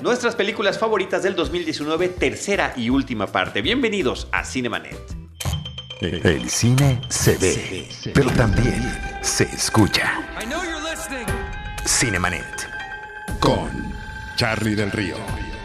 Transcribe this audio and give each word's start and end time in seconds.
Nuestras 0.00 0.36
películas 0.36 0.78
favoritas 0.78 1.22
del 1.22 1.34
2019, 1.34 2.08
tercera 2.10 2.74
y 2.76 2.90
última 2.90 3.26
parte. 3.26 3.62
Bienvenidos 3.62 4.28
a 4.30 4.44
Cinemanet. 4.44 4.98
El 6.00 6.50
cine 6.50 7.00
se 7.08 7.38
ve, 7.38 7.88
pero 8.12 8.30
también 8.32 8.82
se 9.22 9.44
escucha. 9.44 10.12
Cinemanet. 11.86 12.44
Con 13.40 13.70
Charlie 14.36 14.74
del 14.74 14.92
Río, 14.92 15.16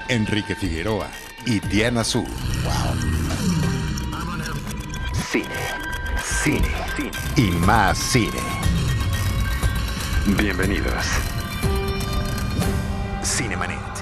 Enrique 0.07 0.56
Figueroa 0.56 1.08
y 1.46 1.60
Diana 1.60 2.06
Su. 2.06 2.26
Cine, 5.29 5.46
cine, 6.24 6.72
cine 6.96 7.12
y 7.36 7.52
más 7.52 7.98
cine. 7.98 8.40
Bienvenidos. 10.26 11.04
Cinemanet. 13.24 14.01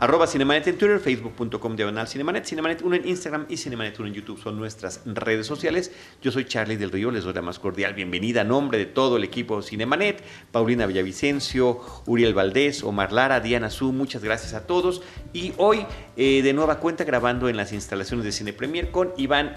Arroba 0.00 0.28
Cinemanet 0.28 0.64
en 0.68 0.78
Twitter, 0.78 1.00
facebook.com 1.00 1.74
diagonal 1.74 2.06
Cinemanet, 2.06 2.44
Cinemanet 2.44 2.82
1 2.82 2.94
en 2.94 3.08
Instagram 3.08 3.46
y 3.48 3.56
Cinemanet 3.56 3.98
1 3.98 4.06
en 4.06 4.14
YouTube 4.14 4.40
son 4.40 4.56
nuestras 4.56 5.00
redes 5.04 5.44
sociales. 5.44 5.90
Yo 6.22 6.30
soy 6.30 6.44
Charlie 6.44 6.76
del 6.76 6.92
Río, 6.92 7.10
les 7.10 7.24
doy 7.24 7.34
la 7.34 7.42
más 7.42 7.58
cordial 7.58 7.94
bienvenida 7.94 8.42
a 8.42 8.44
nombre 8.44 8.78
de 8.78 8.86
todo 8.86 9.16
el 9.16 9.24
equipo 9.24 9.60
Cinemanet, 9.60 10.22
Paulina 10.52 10.86
Villavicencio, 10.86 11.80
Uriel 12.06 12.32
Valdés, 12.32 12.84
Omar 12.84 13.12
Lara, 13.12 13.40
Diana 13.40 13.70
Su, 13.70 13.92
muchas 13.92 14.22
gracias 14.22 14.54
a 14.54 14.68
todos. 14.68 15.02
Y 15.32 15.52
hoy 15.56 15.84
eh, 16.16 16.42
de 16.42 16.52
nueva 16.52 16.78
cuenta 16.78 17.02
grabando 17.02 17.48
en 17.48 17.56
las 17.56 17.72
instalaciones 17.72 18.24
de 18.24 18.30
Cine 18.30 18.52
Premier 18.52 18.92
con 18.92 19.12
Iván 19.16 19.56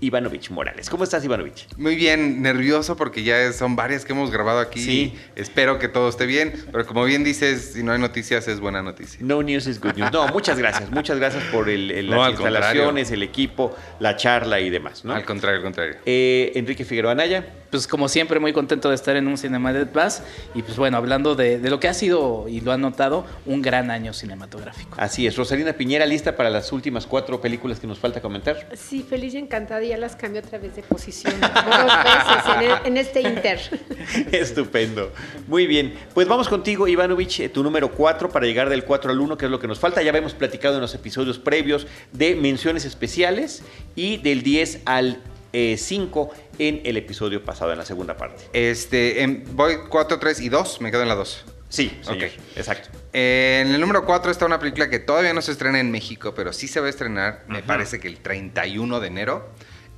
Ivanovich 0.00 0.50
Morales. 0.50 0.88
¿Cómo 0.90 1.04
estás, 1.04 1.24
Ivanovich? 1.24 1.66
Muy 1.76 1.96
bien, 1.96 2.42
nervioso 2.42 2.96
porque 2.96 3.22
ya 3.22 3.52
son 3.52 3.76
varias 3.76 4.04
que 4.04 4.12
hemos 4.12 4.30
grabado 4.30 4.60
aquí. 4.60 4.80
Sí. 4.80 5.14
Espero 5.36 5.78
que 5.78 5.88
todo 5.88 6.08
esté 6.08 6.26
bien, 6.26 6.52
pero 6.72 6.86
como 6.86 7.04
bien 7.04 7.24
dices, 7.24 7.72
si 7.74 7.82
no 7.82 7.92
hay 7.92 7.98
noticias 7.98 8.48
es 8.48 8.60
buena 8.60 8.82
noticia. 8.82 9.18
No 9.22 9.42
news 9.42 9.66
is 9.66 9.80
good 9.80 9.94
news. 9.96 10.12
No, 10.12 10.28
muchas 10.28 10.58
gracias. 10.58 10.90
Muchas 10.90 11.18
gracias 11.18 11.42
por 11.44 11.68
el, 11.68 11.90
el- 11.90 12.10
No, 12.10 12.16
las 12.16 12.26
al 12.26 12.32
instalaciones, 12.32 13.10
el 13.10 13.22
equipo, 13.22 13.76
la 14.00 14.16
charla 14.16 14.60
y 14.60 14.70
demás. 14.70 15.04
¿no? 15.04 15.14
Al 15.14 15.24
contrario, 15.24 15.58
al 15.58 15.64
contrario. 15.64 15.96
Eh, 16.06 16.52
Enrique 16.54 16.84
Figueroa 16.84 17.12
Anaya. 17.12 17.46
Pues 17.70 17.86
como 17.86 18.08
siempre, 18.08 18.40
muy 18.40 18.52
contento 18.52 18.88
de 18.88 18.94
estar 18.94 19.16
en 19.16 19.26
un 19.28 19.36
Cinemanet 19.36 19.88
Plus. 19.90 20.20
Y 20.54 20.62
pues 20.62 20.76
bueno, 20.78 20.96
hablando 20.96 21.34
de, 21.34 21.58
de 21.58 21.70
lo 21.70 21.78
que 21.80 21.88
ha 21.88 21.94
sido, 21.94 22.46
y 22.48 22.60
lo 22.60 22.72
han 22.72 22.80
notado, 22.80 23.26
un 23.46 23.60
gran 23.62 23.90
año 23.90 24.12
cinematográfico. 24.12 24.96
Así 24.98 25.26
es. 25.26 25.36
Rosalina 25.36 25.72
Piñera, 25.74 26.06
lista 26.06 26.36
para 26.36 26.48
las 26.50 26.72
últimas 26.72 27.06
cuatro 27.06 27.40
películas 27.40 27.78
que 27.80 27.86
nos 27.86 27.98
falta 27.98 28.20
comentar. 28.22 28.68
Sí, 28.74 29.04
feliz 29.08 29.34
y 29.34 29.38
encantada. 29.38 29.82
Ya 29.82 29.96
las 29.98 30.16
cambio 30.16 30.40
otra 30.40 30.58
vez 30.58 30.74
de 30.76 30.82
posición. 30.82 31.34
dos 31.40 31.50
veces 31.50 32.54
en, 32.56 32.62
el- 32.70 32.86
en 32.86 32.96
este 32.96 33.20
inter. 33.20 33.58
Estupendo. 34.32 35.12
Muy 35.46 35.66
bien. 35.66 35.94
Pues 36.14 36.26
vamos 36.28 36.48
contigo, 36.48 36.88
Ivanovich, 36.88 37.40
eh, 37.40 37.48
tu 37.48 37.62
número 37.62 37.92
4 37.92 38.30
para 38.30 38.46
llegar 38.46 38.68
del 38.68 38.84
4 38.84 39.10
al 39.12 39.20
1, 39.20 39.36
que 39.36 39.44
es 39.46 39.50
lo 39.50 39.58
que 39.60 39.66
nos 39.68 39.78
falta. 39.78 40.02
Ya 40.02 40.10
habíamos 40.10 40.34
platicado 40.34 40.76
en 40.76 40.80
los 40.80 40.94
episodios 40.94 41.38
previos 41.38 41.86
de 42.12 42.34
menciones 42.34 42.84
especiales 42.84 43.62
y 43.94 44.16
del 44.18 44.42
10 44.42 44.80
al 44.86 45.18
5 45.52 46.30
en 46.58 46.82
el 46.84 46.96
episodio 46.96 47.44
pasado, 47.44 47.72
en 47.72 47.78
la 47.78 47.84
segunda 47.84 48.16
parte. 48.16 48.44
Este, 48.52 49.44
voy 49.52 49.78
4, 49.88 50.18
3 50.18 50.40
y 50.40 50.48
2, 50.48 50.80
me 50.80 50.90
quedo 50.90 51.02
en 51.02 51.08
la 51.08 51.14
2. 51.14 51.44
Sí, 51.68 51.98
señor. 52.02 52.28
Ok. 52.28 52.32
Exacto. 52.56 52.88
En 53.12 53.74
el 53.74 53.80
número 53.80 54.04
4 54.04 54.30
está 54.30 54.46
una 54.46 54.58
película 54.58 54.88
que 54.88 54.98
todavía 54.98 55.34
no 55.34 55.42
se 55.42 55.52
estrena 55.52 55.80
en 55.80 55.90
México, 55.90 56.34
pero 56.34 56.52
sí 56.52 56.66
se 56.66 56.80
va 56.80 56.86
a 56.86 56.90
estrenar, 56.90 57.44
me 57.46 57.62
parece 57.62 58.00
que 58.00 58.08
el 58.08 58.18
31 58.18 59.00
de 59.00 59.06
enero, 59.06 59.48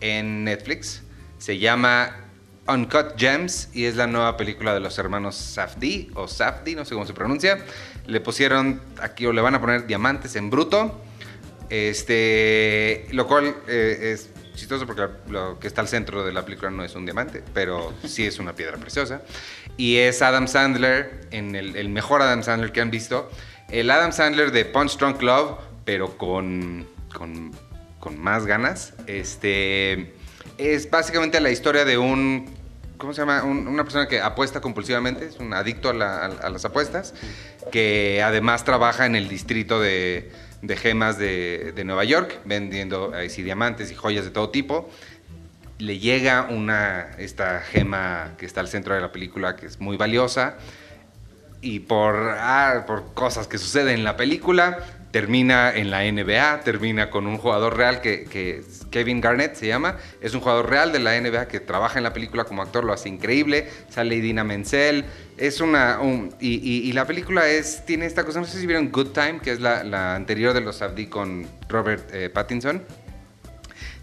en 0.00 0.44
Netflix. 0.44 1.02
Se 1.38 1.58
llama 1.58 2.28
Uncut 2.66 3.16
Gems 3.16 3.70
y 3.72 3.86
es 3.86 3.96
la 3.96 4.06
nueva 4.06 4.36
película 4.36 4.74
de 4.74 4.80
los 4.80 4.98
hermanos 4.98 5.36
Safdie, 5.36 6.10
o 6.14 6.28
Safdie, 6.28 6.74
no 6.74 6.84
sé 6.84 6.94
cómo 6.94 7.06
se 7.06 7.14
pronuncia. 7.14 7.64
Le 8.06 8.20
pusieron, 8.20 8.80
aquí 9.00 9.26
o 9.26 9.32
le 9.32 9.40
van 9.40 9.54
a 9.54 9.60
poner 9.60 9.86
diamantes 9.86 10.36
en 10.36 10.50
bruto. 10.50 11.00
Este, 11.68 13.06
lo 13.12 13.28
cual 13.28 13.54
eh, 13.68 14.12
es 14.14 14.30
chistoso 14.60 14.86
porque 14.86 15.08
lo 15.28 15.58
que 15.58 15.66
está 15.66 15.80
al 15.80 15.88
centro 15.88 16.24
de 16.24 16.32
la 16.32 16.44
película 16.44 16.70
no 16.70 16.84
es 16.84 16.94
un 16.94 17.04
diamante, 17.04 17.42
pero 17.54 17.92
sí 18.06 18.26
es 18.26 18.38
una 18.38 18.52
piedra 18.54 18.76
preciosa. 18.76 19.22
Y 19.76 19.96
es 19.96 20.22
Adam 20.22 20.46
Sandler, 20.46 21.26
en 21.32 21.56
el, 21.56 21.74
el 21.76 21.88
mejor 21.88 22.22
Adam 22.22 22.42
Sandler 22.42 22.70
que 22.72 22.80
han 22.80 22.90
visto. 22.90 23.30
El 23.70 23.90
Adam 23.90 24.12
Sandler 24.12 24.52
de 24.52 24.64
Punch 24.64 24.96
Drunk 24.98 25.22
Love, 25.22 25.58
pero 25.84 26.16
con, 26.18 26.86
con, 27.14 27.52
con 27.98 28.18
más 28.20 28.46
ganas. 28.46 28.92
Este, 29.06 30.14
es 30.58 30.90
básicamente 30.90 31.40
la 31.40 31.50
historia 31.50 31.84
de 31.84 31.98
un 31.98 32.58
¿cómo 32.98 33.14
se 33.14 33.22
llama? 33.22 33.42
Un- 33.44 33.66
una 33.66 33.82
persona 33.84 34.06
que 34.08 34.20
apuesta 34.20 34.60
compulsivamente, 34.60 35.24
es 35.24 35.38
un 35.38 35.54
adicto 35.54 35.88
a, 35.88 35.94
la- 35.94 36.16
a- 36.18 36.46
a 36.46 36.50
las 36.50 36.66
apuestas, 36.66 37.14
que 37.72 38.22
además 38.22 38.64
trabaja 38.64 39.06
en 39.06 39.16
el 39.16 39.26
distrito 39.26 39.80
de, 39.80 40.30
de 40.62 40.76
gemas 40.76 41.18
de, 41.18 41.72
Nueva 41.84 42.04
York, 42.04 42.40
vendiendo 42.44 43.12
diamantes 43.36 43.90
y 43.90 43.94
joyas 43.94 44.24
de 44.24 44.30
todo 44.30 44.50
tipo. 44.50 44.88
Le 45.78 45.98
llega 45.98 46.48
una, 46.50 47.12
esta 47.18 47.60
gema 47.60 48.34
que 48.36 48.44
está 48.44 48.60
al 48.60 48.68
centro 48.68 48.94
de 48.94 49.00
la 49.00 49.12
película, 49.12 49.56
que 49.56 49.66
es 49.66 49.80
muy 49.80 49.96
valiosa, 49.96 50.56
y 51.62 51.80
por, 51.80 52.34
ah, 52.38 52.86
cosas 53.14 53.46
que 53.46 53.58
suceden 53.58 53.98
en 53.98 54.04
la 54.04 54.16
película, 54.16 54.78
termina 55.10 55.74
en 55.74 55.90
la 55.90 56.10
NBA, 56.10 56.60
termina 56.60 57.10
con 57.10 57.26
un 57.26 57.38
jugador 57.38 57.76
real 57.76 58.00
que, 58.00 58.62
Kevin 58.90 59.20
Garnett 59.20 59.54
se 59.54 59.66
llama, 59.66 59.96
es 60.20 60.34
un 60.34 60.40
jugador 60.40 60.68
real 60.68 60.92
de 60.92 60.98
la 60.98 61.20
NBA 61.20 61.46
que 61.48 61.60
trabaja 61.60 61.98
en 61.98 62.02
la 62.02 62.12
película 62.12 62.44
como 62.44 62.62
actor, 62.62 62.84
lo 62.84 62.92
hace 62.92 63.08
increíble, 63.08 63.68
sale 63.88 64.16
Idina 64.16 64.42
Menzel, 64.42 65.04
es 65.40 65.60
una... 65.60 65.98
un- 66.00 66.32
y, 66.40 66.54
y- 66.56 66.88
y 66.88 66.92
la 66.92 67.06
película 67.06 67.48
es, 67.48 67.84
tiene 67.86 68.06
esta 68.06 68.24
cosa, 68.24 68.40
no 68.40 68.46
sé 68.46 68.60
si 68.60 68.66
vieron 68.66 68.90
Good 68.92 69.08
Time, 69.08 69.40
que 69.42 69.50
es 69.50 69.60
la, 69.60 69.82
la 69.82 70.14
anterior 70.14 70.54
de 70.54 70.60
los 70.60 70.82
Abdi 70.82 71.06
con 71.06 71.46
Robert 71.68 72.08
eh, 72.14 72.30
Pattinson. 72.30 72.82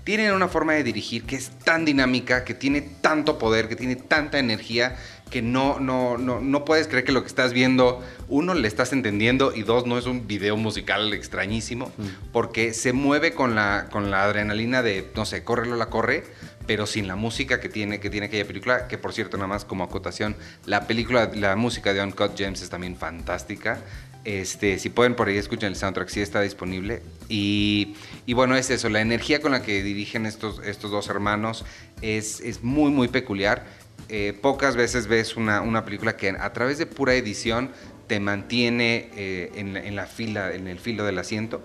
Tienen 0.03 0.31
una 0.31 0.48
forma 0.48 0.74
de 0.74 0.84
dirigir 0.84 1.24
que 1.24 1.36
es 1.36 1.50
tan 1.66 1.84
dinámica, 1.84 2.46
que 2.46 2.53
tiene 2.53 2.81
tanto 2.81 3.38
poder, 3.38 3.68
que 3.68 3.75
tiene 3.75 3.98
tanta 3.98 4.40
energía, 4.40 4.96
que 5.30 5.42
no, 5.42 5.81
no, 5.81 6.18
no, 6.18 6.40
no 6.40 6.64
puedes 6.64 6.88
creer 6.88 7.03
que 7.03 7.12
lo 7.12 7.22
que 7.24 7.28
estás 7.28 7.52
viendo, 7.52 8.02
uno, 8.30 8.54
le 8.54 8.69
estás 8.69 8.94
entendiendo 8.94 9.54
y 9.54 9.64
dos, 9.64 9.86
no 9.86 9.98
es 9.98 10.06
un 10.06 10.25
video 10.25 10.56
musical 10.56 11.14
extrañísimo, 11.14 11.92
porque 12.31 12.74
se 12.74 12.94
mueve 12.94 13.34
con 13.34 13.54
la, 13.54 13.88
con 13.92 14.09
la 14.09 14.24
adrenalina 14.24 14.81
de, 14.81 15.06
no 15.18 15.25
sé, 15.25 15.44
córrelo 15.44 15.75
la 15.75 15.88
corre, 15.88 16.24
pero 16.67 16.85
sin 16.85 17.07
la 17.07 17.16
música 17.16 17.59
que 17.59 17.69
tiene, 17.69 18.00
que 18.00 18.09
tiene 18.09 18.28
aquella 18.28 18.45
película, 18.45 18.88
que 18.88 18.97
por 18.97 19.13
cierto, 19.13 19.38
nada 19.38 19.47
más 19.47 19.66
como 19.66 19.85
acotación, 19.85 20.35
la 20.66 20.85
película, 20.85 21.31
la 21.33 21.55
música 21.55 21.94
de 21.94 22.03
Uncut 22.03 22.38
Gems 22.38 22.61
es 22.61 22.69
también 22.69 22.95
fantástica. 22.95 23.79
Este, 24.25 24.77
si 24.77 24.89
pueden 24.89 25.16
por 25.16 25.29
ahí 25.29 25.38
escuchen 25.38 25.69
el 25.69 25.77
soundtrack, 25.77 26.09
sí 26.09 26.19
está 26.19 26.41
disponible. 26.41 27.01
Y, 27.29 27.95
y 28.25 28.33
bueno, 28.33 28.57
es 28.57 28.69
eso, 28.69 28.89
la 28.89 29.00
energía 29.00 29.39
con 29.39 29.53
la 29.53 29.63
que 29.63 29.81
dirigen 29.81 30.25
estos, 30.25 30.59
estos 30.66 30.91
dos 30.91 31.07
hermanos 31.07 31.63
es, 32.01 32.41
es 32.41 32.61
muy, 32.61 32.91
muy 32.91 33.07
peculiar. 33.07 33.66
Eh, 34.09 34.38
pocas 34.41 34.75
veces 34.75 35.07
ves 35.07 35.38
una, 35.38 35.61
una 35.61 35.85
película 35.85 36.17
que 36.17 36.29
a 36.29 36.51
través 36.51 36.77
de 36.77 36.85
pura 36.85 37.13
edición 37.13 37.72
te 38.07 38.19
mantiene 38.19 39.09
eh, 39.16 39.51
en, 39.56 39.77
en 39.77 39.95
la 39.95 40.07
fila, 40.07 40.53
en 40.53 40.67
el 40.67 40.79
filo 40.79 41.06
del 41.06 41.19
asiento. 41.19 41.61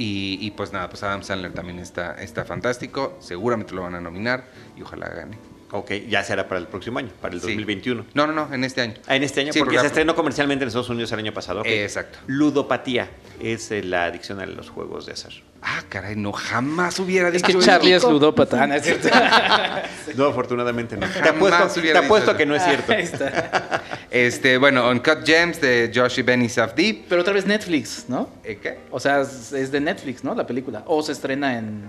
Y, 0.00 0.38
y 0.40 0.50
pues 0.52 0.72
nada, 0.72 0.88
pues 0.88 1.02
Adam 1.02 1.22
Sandler 1.22 1.52
también 1.52 1.78
está, 1.78 2.14
está 2.14 2.46
fantástico. 2.46 3.18
Seguramente 3.20 3.74
lo 3.74 3.82
van 3.82 3.96
a 3.96 4.00
nominar 4.00 4.46
y 4.74 4.80
ojalá 4.80 5.10
gane. 5.10 5.36
Ok, 5.72 5.92
ya 6.08 6.24
será 6.24 6.48
para 6.48 6.60
el 6.60 6.66
próximo 6.66 6.98
año, 6.98 7.10
para 7.20 7.32
el 7.34 7.40
Sí. 7.40 7.46
2021. 7.46 8.04
No, 8.14 8.26
no, 8.26 8.32
no, 8.32 8.52
en 8.52 8.64
este 8.64 8.80
año. 8.80 8.94
Ah, 9.06 9.14
en 9.14 9.22
este 9.22 9.40
año, 9.40 9.52
Sí, 9.52 9.60
porque 9.60 9.76
porque- 9.76 9.80
se 9.82 9.86
estrenó 9.86 10.16
comercialmente 10.16 10.64
en 10.64 10.68
Estados 10.68 10.88
Unidos 10.88 11.12
el 11.12 11.18
año 11.20 11.32
pasado. 11.32 11.60
ok. 11.60 11.66
Exacto. 11.66 12.18
Ludopatía 12.26 13.08
es 13.40 13.70
eh, 13.70 13.82
la 13.84 14.06
adicción 14.06 14.40
a 14.40 14.46
los 14.46 14.68
juegos 14.68 15.06
de 15.06 15.12
azar. 15.12 15.32
Ah, 15.62 15.82
caray, 15.88 16.16
no, 16.16 16.32
jamás 16.32 16.98
hubiera 16.98 17.28
Es 17.28 17.34
dicho 17.34 17.46
que 17.46 17.52
eso. 17.52 17.60
Charlie 17.66 17.92
es 17.92 18.02
ludópata, 18.02 18.66
¿no 18.66 18.74
es 18.74 18.82
cierto? 18.82 19.08
No, 20.16 20.26
afortunadamente 20.26 20.96
no. 20.96 21.06
Te 21.06 21.12
Jamás 21.20 21.34
apuesto, 21.36 21.80
hubiera 21.80 22.00
te 22.00 22.06
apuesto 22.06 22.30
dicho 22.30 22.38
que 22.38 22.46
no 22.46 22.54
es 22.56 22.64
cierto. 22.64 22.92
Ahí 22.96 23.02
está. 23.02 23.82
Este, 24.10 24.56
bueno, 24.58 24.88
Uncut 24.90 25.24
Gems 25.24 25.60
de 25.60 25.92
Josh 25.94 26.18
y 26.18 26.22
Benny 26.22 26.48
Safdie. 26.48 27.04
Pero 27.08 27.20
otra 27.20 27.32
vez 27.32 27.46
Netflix, 27.46 28.06
¿no? 28.08 28.28
¿Eh, 28.42 28.58
¿Qué? 28.60 28.78
O 28.90 28.98
sea, 28.98 29.20
es 29.20 29.52
es 29.52 29.70
de 29.70 29.80
Netflix, 29.80 30.24
¿no? 30.24 30.34
La 30.34 30.46
película. 30.46 30.82
O 30.86 31.02
se 31.02 31.12
estrena 31.12 31.56
en... 31.58 31.84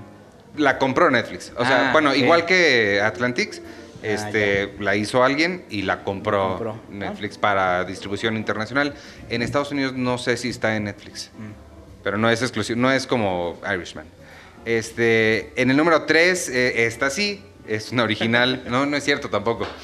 La 0.57 0.77
compró 0.77 1.09
Netflix. 1.09 1.51
O 1.57 1.65
sea, 1.65 1.89
Ah, 1.89 1.91
bueno, 1.93 2.13
igual 2.13 2.45
que 2.45 2.99
Atlantics, 3.01 3.61
Ah, 4.03 4.07
este, 4.07 4.73
la 4.79 4.95
hizo 4.95 5.23
alguien 5.23 5.63
y 5.69 5.83
la 5.83 6.03
compró, 6.03 6.49
compró. 6.57 6.79
Netflix 6.89 7.37
para 7.37 7.83
distribución 7.85 8.35
internacional. 8.37 8.95
En 9.29 9.41
Estados 9.41 9.71
Unidos 9.71 9.93
no 9.93 10.17
sé 10.17 10.37
si 10.37 10.49
está 10.49 10.75
en 10.75 10.85
Netflix, 10.85 11.29
Mm. 11.37 11.51
pero 12.03 12.17
no 12.17 12.29
es 12.29 12.41
exclusivo, 12.41 12.79
no 12.79 12.91
es 12.91 13.05
como 13.05 13.59
Irishman. 13.71 14.05
Este, 14.65 15.51
en 15.59 15.71
el 15.71 15.77
número 15.77 16.03
3, 16.03 16.49
esta 16.49 17.09
sí, 17.09 17.43
es 17.67 17.91
una 17.91 18.03
original. 18.03 18.63
no, 18.69 18.85
no 18.85 18.97
es 18.97 19.03
cierto 19.03 19.29
tampoco. 19.29 19.67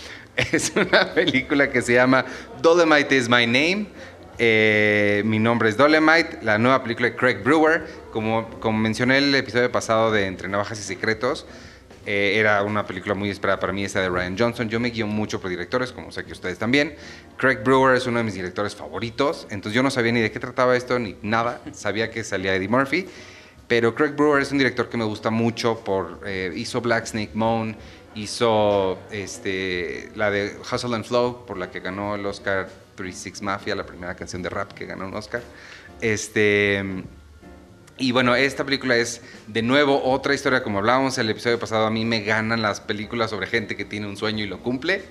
Es 0.52 0.72
una 0.76 1.16
película 1.16 1.72
que 1.72 1.82
se 1.82 1.96
llama 1.96 2.24
Dolomite 2.62 3.16
is 3.18 3.28
My 3.28 3.48
Name. 3.48 3.88
Eh, 4.38 5.24
mi 5.26 5.40
nombre 5.40 5.68
es 5.68 5.78
Dolemite, 5.78 6.38
la 6.44 6.60
nueva 6.60 6.84
película 6.84 7.10
de 7.10 7.16
Craig 7.16 7.42
Brewer. 7.44 7.88
Como, 8.12 8.48
como 8.60 8.78
mencioné 8.78 9.18
el 9.18 9.34
episodio 9.34 9.72
pasado 9.72 10.12
de 10.12 10.28
Entre 10.28 10.48
Navajas 10.48 10.80
y 10.80 10.84
Secretos, 10.84 11.48
Eh, 12.10 12.40
era 12.40 12.64
una 12.64 12.88
película 12.88 13.14
muy 13.16 13.30
esperada 13.30 13.60
para 13.60 13.74
mí, 13.74 13.84
esa 13.84 14.00
de 14.00 14.08
Ryan 14.08 14.38
Johnson. 14.40 14.70
Yo 14.70 14.80
me 14.80 14.92
guío 14.92 15.06
mucho 15.08 15.42
por 15.42 15.50
directores, 15.50 15.92
como 15.92 16.10
sé 16.10 16.24
que 16.24 16.32
ustedes 16.32 16.58
también. 16.58 16.96
Craig 17.36 17.58
Brewer 17.66 17.98
es 17.98 18.08
uno 18.08 18.20
de 18.20 18.24
mis 18.24 18.34
directores 18.34 18.74
favoritos. 18.76 19.46
Entonces 19.50 19.74
yo 19.74 19.84
no 19.84 19.92
sabía 19.92 20.14
ni 20.14 20.22
de 20.22 20.32
qué 20.32 20.40
trataba 20.40 20.78
esto, 20.78 20.98
ni 21.00 21.18
nada. 21.22 21.62
Sabía 21.74 22.10
que 22.10 22.24
salía 22.24 22.56
Eddie 22.56 22.70
Murphy. 22.70 23.08
Pero 23.68 23.94
Craig 23.94 24.12
Brewer 24.12 24.42
es 24.42 24.54
un 24.54 24.58
director 24.58 24.88
que 24.88 24.96
me 24.96 25.04
gusta 25.04 25.30
mucho 25.32 25.82
por... 25.84 26.22
eh, 26.26 26.54
hizo 26.56 26.80
Black 26.80 27.08
Snake 27.08 27.32
Moan, 27.34 27.76
hizo 28.16 28.98
este, 29.12 30.10
la 30.16 30.32
de 30.32 30.56
Hustle 30.62 30.96
and 30.96 31.04
Flow, 31.04 31.46
por 31.46 31.58
la 31.58 31.70
que 31.70 31.82
ganó 31.82 32.16
el 32.16 32.26
Oscar 32.26 32.70
36 32.96 33.42
Mafia, 33.42 33.76
la 33.76 33.86
primera 33.86 34.16
canción 34.16 34.42
de 34.42 34.50
rap 34.50 34.72
que 34.72 34.86
ganó 34.86 35.08
un 35.08 35.14
Oscar. 35.14 35.42
Este... 36.00 37.04
Y 38.00 38.12
bueno, 38.12 38.36
esta 38.36 38.64
película 38.64 38.96
es 38.96 39.22
de 39.48 39.64
nuevo 39.64 40.04
otra 40.04 40.36
historia, 40.36 40.62
como 40.62 40.78
hablábamos 40.78 41.18
el 41.18 41.30
episodio 41.32 41.60
pasado, 41.60 41.88
a 41.88 41.90
mí 41.90 42.06
me 42.06 42.22
ganan 42.22 42.62
las 42.62 42.80
películas 42.80 43.32
sobre 43.32 43.48
gente 43.48 43.76
que 43.76 43.86
tiene 43.86 44.06
un 44.06 44.18
sueño 44.18 44.44
y 44.44 44.48
lo 44.48 44.60
cumple. 44.60 45.02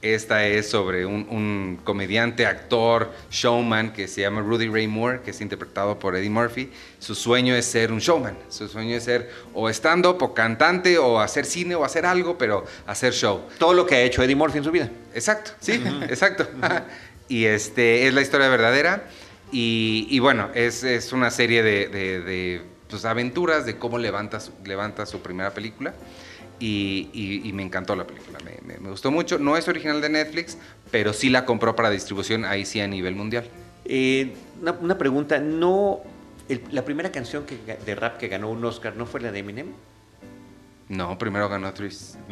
Esta 0.00 0.46
es 0.46 0.68
sobre 0.68 1.06
un, 1.06 1.28
un 1.30 1.78
comediante, 1.84 2.46
actor, 2.46 3.12
showman 3.30 3.92
que 3.92 4.08
se 4.08 4.22
llama 4.22 4.40
Rudy 4.40 4.66
Ray 4.66 4.88
Moore, 4.88 5.20
que 5.20 5.30
es 5.30 5.40
interpretado 5.40 5.98
por 5.98 6.16
Eddie 6.16 6.30
Murphy. 6.30 6.72
Su 6.98 7.14
sueño 7.14 7.54
es 7.54 7.66
ser 7.66 7.92
un 7.92 8.00
showman, 8.00 8.36
su 8.48 8.66
sueño 8.66 8.96
es 8.96 9.04
ser 9.04 9.30
o 9.52 9.68
stand-up 9.68 10.20
o 10.22 10.34
cantante 10.34 10.98
o 10.98 11.20
hacer 11.20 11.44
cine 11.44 11.74
o 11.74 11.84
hacer 11.84 12.06
algo, 12.06 12.36
pero 12.36 12.64
hacer 12.86 13.12
show. 13.12 13.42
Todo 13.58 13.74
lo 13.74 13.86
que 13.86 13.94
ha 13.94 14.00
hecho 14.00 14.22
Eddie 14.22 14.34
Murphy 14.34 14.58
en 14.58 14.64
su 14.64 14.72
vida. 14.72 14.90
Exacto, 15.14 15.52
sí, 15.60 15.80
exacto. 16.08 16.48
y 17.28 17.44
este 17.44 18.08
es 18.08 18.14
la 18.14 18.22
historia 18.22 18.48
verdadera. 18.48 19.04
Y, 19.52 20.06
y 20.10 20.18
bueno, 20.18 20.48
es, 20.54 20.82
es 20.82 21.12
una 21.12 21.30
serie 21.30 21.62
de, 21.62 21.86
de- 21.88 22.20
de, 22.22 22.62
pues, 22.88 23.04
aventuras 23.04 23.66
de 23.66 23.76
cómo 23.78 23.98
levanta 23.98 24.40
su, 24.40 24.52
levanta 24.64 25.06
su 25.06 25.20
primera 25.20 25.52
película. 25.52 25.94
Y, 26.58 27.10
y- 27.12 27.48
y 27.48 27.52
me 27.52 27.62
encantó 27.62 27.94
la 27.96 28.06
película, 28.06 28.38
me, 28.44 28.56
me- 28.66 28.78
me 28.80 28.90
gustó 28.90 29.10
mucho. 29.10 29.38
No 29.38 29.56
es 29.56 29.68
original 29.68 30.00
de 30.00 30.08
Netflix, 30.08 30.56
pero 30.90 31.12
sí 31.12 31.28
la 31.28 31.44
compró 31.44 31.74
para 31.76 31.90
distribución 31.90 32.44
ahí 32.44 32.64
sí 32.64 32.80
a 32.80 32.86
nivel 32.86 33.14
mundial. 33.14 33.44
Eh, 33.84 34.32
una, 34.60 34.72
una 34.72 34.96
pregunta, 34.98 35.38
¿no 35.38 36.00
el- 36.48 36.62
la 36.70 36.84
primera 36.84 37.10
canción 37.12 37.44
que, 37.46 37.58
de 37.84 37.94
rap 37.94 38.16
que 38.18 38.28
ganó 38.28 38.48
un 38.50 38.64
Oscar 38.64 38.96
no 38.96 39.06
fue 39.06 39.20
la 39.20 39.32
de 39.32 39.40
Eminem? 39.40 39.66
No, 40.88 41.18
primero 41.18 41.48
ganó 41.48 41.72
Three, 41.72 41.90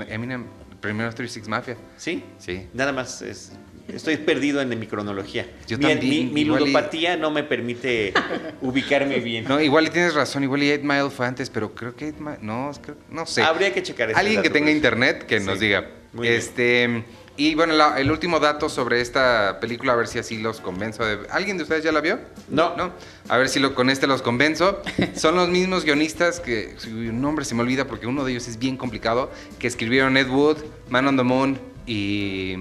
Eminem, 0.09 0.45
primero 0.81 1.13
Three 1.13 1.29
Six 1.29 1.49
Mafia. 1.49 1.77
¿Sí? 1.97 2.23
Sí. 2.39 2.67
Nada 2.73 2.93
más 2.93 3.23
es- 3.23 3.53
estoy 3.95 4.17
perdido 4.17 4.61
en 4.61 4.69
mi 4.79 4.87
cronología. 4.87 5.47
Yo 5.67 5.79
mi, 5.79 5.85
también, 5.85 6.27
mi- 6.27 6.31
mi 6.33 6.41
y- 6.43 6.45
ludopatía 6.45 7.17
no 7.17 7.31
me 7.31 7.43
permite 7.43 8.13
ubicarme 8.61 9.19
bien. 9.21 9.45
No, 9.49 9.61
igual 9.61 9.87
y 9.87 9.91
tienes 9.91 10.15
razón, 10.15 10.43
igual 10.45 10.63
y 10.63 10.73
8 10.73 10.83
Mile 10.85 11.11
fue 11.11 11.27
antes, 11.27 11.51
pero 11.51 11.75
creo 11.75 11.95
que 11.95 12.07
8 12.09 12.17
Mile, 12.21 12.39
no, 12.43 12.71
creo- 12.83 12.97
no 13.11 13.27
sé. 13.27 13.43
Habría 13.43 13.73
que 13.73 13.83
checar 13.83 14.11
ese 14.11 14.19
Alguien 14.19 14.43
que 14.43 14.51
tenga 14.51 14.67
pues. 14.67 14.77
internet 14.77 15.25
que 15.27 15.41
nos 15.41 15.61
diga. 15.61 15.87
Muy 16.13 16.27
bien. 16.27 16.39
este 16.41 17.05
y 17.37 17.55
bueno, 17.55 17.73
la- 17.73 17.99
el 18.01 18.11
último 18.11 18.39
dato 18.41 18.69
sobre 18.69 19.01
esta 19.01 19.61
película, 19.61 19.93
a 19.95 19.97
ver 19.97 20.09
si 20.09 20.19
así 20.19 20.37
los 20.39 20.61
convenzo. 20.61 21.05
de- 21.07 21.21
¿Alguien 21.31 21.57
de 21.57 21.63
ustedes 21.63 21.83
ya 21.85 21.93
la 21.93 22.01
vio? 22.01 22.19
No. 22.51 22.77
No. 22.77 22.93
A 23.29 23.37
ver 23.39 23.49
si 23.49 23.61
lo, 23.61 23.75
con 23.75 23.89
este 23.89 24.07
los 24.07 24.21
convenzo. 24.21 24.83
Son 25.15 25.37
los 25.37 25.49
mismos 25.49 25.85
guionistas 25.85 26.41
que 26.41 26.75
su 26.77 26.91
nombre 26.91 27.45
se 27.47 27.55
me 27.55 27.63
olvida 27.63 27.87
porque 27.87 28.07
uno 28.07 28.25
de 28.25 28.33
ellos 28.33 28.47
es 28.49 28.59
bien 28.59 28.77
complicado, 28.77 29.31
que 29.59 29.69
escribieron 29.69 30.17
Ed 30.19 30.29
Wood, 30.29 30.59
Man 30.91 31.07
on 31.07 31.17
the 31.17 31.23
Moon 31.23 31.59
y, 31.87 32.57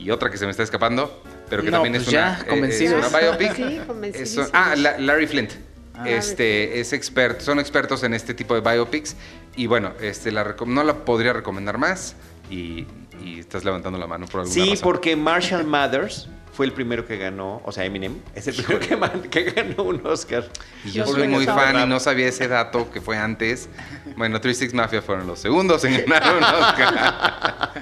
y 0.00 0.10
otra 0.10 0.30
que 0.30 0.36
se 0.38 0.44
me 0.44 0.50
está 0.50 0.62
escapando, 0.62 1.22
pero 1.48 1.62
que 1.62 1.70
No, 1.70 1.78
también 1.82 1.94
pues 1.94 2.08
es 2.08 2.14
una, 2.14 2.38
ya, 2.38 2.54
eh, 2.54 2.68
es 2.68 2.92
una 2.92 3.08
biopic. 3.20 4.24
Sí, 4.26 4.40
ah, 4.52 4.74
la- 4.76 4.98
Larry 4.98 5.26
Flint. 5.26 5.52
Ah. 6.00 6.08
este 6.08 6.78
es 6.78 6.92
experto, 6.92 7.44
son 7.44 7.58
expertos 7.58 8.04
en 8.04 8.14
este 8.14 8.32
tipo 8.32 8.54
de 8.54 8.60
biopics 8.60 9.16
y 9.56 9.66
bueno, 9.66 9.94
este 10.00 10.30
la 10.30 10.54
no 10.64 10.84
la 10.84 11.04
podría 11.04 11.32
recomendar 11.32 11.76
más 11.76 12.14
y, 12.48 12.86
y 13.24 13.40
estás 13.40 13.64
levantando 13.64 13.98
la 13.98 14.06
mano 14.06 14.26
por 14.26 14.42
alguna 14.42 14.54
Sí, 14.54 14.70
razón. 14.70 14.78
porque 14.84 15.16
Marshall 15.16 15.64
Mathers 15.64 16.28
fue 16.58 16.66
el 16.66 16.72
primero 16.72 17.06
que 17.06 17.16
ganó, 17.16 17.62
o 17.64 17.70
sea, 17.70 17.84
Eminem, 17.84 18.16
es 18.34 18.48
el 18.48 18.56
primero 18.56 18.80
que, 18.80 18.96
man- 18.96 19.22
que 19.30 19.44
ganó 19.44 19.84
un 19.84 20.04
Oscar. 20.04 20.44
Y 20.84 20.90
yo 20.90 21.06
soy 21.06 21.28
muy 21.28 21.46
fan 21.46 21.78
y 21.78 21.86
no 21.86 22.00
sabía 22.00 22.26
ese 22.26 22.48
dato 22.48 22.90
que 22.90 23.00
fue 23.00 23.16
antes. 23.16 23.68
Bueno, 24.16 24.40
Three 24.40 24.54
Six 24.56 24.74
Mafia 24.74 25.00
fueron 25.00 25.28
los 25.28 25.38
segundos 25.38 25.84
en 25.84 26.04
ganar 26.04 26.36
un 26.36 26.42
Oscar. 26.42 27.72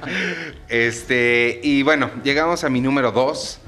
Este, 0.69 1.59
y 1.63 1.83
bueno, 1.85 2.11
llegamos 2.23 2.65
a 2.65 2.69
mi 2.69 2.83
número 2.83 3.13
dos. 3.13 3.61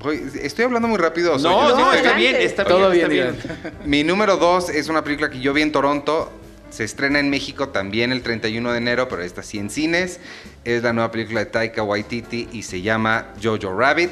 Voy- 0.00 0.22
Estoy 0.42 0.66
hablando 0.66 0.86
muy 0.88 0.98
rápido. 0.98 1.32
¿o 1.34 1.38
soy 1.38 1.50
No, 1.50 1.62
no, 1.62 1.68
está 1.94 2.10
adelante. 2.10 2.18
bien, 2.20 2.36
está 2.36 2.64
Todo 2.66 2.90
bien, 2.90 3.08
bien, 3.08 3.26
está 3.28 3.54
Iván. 3.70 3.72
Mi 3.86 4.04
número 4.04 4.36
dos 4.36 4.68
es 4.68 4.88
una 4.90 5.02
película 5.02 5.30
que 5.30 5.40
yo 5.40 5.54
vi 5.54 5.62
en 5.62 5.72
Toronto. 5.72 6.30
Se 6.70 6.84
estrena 6.84 7.20
en 7.20 7.30
México 7.30 7.68
también 7.70 8.12
el 8.12 8.22
31 8.22 8.72
de 8.72 8.78
enero, 8.78 9.08
pero 9.08 9.22
esta 9.22 9.42
sí 9.42 9.58
en 9.58 9.70
cines. 9.70 10.20
Es 10.64 10.82
la 10.82 10.92
nueva 10.92 11.10
película 11.10 11.40
de 11.40 11.46
Taika 11.46 11.82
Waititi 11.82 12.48
y 12.52 12.62
se 12.62 12.82
llama 12.82 13.28
Jojo 13.42 13.76
Rabbit. 13.78 14.10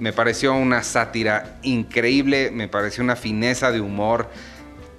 Me 0.00 0.12
pareció 0.12 0.54
una 0.54 0.82
sátira 0.82 1.58
increíble, 1.62 2.50
me 2.50 2.66
pareció 2.68 3.04
una 3.04 3.14
fineza 3.16 3.70
de 3.70 3.80
humor 3.80 4.28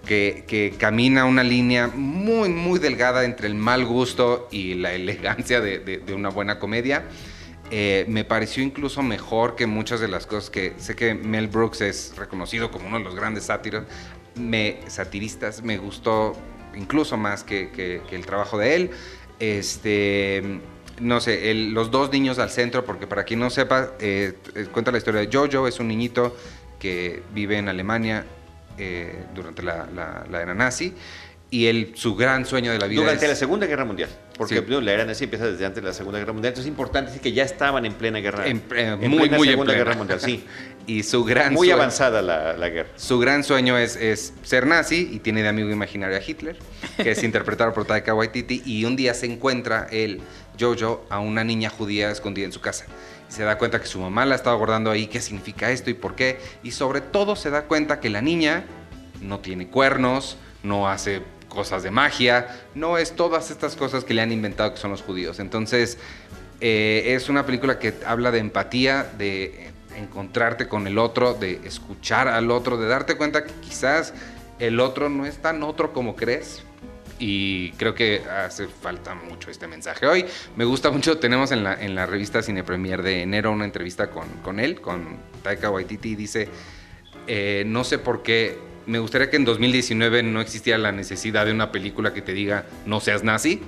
que, 0.05 0.75
camina 0.79 1.25
una 1.25 1.43
línea 1.43 1.87
muy, 1.87 2.49
muy 2.49 2.79
delgada 2.79 3.25
entre 3.25 3.47
el 3.47 3.55
mal 3.55 3.85
gusto 3.85 4.47
y 4.51 4.75
la 4.75 4.93
elegancia 4.93 5.59
de, 5.59 5.79
de- 5.79 5.97
de 5.97 6.13
una 6.13 6.29
buena 6.29 6.59
comedia. 6.59 7.03
Eh, 7.71 8.05
me 8.07 8.23
pareció 8.23 8.63
incluso 8.63 9.01
mejor 9.01 9.55
que 9.55 9.65
muchas 9.65 9.99
de 9.99 10.07
las 10.07 10.27
cosas 10.27 10.51
que 10.51 10.73
sé 10.77 10.95
que 10.95 11.15
Mel 11.15 11.47
Brooks 11.47 11.81
es 11.81 12.13
reconocido 12.15 12.69
como 12.69 12.87
uno 12.87 12.99
de 12.99 13.03
los 13.03 13.15
grandes 13.15 13.45
sátiros, 13.45 13.83
me, 14.35 14.77
satiristas. 14.87 15.63
Me 15.63 15.77
gustó 15.79 16.33
incluso 16.75 17.17
más 17.17 17.43
que, 17.43 17.69
que- 17.71 18.01
que 18.09 18.15
el 18.15 18.25
trabajo 18.25 18.57
de 18.57 18.75
él. 18.75 18.91
Este, 19.39 20.59
no 20.99 21.19
sé, 21.19 21.51
el- 21.51 21.73
los 21.73 21.91
dos 21.91 22.11
niños 22.11 22.39
al 22.39 22.49
centro, 22.49 22.85
porque 22.85 23.07
para 23.07 23.23
quien 23.23 23.39
no 23.39 23.49
sepa, 23.49 23.91
eh, 23.99 24.33
eh, 24.55 24.65
cuenta 24.71 24.91
la 24.91 24.97
historia 24.97 25.21
de 25.21 25.29
Jojo, 25.31 25.67
es 25.67 25.79
un 25.79 25.87
niñito 25.87 26.35
que 26.79 27.23
vive 27.33 27.57
en 27.57 27.69
Alemania 27.69 28.25
eh, 28.77 29.23
durante 29.33 29.63
la, 29.63 29.87
la- 29.95 30.25
la 30.29 30.41
era 30.41 30.53
nazi. 30.53 30.93
Y 31.51 31.67
él, 31.67 31.91
su 31.95 32.15
gran 32.15 32.45
sueño 32.45 32.71
de 32.73 32.79
la 32.79 32.87
vida 32.87 33.01
Durante 33.01 33.23
es... 33.25 33.29
la 33.29 33.35
Segunda 33.35 33.65
Guerra 33.67 33.85
Mundial, 33.85 34.09
porque 34.37 34.55
Sí. 34.57 34.63
no, 34.67 34.81
la 34.81 34.91
era 34.91 35.05
nazi 35.05 35.23
empieza 35.25 35.45
desde 35.49 35.65
antes 35.65 35.81
de 35.81 35.87
la 35.87 35.93
Segunda 35.93 36.19
Guerra 36.19 36.33
Mundial, 36.33 36.49
entonces 36.51 36.65
es 36.67 36.71
importante 36.71 37.11
decir 37.11 37.21
que 37.21 37.31
ya 37.31 37.43
estaban 37.43 37.85
en 37.85 37.93
plena 37.93 38.19
guerra. 38.19 38.47
En- 38.47 38.57
eh, 38.75 38.97
en 38.99 39.09
muy, 39.09 39.19
plena 39.19 39.37
muy 39.37 39.47
en 39.47 39.53
Segunda 39.53 39.73
plena. 39.73 39.77
Guerra 39.85 39.95
Mundial, 39.97 40.19
sí. 40.19 40.43
Y 40.87 41.01
su 41.03 41.23
gran 41.23 41.53
Muy 41.53 41.67
sueño- 41.67 41.81
avanzada 41.81 42.21
la, 42.21 42.53
la 42.53 42.69
guerra. 42.69 42.89
Su 42.95 43.17
gran 43.17 43.43
sueño 43.43 43.77
es, 43.77 43.95
es 43.95 44.33
ser 44.43 44.67
nazi 44.67 45.09
y 45.11 45.19
tiene 45.19 45.41
de 45.41 45.47
amigo 45.49 45.69
imaginario 45.71 46.15
a 46.17 46.21
Hitler, 46.25 46.57
que 46.97 47.11
es 47.11 47.23
interpretado 47.23 47.73
por 47.73 47.85
Taika 47.85 48.13
Waititi. 48.13 48.61
Y 48.65 48.85
un 48.85 48.95
día 48.95 49.13
se 49.15 49.25
encuentra 49.25 49.87
él, 49.91 50.21
Jojo, 50.59 51.03
a 51.09 51.19
una 51.19 51.43
niña 51.43 51.69
judía 51.71 52.11
escondida 52.11 52.45
en 52.45 52.51
su 52.51 52.61
casa. 52.61 52.85
Y 53.29 53.33
se 53.33 53.43
da 53.43 53.57
cuenta 53.57 53.81
que 53.81 53.87
su 53.87 53.99
mamá 53.99 54.25
la 54.25 54.35
estaba 54.35 54.55
guardando 54.57 54.91
ahí, 54.91 55.07
qué 55.07 55.21
significa 55.21 55.71
esto 55.71 55.89
y 55.89 55.95
por 55.95 56.15
qué. 56.15 56.37
Y 56.61 56.69
sobre 56.71 57.01
todo 57.01 57.35
se 57.35 57.49
da 57.49 57.63
cuenta 57.63 57.99
que 57.99 58.09
la 58.09 58.21
niña 58.21 58.63
no 59.21 59.39
tiene 59.39 59.67
cuernos, 59.67 60.37
no 60.61 60.87
hace 60.87 61.23
cosas 61.49 61.81
de 61.81 61.89
magia, 61.89 62.47
no 62.75 62.99
es 62.99 63.15
todas 63.15 63.49
estas 63.49 63.75
cosas 63.75 64.03
que 64.03 64.13
le 64.13 64.21
han 64.21 64.31
inventado 64.31 64.73
que 64.75 64.79
son 64.79 64.91
los 64.91 65.01
judíos. 65.01 65.39
Entonces, 65.39 65.97
eh, 66.61 67.15
es 67.15 67.27
una 67.29 67.43
película 67.45 67.79
que 67.79 67.93
habla 68.05 68.29
de 68.29 68.37
empatía, 68.39 69.09
de 69.17 69.71
encontrarte 69.95 70.67
con 70.67 70.87
el 70.87 70.97
otro, 70.97 71.33
de 71.33 71.61
escuchar 71.63 72.27
al 72.27 72.51
otro, 72.51 72.77
de 72.77 72.87
darte 72.87 73.15
cuenta 73.15 73.43
que 73.43 73.53
quizás 73.61 74.13
el 74.59 74.79
otro 74.79 75.09
no 75.09 75.25
es 75.25 75.37
tan 75.37 75.63
otro 75.63 75.93
como 75.93 76.15
crees. 76.15 76.63
Y 77.17 77.71
creo 77.73 77.95
que 77.95 78.23
hace 78.25 78.67
falta 78.67 79.15
mucho 79.15 79.49
este 79.49 79.67
mensaje 79.67 80.05
hoy. 80.05 80.25
Me 80.57 80.65
gusta 80.65 80.91
mucho, 80.91 81.17
tenemos 81.17 81.51
en 81.51 81.63
la, 81.63 81.73
en 81.73 81.95
la 81.95 82.05
revista 82.05 82.41
Cine 82.41 82.63
Premier 82.63 83.01
de 83.01 83.21
enero 83.21 83.51
una 83.53 83.63
entrevista 83.63 84.09
con, 84.09 84.27
con 84.43 84.59
él, 84.59 84.81
con 84.81 85.17
Taika 85.41 85.69
Waititi, 85.69 86.09
y 86.09 86.15
dice, 86.15 86.49
eh, 87.27 87.63
no 87.65 87.85
sé 87.85 87.99
por 87.99 88.21
qué, 88.21 88.57
me 88.85 88.99
gustaría 88.99 89.29
que 89.29 89.37
en 89.37 89.45
2019 89.45 90.23
no 90.23 90.41
existiera 90.41 90.77
la 90.77 90.91
necesidad 90.91 91.45
de 91.45 91.53
una 91.53 91.71
película 91.71 92.13
que 92.13 92.21
te 92.21 92.33
diga, 92.33 92.65
no 92.85 92.99
seas 92.99 93.23
nazi, 93.23 93.61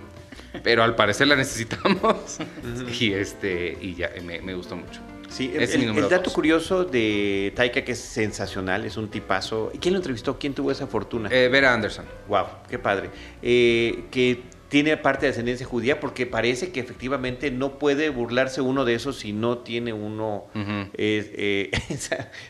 pero 0.62 0.84
al 0.84 0.96
parecer 0.96 1.28
la 1.28 1.38
necesitamos. 1.38 2.40
y 3.00 3.14
este 3.14 3.78
y 3.80 3.96
ya, 3.96 4.12
me, 4.24 4.42
me 4.42 4.56
gustó 4.56 4.76
mucho. 4.76 5.00
Sí, 5.30 5.52
el, 5.54 5.96
dato 6.10 6.24
dos. 6.24 6.34
curioso 6.34 6.86
de 6.86 7.52
Taika 7.56 7.84
que 7.84 7.92
es 7.92 8.00
sensacional, 8.00 8.86
es 8.86 8.98
un 8.98 9.10
tipazo. 9.10 9.72
¿Y 9.74 9.78
quién 9.78 9.94
lo 9.94 10.00
entrevistó? 10.00 10.38
¿Quién 10.40 10.54
tuvo 10.54 10.72
esa 10.72 10.88
fortuna? 10.88 11.30
Eh, 11.32 11.50
Vera 11.50 11.74
Anderson. 11.74 12.06
Wow, 12.28 12.46
qué 12.70 12.80
padre. 12.80 13.10
Eh, 13.42 14.06
que 14.10 14.44
tiene 14.70 14.98
parte 14.98 15.26
de 15.26 15.32
ascendencia 15.32 15.66
judía 15.66 16.00
porque 16.02 16.26
parece 16.26 16.72
que 16.74 16.82
efectivamente 16.82 17.52
no 17.52 17.80
puede 17.80 18.10
burlarse 18.10 18.60
uno 18.60 18.84
de 18.84 18.96
esos 18.96 19.18
si 19.20 19.32
no 19.32 19.60
tiene 19.60 19.94
uno... 19.94 20.46
Eh, 20.94 21.72
eh, 21.72 21.72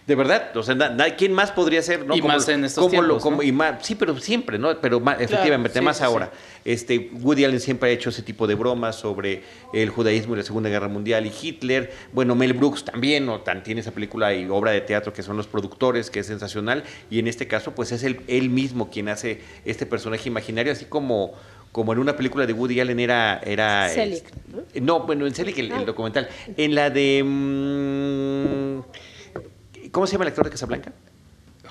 de 0.08 0.16
verdad, 0.16 0.56
o 0.58 0.64
sea, 0.64 0.74
na- 0.74 0.90
na- 0.90 1.16
¿quién 1.16 1.32
más 1.34 1.52
podría 1.52 1.82
ser? 1.84 2.06
¿no? 2.06 2.16
Y 2.16 2.22
más 2.24 2.48
en 2.50 2.66
estos 2.66 2.86
como 2.86 3.02
lo- 3.02 3.08
tiempos, 3.08 3.24
como- 3.24 3.38
¿no? 3.38 3.44
y 3.44 3.52
más- 3.52 3.86
sí, 3.86 3.94
pero 3.96 4.18
siempre, 4.20 4.58
¿no? 4.58 4.80
Pero 4.82 5.00
más, 5.00 5.22
efectivamente, 5.22 5.78
sí, 5.78 5.86
más 5.86 5.98
sí, 5.98 6.04
ahora. 6.04 6.32
Este, 6.66 7.12
Woody 7.22 7.46
Allen 7.46 7.60
siempre 7.60 7.90
ha 7.90 7.94
hecho 7.94 8.10
ese 8.10 8.24
tipo 8.24 8.48
de 8.48 8.56
bromas 8.56 8.96
sobre 8.96 9.44
el 9.74 9.90
judaísmo 9.90 10.34
y 10.34 10.38
la 10.38 10.44
Segunda 10.44 10.70
Guerra 10.70 10.88
Mundial 10.88 11.26
y 11.28 11.32
Hitler. 11.42 11.92
Bueno, 12.14 12.34
Mel 12.36 12.54
Brooks 12.54 12.84
también, 12.84 13.26
¿no? 13.28 13.42
Tan, 13.42 13.62
tiene 13.64 13.82
esa 13.82 13.92
película 13.92 14.34
y 14.34 14.48
obra 14.50 14.72
de 14.72 14.82
teatro 14.82 15.14
que 15.14 15.22
son 15.22 15.38
los 15.38 15.46
productores, 15.48 16.10
que 16.10 16.20
es 16.22 16.26
sensacional. 16.26 16.84
Y 17.12 17.20
en 17.20 17.28
este 17.28 17.48
caso, 17.48 17.76
pues 17.76 17.92
es 17.92 18.04
él, 18.04 18.22
él 18.28 18.50
mismo 18.50 18.90
quien 18.90 19.08
hace 19.08 19.42
este 19.66 19.86
personaje 19.86 20.28
imaginario, 20.28 20.72
así 20.74 20.86
como, 20.86 21.34
como 21.77 21.93
en 21.93 22.00
una 22.00 22.15
película 22.17 22.48
de 22.48 22.53
Woody 22.53 22.79
Allen 22.79 23.00
era... 23.00 23.39
era 23.46 23.88
Selig, 23.88 24.24
es- 24.74 24.81
¿no? 24.81 25.01
bueno, 25.01 25.27
en 25.27 25.36
Selig 25.36 25.60
el, 25.60 25.67
el 25.67 25.74
Ah. 25.74 25.86
documental. 25.86 26.27
En 26.57 26.74
la 26.74 26.89
de... 26.89 27.24
mm, 27.24 28.79
¿Cómo 29.91 30.07
se 30.07 30.13
llama 30.13 30.24
el 30.25 30.29
actor 30.29 30.46
de 30.46 30.50
Casablanca? 30.51 30.91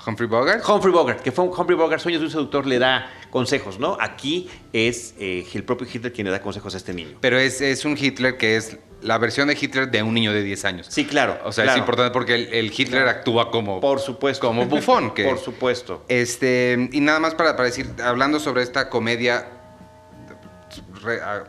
Humphrey 0.05 0.29
Bogart. 0.29 0.63
Humphrey 0.65 0.93
Bogart, 0.93 1.19
que 1.21 1.33
fue 1.33 1.43
un 1.43 1.51
Humphrey 1.51 1.77
Bogart, 1.77 2.01
Sueños 2.01 2.21
de 2.21 2.27
un 2.27 2.31
seductor, 2.31 2.65
le 2.65 2.79
da 2.79 3.11
consejos, 3.31 3.79
¿no? 3.79 3.97
Aquí 3.99 4.49
es 4.71 5.13
eh, 5.19 5.45
el 5.53 5.63
propio 5.65 5.85
Hitler 5.91 6.13
quien 6.13 6.23
le 6.25 6.31
da 6.31 6.41
consejos 6.41 6.73
a 6.73 6.77
este 6.77 6.93
niño. 6.93 7.17
Pero 7.19 7.37
es, 7.37 7.59
es 7.59 7.83
un 7.83 7.97
Hitler 7.97 8.37
que 8.37 8.55
es 8.55 8.77
la 9.01 9.17
versión 9.17 9.49
de 9.49 9.57
Hitler 9.59 9.91
de 9.91 10.03
un 10.03 10.13
niño 10.13 10.31
de 10.31 10.41
10 10.43 10.63
años. 10.65 10.87
Sí, 10.89 11.03
claro. 11.05 11.37
O 11.43 11.51
sea, 11.51 11.65
claro. 11.65 11.77
es 11.77 11.81
importante 11.81 12.13
porque 12.13 12.35
el, 12.35 12.53
el 12.53 12.71
Hitler 12.75 13.05
actúa 13.09 13.51
como, 13.51 13.81
Por 13.81 13.99
supuesto. 13.99 14.47
como 14.47 14.65
bufón. 14.67 15.13
Que, 15.13 15.25
Por 15.25 15.39
supuesto. 15.39 16.05
Este, 16.07 16.87
y 16.93 17.01
nada 17.01 17.19
más 17.19 17.35
para, 17.35 17.57
para 17.57 17.65
decir, 17.65 17.87
hablando 18.01 18.39
sobre 18.39 18.63
esta 18.63 18.89
comedia, 18.89 19.45
re- 21.07 21.21
a- 21.21 21.45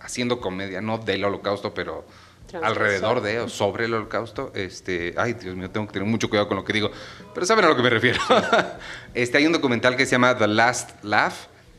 haciendo 0.00 0.40
comedia, 0.40 0.80
no 0.80 0.96
del 0.98 1.24
holocausto, 1.24 1.74
pero 1.74 2.06
alrededor 2.66 3.20
de 3.20 3.40
o 3.40 3.48
sobre 3.48 3.84
el 3.84 3.94
holocausto, 3.94 4.50
este, 4.54 5.14
ay 5.16 5.34
Dios 5.34 5.54
mío, 5.56 5.70
tengo 5.70 5.86
que 5.86 5.92
tener 5.92 6.08
mucho 6.08 6.28
cuidado 6.28 6.48
con 6.48 6.56
lo 6.56 6.64
que 6.64 6.72
digo, 6.72 6.90
pero 7.34 7.44
saben 7.46 7.64
a 7.66 7.68
lo 7.68 7.76
que 7.76 7.82
me 7.82 7.90
refiero. 7.90 8.18
este, 9.14 9.38
hay 9.38 9.46
un 9.46 9.52
documental 9.52 9.96
que 9.96 10.06
se 10.06 10.12
llama 10.12 10.36
The 10.36 10.48
Last 10.48 11.04
Laugh, 11.04 11.34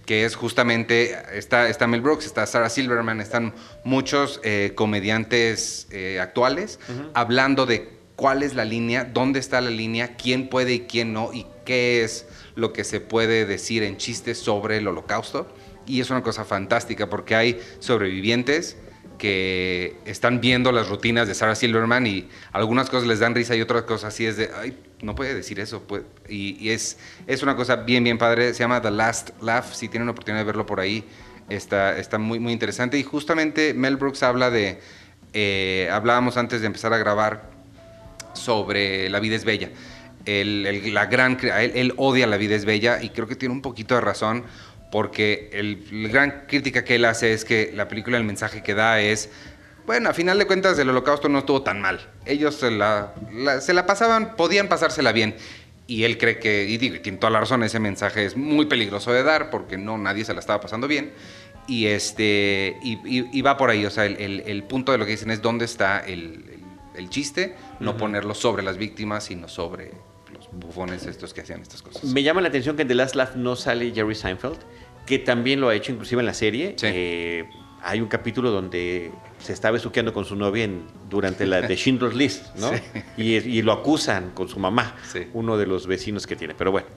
que 0.05 0.23
es 0.25 0.35
justamente, 0.35 1.17
está, 1.37 1.67
está 1.69 1.87
Mel 1.87 2.01
Brooks, 2.01 2.25
está 2.25 2.45
Sarah 2.45 2.69
Silverman, 2.69 3.19
están 3.21 3.53
muchos 3.83 4.39
eh, 4.43 4.71
comediantes 4.75 5.87
eh, 5.91 6.19
actuales 6.19 6.79
hablando 7.13 7.65
de 7.65 7.89
cuál 8.15 8.43
es 8.43 8.53
la 8.55 8.65
línea, 8.65 9.03
dónde 9.03 9.39
está 9.39 9.61
la 9.61 9.69
línea, 9.71 10.15
quién 10.15 10.47
puede 10.49 10.73
y 10.73 10.79
quién 10.81 11.11
no, 11.13 11.33
y 11.33 11.45
qué 11.65 12.03
es 12.03 12.25
lo 12.55 12.71
que 12.73 12.83
se 12.83 12.99
puede 13.01 13.45
decir 13.45 13.83
en 13.83 13.97
chistes 13.97 14.37
sobre 14.39 14.77
el 14.77 14.87
holocausto. 14.87 15.47
Y 15.91 15.99
es 15.99 16.09
una 16.09 16.23
cosa 16.23 16.45
fantástica 16.45 17.09
porque 17.09 17.35
hay 17.35 17.59
sobrevivientes 17.79 18.77
que 19.17 19.97
están 20.05 20.39
viendo 20.39 20.71
las 20.71 20.87
rutinas 20.87 21.27
de 21.27 21.35
Sarah 21.35 21.53
Silverman 21.55 22.07
y 22.07 22.29
algunas 22.53 22.89
cosas 22.89 23.07
les 23.07 23.19
dan 23.19 23.35
risa 23.35 23.55
y 23.55 23.61
otras 23.61 23.83
cosas 23.83 24.13
así 24.13 24.25
es 24.25 24.37
de, 24.37 24.49
ay, 24.57 24.77
no 25.01 25.15
puede 25.15 25.35
decir 25.35 25.59
eso. 25.59 25.81
puede". 25.83 26.05
Y, 26.29 26.55
y 26.59 26.69
es, 26.69 26.97
es 27.27 27.43
una 27.43 27.55
cosa 27.57 27.75
bien, 27.75 28.03
bien 28.05 28.17
padre. 28.17 28.53
Se 28.53 28.59
llama 28.59 28.81
The 28.81 28.89
Last 28.89 29.31
Laugh. 29.41 29.73
Si 29.73 29.89
tienen 29.89 30.07
la 30.07 30.13
oportunidad 30.13 30.41
de 30.41 30.45
verlo 30.45 30.65
por 30.65 30.79
ahí, 30.79 31.03
está, 31.49 31.97
está 31.99 32.17
muy, 32.17 32.39
muy 32.39 32.53
interesante. 32.53 32.97
Y 32.97 33.03
justamente 33.03 33.73
Mel 33.73 33.97
Brooks 33.97 34.23
habla 34.23 34.49
de, 34.49 34.79
eh, 35.33 35.89
hablábamos 35.91 36.37
antes 36.37 36.61
de 36.61 36.67
empezar 36.67 36.93
a 36.93 36.97
grabar 36.97 37.49
sobre 38.33 39.09
La 39.09 39.19
vida 39.19 39.35
es 39.35 39.43
bella. 39.45 39.69
El- 40.25 40.93
la 40.93 41.07
gran, 41.07 41.37
él 41.41 41.93
odia 41.97 42.27
La 42.27 42.37
vida 42.37 42.55
es 42.55 42.63
bella 42.65 43.01
y 43.03 43.09
creo 43.09 43.27
que 43.27 43.35
tiene 43.35 43.53
un 43.53 43.61
poquito 43.61 43.95
de 43.95 44.01
razón 44.01 44.43
porque 44.91 45.49
el, 45.53 45.85
la 46.03 46.09
gran 46.09 46.43
crítica 46.47 46.83
que 46.83 46.95
él 46.95 47.05
hace 47.05 47.33
es 47.33 47.45
que 47.45 47.71
la 47.73 47.87
película, 47.87 48.17
el 48.17 48.23
mensaje 48.23 48.61
que 48.61 48.73
da 48.73 48.99
es, 49.01 49.29
bueno, 49.85 50.09
a 50.09 50.13
final 50.13 50.37
de 50.37 50.45
cuentas 50.47 50.77
el 50.79 50.89
holocausto 50.89 51.29
no 51.29 51.39
estuvo 51.39 51.61
tan 51.63 51.81
mal. 51.81 51.99
Ellos 52.25 52.55
se 52.55 52.69
la, 52.71 53.13
la- 53.33 53.61
se 53.61 53.73
la 53.73 53.85
pasaban, 53.85 54.35
podían 54.35 54.67
pasársela 54.69 55.11
bien. 55.11 55.35
Y 55.87 56.03
él 56.03 56.17
cree 56.17 56.39
que, 56.39 56.65
y 56.69 56.77
digo, 56.77 57.01
tiene 57.01 57.17
toda 57.17 57.31
la 57.31 57.39
razón, 57.41 57.63
ese 57.63 57.79
mensaje 57.79 58.23
es 58.25 58.37
muy 58.37 58.65
peligroso 58.67 59.11
de 59.11 59.23
dar 59.23 59.49
porque 59.49 59.77
no, 59.77 59.97
nadie 59.97 60.23
se 60.23 60.33
la 60.33 60.39
estaba 60.39 60.61
pasando 60.61 60.87
bien. 60.87 61.11
Y, 61.67 61.87
este, 61.87 62.77
y, 62.83 62.93
y- 63.05 63.29
y 63.31 63.41
va 63.41 63.57
por 63.57 63.69
ahí, 63.69 63.85
o 63.85 63.89
sea, 63.89 64.05
el, 64.05 64.17
el- 64.17 64.41
el 64.45 64.63
punto 64.63 64.91
de 64.91 64.97
lo 64.97 65.05
que 65.05 65.11
dicen 65.11 65.31
es 65.31 65.41
dónde 65.41 65.65
está 65.65 65.99
el, 65.99 66.59
chiste, 67.09 67.55
no 67.79 67.97
ponerlo 67.97 68.33
sobre 68.35 68.61
las 68.63 68.77
víctimas, 68.77 69.23
sino 69.25 69.47
sobre 69.47 69.91
los 70.33 70.47
bufones 70.51 71.05
estos 71.07 71.33
que 71.33 71.41
hacían 71.41 71.61
estas 71.61 71.81
cosas. 71.81 72.03
Me 72.05 72.21
llama 72.23 72.41
la 72.41 72.47
atención 72.49 72.75
que 72.75 72.83
en 72.83 72.87
The 72.87 72.95
Last 72.95 73.15
Laugh 73.15 73.35
no 73.35 73.55
sale 73.55 73.91
Jerry 73.91 74.15
Seinfeld, 74.15 74.59
que 75.11 75.19
también 75.19 75.59
lo 75.59 75.67
ha 75.67 75.75
hecho 75.75 75.91
inclusive 75.91 76.21
en 76.21 76.25
la 76.25 76.33
serie. 76.33 76.73
Sí. 76.77 76.87
Eh, 76.89 77.45
hay 77.83 77.99
un 77.99 78.07
capítulo 78.07 78.49
donde 78.49 79.11
se 79.39 79.51
está 79.51 79.69
besuqueando 79.71 80.13
con 80.13 80.23
su 80.23 80.37
novia 80.37 80.63
en- 80.63 80.83
durante 81.09 81.45
la 81.45 81.61
de 81.61 81.75
Schindler's 81.75 82.15
List, 82.15 82.55
¿no? 82.55 82.69
Sí. 82.69 82.81
Y, 83.17 83.33
y 83.35 83.61
lo 83.61 83.73
acusan 83.73 84.31
con 84.31 84.47
su 84.47 84.57
mamá, 84.57 84.95
Sí. 85.11 85.27
uno 85.33 85.57
de 85.57 85.65
los 85.65 85.85
vecinos 85.85 86.25
que 86.27 86.37
tiene. 86.37 86.55
Pero 86.55 86.71
bueno, 86.71 86.87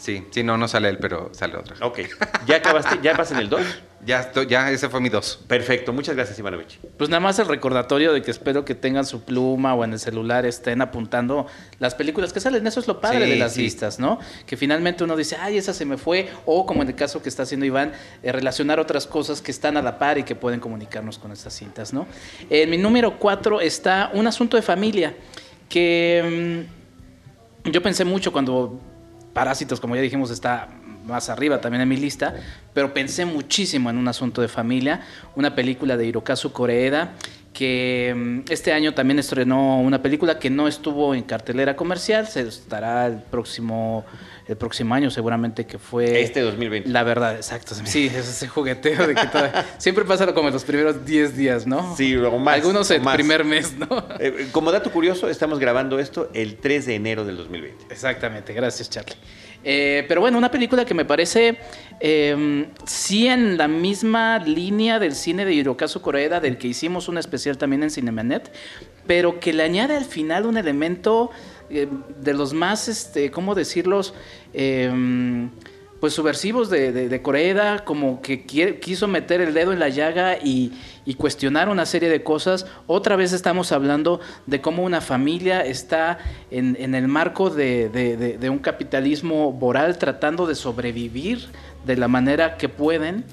Sí, 0.00 0.26
sí, 0.30 0.42
no, 0.42 0.56
no 0.56 0.66
sale 0.66 0.88
él, 0.88 0.96
pero 0.98 1.28
sale 1.34 1.56
otra. 1.58 1.76
ok. 1.86 1.98
¿Ya 2.46 2.56
acabaste? 2.56 2.98
¿Ya 3.02 3.14
vas 3.14 3.30
en 3.32 3.36
el 3.38 3.50
2? 3.50 3.60
Ya, 4.06 4.20
estoy- 4.20 4.46
ya, 4.46 4.70
ese 4.70 4.88
fue 4.88 4.98
mi 4.98 5.10
dos. 5.10 5.40
Perfecto, 5.46 5.92
muchas 5.92 6.16
gracias, 6.16 6.38
Ivanovich. 6.38 6.78
Pues 6.96 7.10
nada 7.10 7.20
más 7.20 7.38
el 7.38 7.46
recordatorio 7.46 8.14
de 8.14 8.22
que 8.22 8.30
espero 8.30 8.64
que 8.64 8.74
tengan 8.74 9.04
su 9.04 9.24
pluma 9.24 9.74
o 9.74 9.84
en 9.84 9.92
el 9.92 9.98
celular 10.00 10.46
estén 10.46 10.80
apuntando 10.80 11.46
las 11.80 11.94
películas 11.94 12.32
que 12.32 12.40
salen. 12.40 12.66
Eso 12.66 12.80
es 12.80 12.88
lo 12.88 12.98
padre 12.98 13.26
Sí, 13.26 13.30
de 13.32 13.36
las 13.36 13.52
sí. 13.52 13.60
listas, 13.60 13.98
¿no? 13.98 14.18
Que 14.46 14.56
finalmente 14.56 15.04
uno 15.04 15.16
dice, 15.16 15.36
ay, 15.38 15.58
esa 15.58 15.74
se 15.74 15.84
me 15.84 15.98
fue. 15.98 16.30
O 16.46 16.64
como 16.64 16.80
en 16.80 16.88
el 16.88 16.94
caso 16.94 17.20
que 17.22 17.28
está 17.28 17.42
haciendo 17.42 17.66
Iván, 17.66 17.92
eh, 18.22 18.32
relacionar 18.32 18.80
otras 18.80 19.06
cosas 19.06 19.42
que 19.42 19.50
están 19.50 19.76
a 19.76 19.82
la 19.82 19.98
par 19.98 20.16
y 20.16 20.22
que 20.22 20.34
pueden 20.34 20.60
comunicarnos 20.60 21.18
con 21.18 21.30
estas 21.30 21.52
cintas, 21.52 21.92
¿no? 21.92 22.06
En 22.48 22.70
mi 22.70 22.78
número 22.78 23.18
cuatro 23.18 23.60
está 23.60 24.10
Un 24.14 24.26
asunto 24.26 24.56
de 24.56 24.62
familia, 24.62 25.14
que 25.68 26.64
mm, 27.66 27.70
yo 27.70 27.82
pensé 27.82 28.06
mucho 28.06 28.32
cuando 28.32 28.80
Parásitos, 29.32 29.80
como 29.80 29.96
ya 29.96 30.02
dijimos, 30.02 30.30
está 30.30 30.68
más 31.06 31.28
arriba 31.28 31.60
también 31.60 31.82
en 31.82 31.88
mi 31.88 31.96
lista, 31.96 32.34
pero 32.74 32.94
pensé 32.94 33.24
muchísimo 33.24 33.90
en 33.90 33.98
un 33.98 34.08
asunto 34.08 34.42
de 34.42 34.48
familia, 34.48 35.02
una 35.34 35.54
película 35.54 35.96
de 35.96 36.06
Hirokazu 36.06 36.52
Koreeda 36.52 37.14
que 37.52 38.14
mm, 38.16 38.52
este 38.52 38.72
año 38.72 38.94
también 38.94 39.18
estrenó 39.18 39.80
una 39.80 40.00
película 40.02 40.38
que 40.38 40.50
no 40.50 40.68
estuvo 40.68 41.14
en 41.14 41.22
cartelera 41.22 41.76
comercial, 41.76 42.26
se 42.28 42.42
estará 42.42 43.06
el 43.06 43.18
próximo 43.22 44.04
el 44.48 44.56
próximo 44.56 44.92
año 44.96 45.10
seguramente 45.12 45.64
que 45.64 45.78
fue 45.78 46.22
Este 46.22 46.40
2020. 46.40 46.88
La 46.88 47.04
verdad, 47.04 47.36
exacto. 47.36 47.72
Sí, 47.84 48.06
es 48.06 48.26
ese 48.28 48.48
jugueteo 48.48 49.06
de 49.06 49.14
que 49.14 49.26
todavía- 49.28 49.64
siempre 49.78 50.04
pasa 50.04 50.26
como 50.34 50.48
en 50.48 50.54
los 50.54 50.64
primeros 50.64 51.04
10 51.06 51.36
días, 51.36 51.68
¿no? 51.68 51.94
Sí, 51.96 52.16
o 52.16 52.36
más, 52.36 52.56
Algunos 52.56 52.90
o 52.90 52.94
el 52.94 53.00
más. 53.00 53.14
primer 53.14 53.44
mes, 53.44 53.76
¿no? 53.78 53.86
Eh, 54.18 54.48
como 54.50 54.72
dato 54.72 54.90
curioso, 54.90 55.28
estamos 55.28 55.60
grabando 55.60 56.00
esto 56.00 56.30
el 56.34 56.56
3 56.56 56.84
de 56.86 56.96
enero 56.96 57.24
del 57.24 57.36
2020. 57.36 57.84
Exactamente, 57.94 58.52
gracias 58.52 58.90
Charlie. 58.90 59.14
Eh, 59.64 60.04
pero 60.08 60.20
bueno, 60.20 60.38
una 60.38 60.50
película 60.50 60.84
que 60.84 60.94
me 60.94 61.04
parece 61.04 61.58
eh, 62.00 62.66
sí 62.86 63.26
en 63.26 63.58
la 63.58 63.68
misma 63.68 64.38
línea 64.38 64.98
del 64.98 65.14
cine 65.14 65.44
de 65.44 65.54
Hirokazu 65.54 66.00
Koreeda, 66.00 66.40
del 66.40 66.58
que 66.58 66.68
hicimos 66.68 67.08
un 67.08 67.18
especial 67.18 67.58
también 67.58 67.82
en 67.82 67.90
Cinemanet, 67.90 68.50
pero 69.06 69.40
que 69.40 69.52
le 69.52 69.62
añade 69.62 69.96
al 69.96 70.04
final 70.04 70.46
un 70.46 70.56
elemento 70.56 71.30
eh, 71.68 71.88
de 72.20 72.34
los 72.34 72.54
más, 72.54 72.88
este, 72.88 73.30
¿cómo 73.30 73.54
decirlos? 73.54 74.14
Pues 76.00 76.14
subversivos 76.14 76.70
de, 76.70 76.92
de, 76.92 77.08
como 77.84 78.22
que 78.22 78.46
quiere- 78.46 78.80
quiso 78.80 79.06
meter 79.06 79.42
el 79.42 79.52
dedo 79.52 79.72
en 79.74 79.78
la 79.78 79.90
llaga 79.90 80.38
y, 80.42 80.72
y 81.04 81.14
cuestionar 81.14 81.68
una 81.68 81.84
serie 81.84 82.08
de 82.08 82.22
cosas. 82.22 82.66
Otra 82.86 83.16
vez 83.16 83.34
estamos 83.34 83.70
hablando 83.70 84.18
de 84.46 84.62
cómo 84.62 84.82
una 84.82 85.02
familia 85.02 85.60
está 85.64 86.16
en, 86.50 86.74
en 86.80 86.94
el 86.94 87.06
marco 87.06 87.50
de, 87.50 87.90
de- 87.90 88.38
un 88.50 88.60
capitalismo 88.60 89.52
voral 89.52 89.98
tratando 89.98 90.46
de 90.46 90.54
sobrevivir 90.54 91.48
de 91.84 91.96
la 91.96 92.08
manera 92.08 92.56
que 92.56 92.70
pueden 92.70 93.24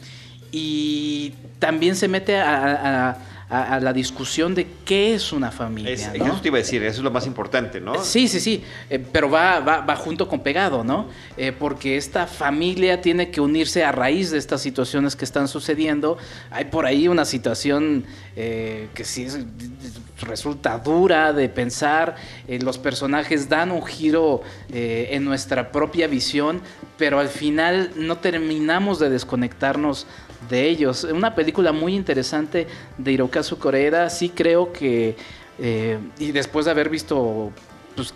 y 0.51 1.33
también 1.59 1.95
se 1.95 2.07
mete 2.09 2.37
a- 2.37 3.17
a 3.49 3.79
la 3.79 3.93
discusión 3.93 4.53
de 4.55 4.67
qué 4.83 5.13
es 5.13 5.31
una 5.31 5.51
familia. 5.51 5.91
Es- 5.93 6.19
¿no? 6.19 6.25
Eso 6.25 6.41
te 6.41 6.49
iba 6.49 6.57
a 6.57 6.59
decir, 6.59 6.83
eso 6.83 6.97
es 6.97 7.03
lo 7.03 7.11
más 7.11 7.25
importante, 7.25 7.79
¿no? 7.79 8.03
Sí, 8.03 8.27
sí, 8.27 8.41
sí, 8.41 8.61
eh, 8.89 8.99
pero 8.99 9.29
va, 9.29 9.61
va, 9.61 9.79
va 9.81 9.95
junto 9.95 10.27
con 10.27 10.41
pegado, 10.41 10.83
¿no? 10.83 11.07
Eh, 11.37 11.53
porque 11.57 11.95
esta 11.95 12.27
familia 12.27 12.99
tiene 13.01 13.31
que 13.31 13.39
unirse 13.39 13.85
a 13.85 13.93
raíz 13.93 14.31
de 14.31 14.37
estas 14.37 14.59
situaciones 14.61 15.15
que 15.15 15.23
están 15.23 15.47
sucediendo. 15.47 16.17
Hay 16.51 16.65
por 16.65 16.85
ahí 16.85 17.07
una 17.07 17.23
situación 17.23 18.03
eh, 18.35 18.89
que 18.93 19.05
sí 19.05 19.23
es- 19.23 19.39
resulta 20.21 20.77
dura 20.79 21.31
de 21.31 21.47
pensar. 21.47 22.15
Los 22.47 22.77
personajes 22.77 23.49
dan 23.49 23.71
un 23.71 23.85
giro 23.85 24.41
en 24.69 25.23
nuestra 25.23 25.71
propia 25.71 26.07
visión, 26.07 26.61
pero 26.97 27.19
al 27.19 27.29
final 27.29 27.91
no 27.95 28.17
terminamos 28.17 28.97
de 28.99 29.09
desconectarnos 29.11 30.07
de 30.49 30.67
ellos. 30.67 31.03
Una 31.03 31.35
película 31.35 31.71
muy 31.71 31.95
interesante 31.95 32.67
de 32.97 33.11
Hirokazu 33.11 33.57
Koreeda. 33.57 34.09
Sí 34.09 34.29
creo 34.29 34.71
que, 34.71 35.15
eh, 35.59 35.99
y 36.19 36.31
después 36.31 36.65
de 36.65 36.71
haber 36.71 36.89
visto 36.89 37.51
pues, 37.95 38.13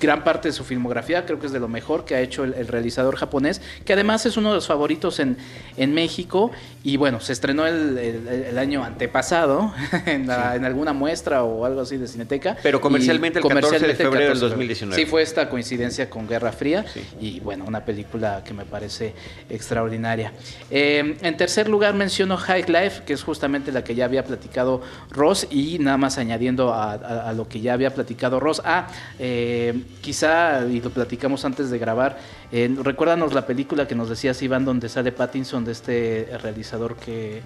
gran 0.00 0.24
parte 0.24 0.48
de 0.48 0.52
su 0.52 0.64
filmografía, 0.64 1.26
creo 1.26 1.38
que 1.38 1.46
es 1.46 1.52
de 1.52 1.60
lo 1.60 1.68
mejor 1.68 2.04
que 2.04 2.14
ha 2.14 2.20
hecho 2.20 2.44
el, 2.44 2.54
el 2.54 2.66
realizador 2.68 3.16
japonés, 3.16 3.60
que 3.84 3.92
además 3.92 4.24
es 4.26 4.36
uno 4.36 4.48
de 4.50 4.54
los 4.56 4.66
favoritos 4.66 5.20
en, 5.20 5.36
en 5.76 5.92
México. 5.94 6.50
Y 6.82 6.96
bueno, 6.96 7.20
se 7.20 7.32
estrenó 7.34 7.66
el, 7.66 7.98
el- 7.98 8.28
el 8.28 8.58
año 8.58 8.82
antepasado 8.82 9.72
en, 10.06 10.26
la- 10.26 10.56
en 10.56 10.64
alguna 10.64 10.92
muestra 10.92 11.44
o 11.44 11.64
algo 11.64 11.82
así 11.82 11.96
de 11.98 12.08
Cineteca. 12.08 12.56
Pero 12.62 12.80
comercialmente 12.80 13.38
el 13.38 13.42
14 13.44 13.54
de 13.54 13.60
comercialmente 13.62 14.02
el 14.02 14.08
febrero 14.08 14.24
del 14.24 14.32
14 14.34 14.44
de 14.46 14.50
2019. 14.50 15.02
Sí, 15.02 15.06
fue 15.10 15.22
esta 15.22 15.48
coincidencia 15.48 16.08
con 16.08 16.26
Guerra 16.26 16.52
Fría 16.52 16.84
Sí. 16.92 17.02
y 17.20 17.40
bueno, 17.40 17.64
una 17.66 17.84
película 17.84 18.42
que 18.44 18.54
me 18.54 18.64
parece 18.64 19.12
extraordinaria. 19.50 20.32
Eh, 20.70 21.16
en 21.20 21.36
tercer 21.36 21.68
lugar 21.68 21.94
menciono 21.94 22.36
High 22.36 22.64
Life, 22.68 23.02
que 23.04 23.12
es 23.12 23.22
justamente 23.22 23.70
la 23.72 23.84
que 23.84 23.94
ya 23.94 24.06
había 24.06 24.24
platicado 24.24 24.80
Ross 25.10 25.46
y 25.50 25.78
nada 25.78 25.96
más 25.98 26.16
añadiendo 26.18 26.72
a, 26.72 26.92
a- 26.92 27.28
a 27.28 27.32
lo 27.34 27.46
que 27.48 27.60
ya 27.60 27.74
había 27.74 27.92
platicado 27.94 28.40
Ross. 28.40 28.62
Ah, 28.64 28.88
eh, 29.18 29.74
quizá, 30.00 30.66
y 30.66 30.80
lo 30.80 30.90
platicamos 30.90 31.44
antes 31.44 31.70
de 31.70 31.78
grabar, 31.78 32.18
eh, 32.52 32.74
recuérdanos 32.82 33.32
la 33.34 33.46
película 33.46 33.86
que 33.86 33.94
nos 33.94 34.08
decías, 34.08 34.40
Iván, 34.42 34.64
donde 34.64 34.88
sale 34.88 35.12
Pattinson, 35.12 35.64
de 35.64 35.72
este 35.72 36.28
realizador 36.42 36.96
que... 36.96 37.42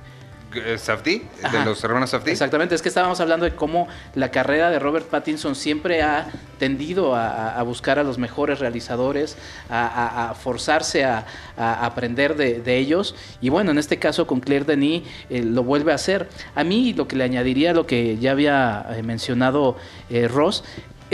Eh, 0.56 0.78
Safdie, 0.78 1.22
de 1.50 1.64
los 1.64 1.82
hermanos 1.82 2.10
Safdie. 2.10 2.30
Exactamente, 2.30 2.76
es 2.76 2.82
que 2.82 2.88
estábamos 2.88 3.18
hablando 3.18 3.44
de 3.44 3.56
cómo 3.56 3.88
la 4.14 4.30
carrera 4.30 4.70
de 4.70 4.78
Robert 4.78 5.06
Pattinson 5.08 5.56
siempre 5.56 6.00
ha 6.00 6.28
tendido 6.60 7.16
a, 7.16 7.60
buscar 7.64 7.98
a 7.98 8.04
los 8.04 8.18
mejores 8.18 8.60
realizadores, 8.60 9.36
a, 9.68 9.84
a- 9.84 10.30
a 10.30 10.34
forzarse 10.36 11.02
a, 11.04 11.26
aprender 11.56 12.36
de, 12.36 12.60
de 12.60 12.78
ellos. 12.78 13.16
Y 13.40 13.48
bueno, 13.48 13.72
en 13.72 13.78
este 13.78 13.98
caso 13.98 14.28
con 14.28 14.38
Claire 14.38 14.64
Denis 14.64 15.02
eh, 15.28 15.42
lo 15.42 15.64
vuelve 15.64 15.90
a 15.90 15.96
hacer. 15.96 16.28
A 16.54 16.62
mí 16.62 16.92
lo 16.94 17.08
que 17.08 17.16
le 17.16 17.24
añadiría 17.24 17.72
lo 17.72 17.84
que 17.88 18.16
ya 18.18 18.30
había 18.30 18.86
eh, 18.90 19.02
mencionado 19.02 19.76
eh, 20.08 20.28
Ross 20.28 20.62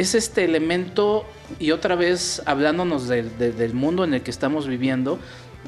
es 0.01 0.15
este 0.15 0.45
elemento, 0.45 1.25
y 1.59 1.71
otra 1.71 1.95
vez 1.95 2.43
hablándonos 2.47 3.09
del- 3.09 3.75
mundo 3.75 4.05
en 4.05 4.15
el 4.15 4.23
que 4.23 4.31
estamos 4.31 4.67
viviendo, 4.67 5.19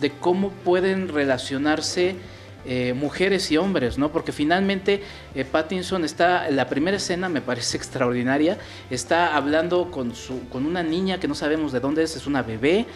de 0.00 0.10
cómo 0.10 0.50
pueden 0.50 1.08
relacionarse 1.08 2.16
eh, 2.64 2.94
mujeres 2.94 3.50
y 3.50 3.56
hombres, 3.56 3.98
¿no? 3.98 4.12
Porque 4.12 4.30
finalmente 4.30 5.02
eh, 5.34 5.44
Pattinson 5.44 6.04
está, 6.04 6.48
la 6.50 6.68
primera 6.68 6.96
escena 6.96 7.28
me 7.28 7.40
parece 7.40 7.76
extraordinaria, 7.80 8.56
está 8.88 9.36
hablando 9.36 9.90
con, 9.90 10.14
su, 10.14 10.48
con 10.48 10.64
una 10.64 10.82
niña 10.84 11.18
que 11.18 11.26
no 11.26 11.34
sabemos 11.34 11.72
de 11.72 11.80
dónde 11.80 12.04
es, 12.04 12.14
es 12.16 12.26
una 12.26 12.42
bebé, 12.42 12.86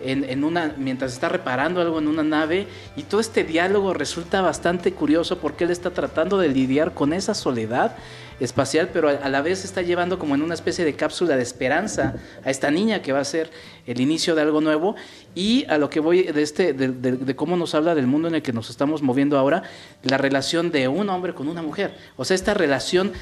en, 0.00 0.44
una, 0.44 0.74
mientras 0.76 1.12
está 1.12 1.28
reparando 1.28 1.80
algo 1.80 1.98
en 1.98 2.08
una 2.08 2.22
nave, 2.22 2.66
y 2.96 3.02
todo 3.02 3.20
este 3.20 3.44
diálogo 3.44 3.94
resulta 3.94 4.40
bastante 4.40 4.92
curioso 4.92 5.38
porque 5.38 5.64
él 5.64 5.70
está 5.70 5.90
tratando 5.90 6.38
de 6.38 6.48
lidiar 6.48 6.94
con 6.94 7.12
esa 7.12 7.34
soledad 7.34 7.96
espacial, 8.40 8.90
pero 8.92 9.08
a, 9.08 9.28
la 9.28 9.40
vez 9.42 9.64
está 9.64 9.82
llevando 9.82 10.18
como 10.18 10.34
en 10.34 10.42
una 10.42 10.54
especie 10.54 10.84
de 10.84 10.94
cápsula 10.94 11.36
de 11.36 11.42
esperanza 11.42 12.16
a 12.44 12.50
esta 12.50 12.70
niña 12.70 13.00
que 13.00 13.12
va 13.12 13.20
a 13.20 13.24
ser 13.24 13.50
el 13.86 14.00
inicio 14.00 14.34
de 14.34 14.42
algo 14.42 14.60
nuevo. 14.60 14.94
Y 15.34 15.64
a 15.68 15.78
lo 15.78 15.88
que 15.90 16.00
voy 16.00 16.24
de 16.24 16.42
este 16.42 16.72
de 16.72 17.36
cómo 17.36 17.56
nos 17.56 17.74
habla 17.74 17.94
del 17.94 18.06
mundo 18.06 18.28
en 18.28 18.34
el 18.34 18.42
que 18.42 18.52
nos 18.52 18.70
estamos 18.70 19.02
moviendo 19.02 19.38
ahora 19.38 19.62
la 20.02 20.18
relación 20.18 20.70
de 20.70 20.88
un 20.88 21.08
hombre 21.08 21.34
con 21.34 21.48
una 21.48 21.62
mujer. 21.62 21.94
O 22.16 22.24
sea 22.24 22.34
esta 22.34 22.54
relación 22.54 23.12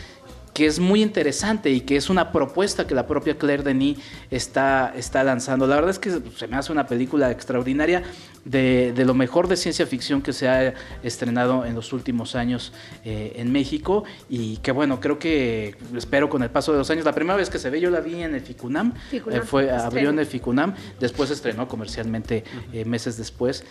que 0.54 0.66
es 0.66 0.78
muy 0.78 1.02
interesante 1.02 1.70
y 1.70 1.80
que 1.80 1.96
es 1.96 2.08
una 2.08 2.30
propuesta 2.30 2.86
que 2.86 2.94
la 2.94 3.08
propia 3.08 3.36
Claire 3.36 3.64
Denis 3.64 3.98
está, 4.30 4.94
está 4.96 5.24
lanzando. 5.24 5.66
La 5.66 5.74
verdad 5.74 5.90
es 5.90 5.98
que 5.98 6.20
se 6.36 6.46
me 6.46 6.56
hace 6.56 6.70
una 6.70 6.86
película 6.86 7.30
extraordinaria 7.32 8.04
de, 8.44 8.92
de 8.94 9.04
lo 9.04 9.14
mejor 9.14 9.48
de 9.48 9.56
ciencia 9.56 9.84
ficción 9.84 10.22
que 10.22 10.32
se 10.32 10.48
ha 10.48 10.74
estrenado 11.02 11.64
en 11.64 11.74
los 11.74 11.92
últimos 11.92 12.36
años 12.36 12.72
eh, 13.04 13.32
en 13.36 13.50
México 13.50 14.04
y 14.28 14.58
que 14.58 14.70
bueno, 14.70 15.00
creo 15.00 15.18
que 15.18 15.74
espero 15.96 16.28
con 16.28 16.42
el 16.44 16.50
paso 16.50 16.70
de 16.72 16.78
los 16.78 16.88
años. 16.88 17.04
La 17.04 17.12
primera 17.12 17.36
vez 17.36 17.50
que 17.50 17.58
se 17.58 17.68
ve 17.68 17.80
yo 17.80 17.90
la 17.90 18.00
vi 18.00 18.22
en 18.22 18.34
el 18.34 18.40
Ficunam, 18.40 18.92
Ficunam, 19.10 19.40
eh, 19.40 19.42
fue, 19.44 19.62
estreno. 19.64 19.82
abrió 19.82 20.10
en 20.10 20.18
el 20.20 20.26
Ficunam, 20.26 20.74
después 21.00 21.30
estrenó 21.30 21.66
comercialmente 21.66 22.44
eh, 22.72 22.84
meses 22.84 23.16
después, 23.16 23.64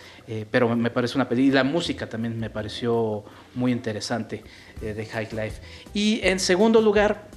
pero 0.50 0.74
me 0.76 0.90
parece 0.90 1.16
una 1.16 1.28
película, 1.28 1.60
y 1.62 1.64
la 1.64 1.64
música 1.64 2.08
también 2.08 2.38
me 2.38 2.50
pareció 2.50 3.24
muy 3.54 3.72
interesante 3.72 4.42
eh, 4.82 4.94
de 4.94 5.06
High 5.06 5.28
Life. 5.32 5.60
Y 5.92 6.20
en 6.22 6.38
segundo 6.40 6.80
lugar, 6.80 7.28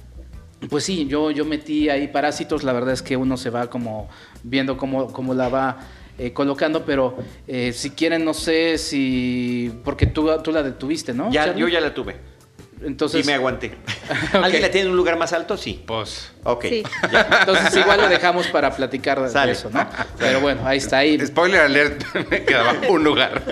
pues 0.68 0.84
sí, 0.84 1.06
yo, 1.06 1.30
yo 1.30 1.44
metí 1.44 1.88
ahí 1.88 2.08
Parásitos, 2.08 2.64
la 2.64 2.72
verdad 2.72 2.94
es 2.94 3.02
que 3.02 3.16
uno 3.16 3.36
se 3.36 3.50
va 3.50 3.68
como 3.68 4.08
viendo 4.42 4.76
cómo, 4.76 5.12
cómo 5.12 5.34
la 5.34 5.48
va 5.48 5.78
eh, 6.18 6.32
colocando, 6.32 6.84
pero 6.84 7.16
eh, 7.46 7.72
si 7.72 7.90
quieren, 7.90 8.24
no 8.24 8.34
sé 8.34 8.76
si... 8.78 9.72
Porque 9.84 10.06
tú, 10.06 10.28
tú 10.42 10.50
la 10.50 10.62
detuviste, 10.62 11.14
¿no? 11.14 11.30
Ya, 11.30 11.44
Charlie? 11.46 11.60
yo 11.60 11.68
ya 11.68 11.80
la 11.80 11.94
tuve. 11.94 12.16
Entonces, 12.84 13.24
y 13.24 13.26
me 13.26 13.34
aguanté. 13.34 13.72
¿Alguien 14.32 14.62
la 14.62 14.70
tiene 14.70 14.86
en 14.86 14.90
un 14.92 14.96
lugar 14.96 15.16
más 15.18 15.32
alto? 15.32 15.56
Sí. 15.56 15.82
Pues. 15.86 16.32
Ok. 16.44 16.64
Sí. 16.68 16.82
entonces 17.40 17.76
igual 17.76 18.00
lo 18.00 18.08
dejamos 18.08 18.46
para 18.46 18.74
platicar 18.74 19.20
de, 19.20 19.28
Sale. 19.28 19.52
eso, 19.52 19.68
¿no? 19.70 19.86
Pero 20.18 20.40
bueno, 20.40 20.60
ahí 20.66 20.78
está. 20.78 20.98
Ahí, 20.98 21.18
Spoiler 21.26 21.60
alert, 21.60 22.02
me 22.30 22.44
quedaba 22.44 22.74
un 22.88 23.04
lugar. 23.04 23.42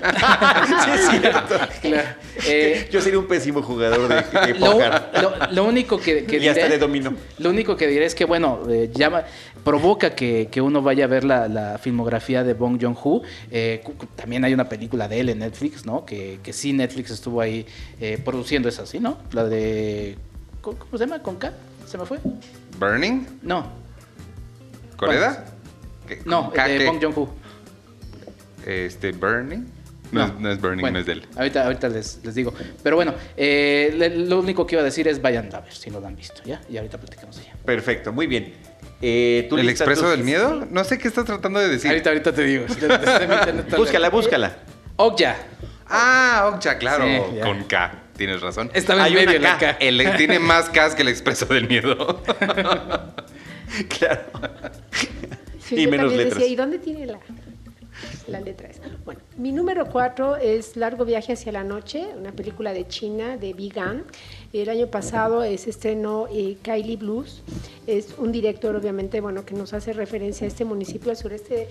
sí, 0.85 0.91
es 0.95 1.09
cierto. 1.21 1.59
Claro. 1.83 2.09
Eh, 2.47 2.89
Yo 2.91 3.01
sería 3.01 3.19
un 3.19 3.27
pésimo 3.27 3.63
jugador 3.63 4.09
de, 4.09 4.47
de 4.53 4.59
lo, 4.59 4.73
póker. 4.73 5.03
lo- 5.23 5.53
lo 5.53 5.65
único 5.65 5.99
que, 6.01 6.25
que 6.25 6.39
y 6.39 6.49
hasta 6.49 6.63
diré- 6.67 6.71
de 6.71 6.79
dominó. 6.79 7.15
Lo 7.39 7.51
único 7.51 7.77
que 7.77 7.87
diré 7.87 8.07
es 8.07 8.15
que, 8.15 8.25
bueno, 8.25 8.61
eh, 8.71 8.91
llama, 8.95 9.25
provoca 9.65 10.15
que, 10.15 10.49
que 10.51 10.61
uno 10.61 10.81
vaya 10.83 11.05
a 11.05 11.09
ver 11.09 11.25
la, 11.25 11.49
la 11.49 11.79
filmografía 11.79 12.45
de 12.45 12.55
Bong 12.55 12.79
Joon-ho. 12.81 13.23
Eh, 13.51 13.83
también 14.15 14.45
hay 14.45 14.55
una 14.55 14.69
película 14.69 15.09
de 15.09 15.21
él 15.21 15.29
en 15.31 15.41
Netflix, 15.41 15.85
¿no? 15.85 16.05
Que, 16.07 16.39
que 16.43 16.53
sí, 16.53 16.73
Netflix 16.73 17.11
estuvo 17.11 17.41
ahí 17.41 17.67
eh, 18.01 18.19
produciendo 18.25 18.69
esa, 18.69 18.87
¿sí, 18.87 19.01
no? 19.01 19.16
La 19.33 19.45
de... 19.45 20.17
¿Cómo 20.61 20.79
cómo 20.79 20.99
se 20.99 21.07
llama? 21.07 21.23
¿Con 21.23 21.37
K? 21.37 21.53
¿Se 21.87 21.97
me 21.99 22.05
fue? 22.07 22.19
¿Burning? 22.79 23.27
No, 23.43 23.67
¿Coreda? 24.97 25.45
¿Qué- 26.09 26.23
no, 26.25 26.51
K- 26.53 26.67
de 26.69 26.79
qué? 26.79 26.87
Bong 26.87 27.01
Joon-ho. 27.03 27.29
Este, 28.65 29.13
¿Burning? 29.13 29.65
No, 30.13 30.27
es- 30.27 30.35
no 30.41 30.51
es 30.51 30.61
Burning, 30.61 30.81
Bueno, 30.81 30.95
no 30.95 31.01
es 31.01 31.07
de 31.07 31.13
él. 31.15 31.27
Ahorita, 31.37 31.65
ahorita 31.65 31.89
les, 31.89 32.21
les 32.25 32.35
digo. 32.35 32.53
Pero 32.83 32.97
bueno, 32.97 33.15
eh, 33.37 33.93
le- 33.97 34.17
lo 34.17 34.39
único 34.41 34.67
que 34.67 34.75
iba 34.77 34.83
a 34.83 34.85
decir 34.85 35.07
es 35.09 35.21
vayan 35.21 35.53
a 35.55 35.61
ver 35.61 35.73
si 35.75 35.91
no 35.91 36.01
lo 36.01 36.07
han 36.07 36.17
visto, 36.17 36.43
¿ya? 36.45 36.61
Y 36.69 36.77
ahorita 36.77 36.99
platicamos 36.99 37.37
de 37.37 37.43
ella. 37.43 37.55
Perfecto, 37.65 38.13
muy 38.13 38.27
bien. 38.27 38.55
Eh, 39.03 39.47
¿tú 39.51 39.59
¿El 39.59 39.67
lista 39.67 39.85
expreso 39.85 40.03
tus- 40.03 40.11
del 40.13 40.25
miedo? 40.25 40.67
No 40.71 40.85
sé 40.85 40.97
qué 40.99 41.09
estás 41.09 41.25
tratando 41.25 41.59
de 41.61 41.69
decir. 41.69 41.91
Ahorita, 41.91 42.11
ahorita 42.11 42.33
te 42.33 42.45
digo. 42.45 42.65
Búscala, 43.77 44.11
búscala. 44.11 44.57
Okja. 44.97 45.37
Ah, 45.89 46.53
Okja, 46.55 46.79
claro, 46.79 47.05
Sí, 47.05 47.37
ya. 47.37 47.43
con 47.45 47.65
K. 47.65 47.93
Tienes 48.17 48.41
razón. 48.41 48.71
Estaba 48.75 49.05
Hay 49.05 49.13
en 49.13 49.19
una 49.19 49.27
medio 49.27 49.41
la 49.41 49.59
K. 49.59 49.71
El, 49.81 50.17
tiene 50.17 50.39
más 50.39 50.71
K 50.71 50.95
que 50.95 51.03
el 51.03 51.09
expreso 51.09 51.47
del 51.47 51.69
miedo. 51.69 52.23
Claro. 53.89 54.23
Sí, 55.61 55.75
Y 55.77 55.85
yo 55.85 55.91
menos 55.91 56.13
letras. 56.13 56.35
decía, 56.39 56.47
¿y 56.47 56.55
dónde 56.57 56.79
tiene 56.79 57.05
la, 57.07 57.19
la 58.29 58.41
letra 58.41 58.69
esa? 58.69 58.83
Bueno, 59.05 59.21
mi 59.37 59.51
número 59.51 59.87
cuatro 59.87 60.37
es 60.37 60.77
Largo 60.77 61.05
Viaje 61.05 61.33
hacia 61.33 61.51
la 61.51 61.65
Noche, 61.65 62.07
una 62.17 62.31
película 62.33 62.73
de 62.73 62.87
China, 62.87 63.37
de 63.37 63.53
Bigan. 63.53 64.05
El 64.53 64.69
año 64.71 64.87
pasado 64.87 65.43
se 65.43 65.69
estrenó 65.69 66.29
eh, 66.33 66.57
Kylie 66.63 66.97
Blues. 66.97 67.43
Es 67.89 68.15
un 68.17 68.31
director, 68.31 68.77
obviamente, 68.77 69.21
bueno, 69.21 69.45
que 69.45 69.55
nos 69.55 69.75
hace 69.75 69.93
referencia 69.93 70.45
a 70.45 70.49
este 70.49 70.65
municipio 70.65 71.11
al 71.11 71.17
sureste 71.17 71.55
de, 71.57 71.69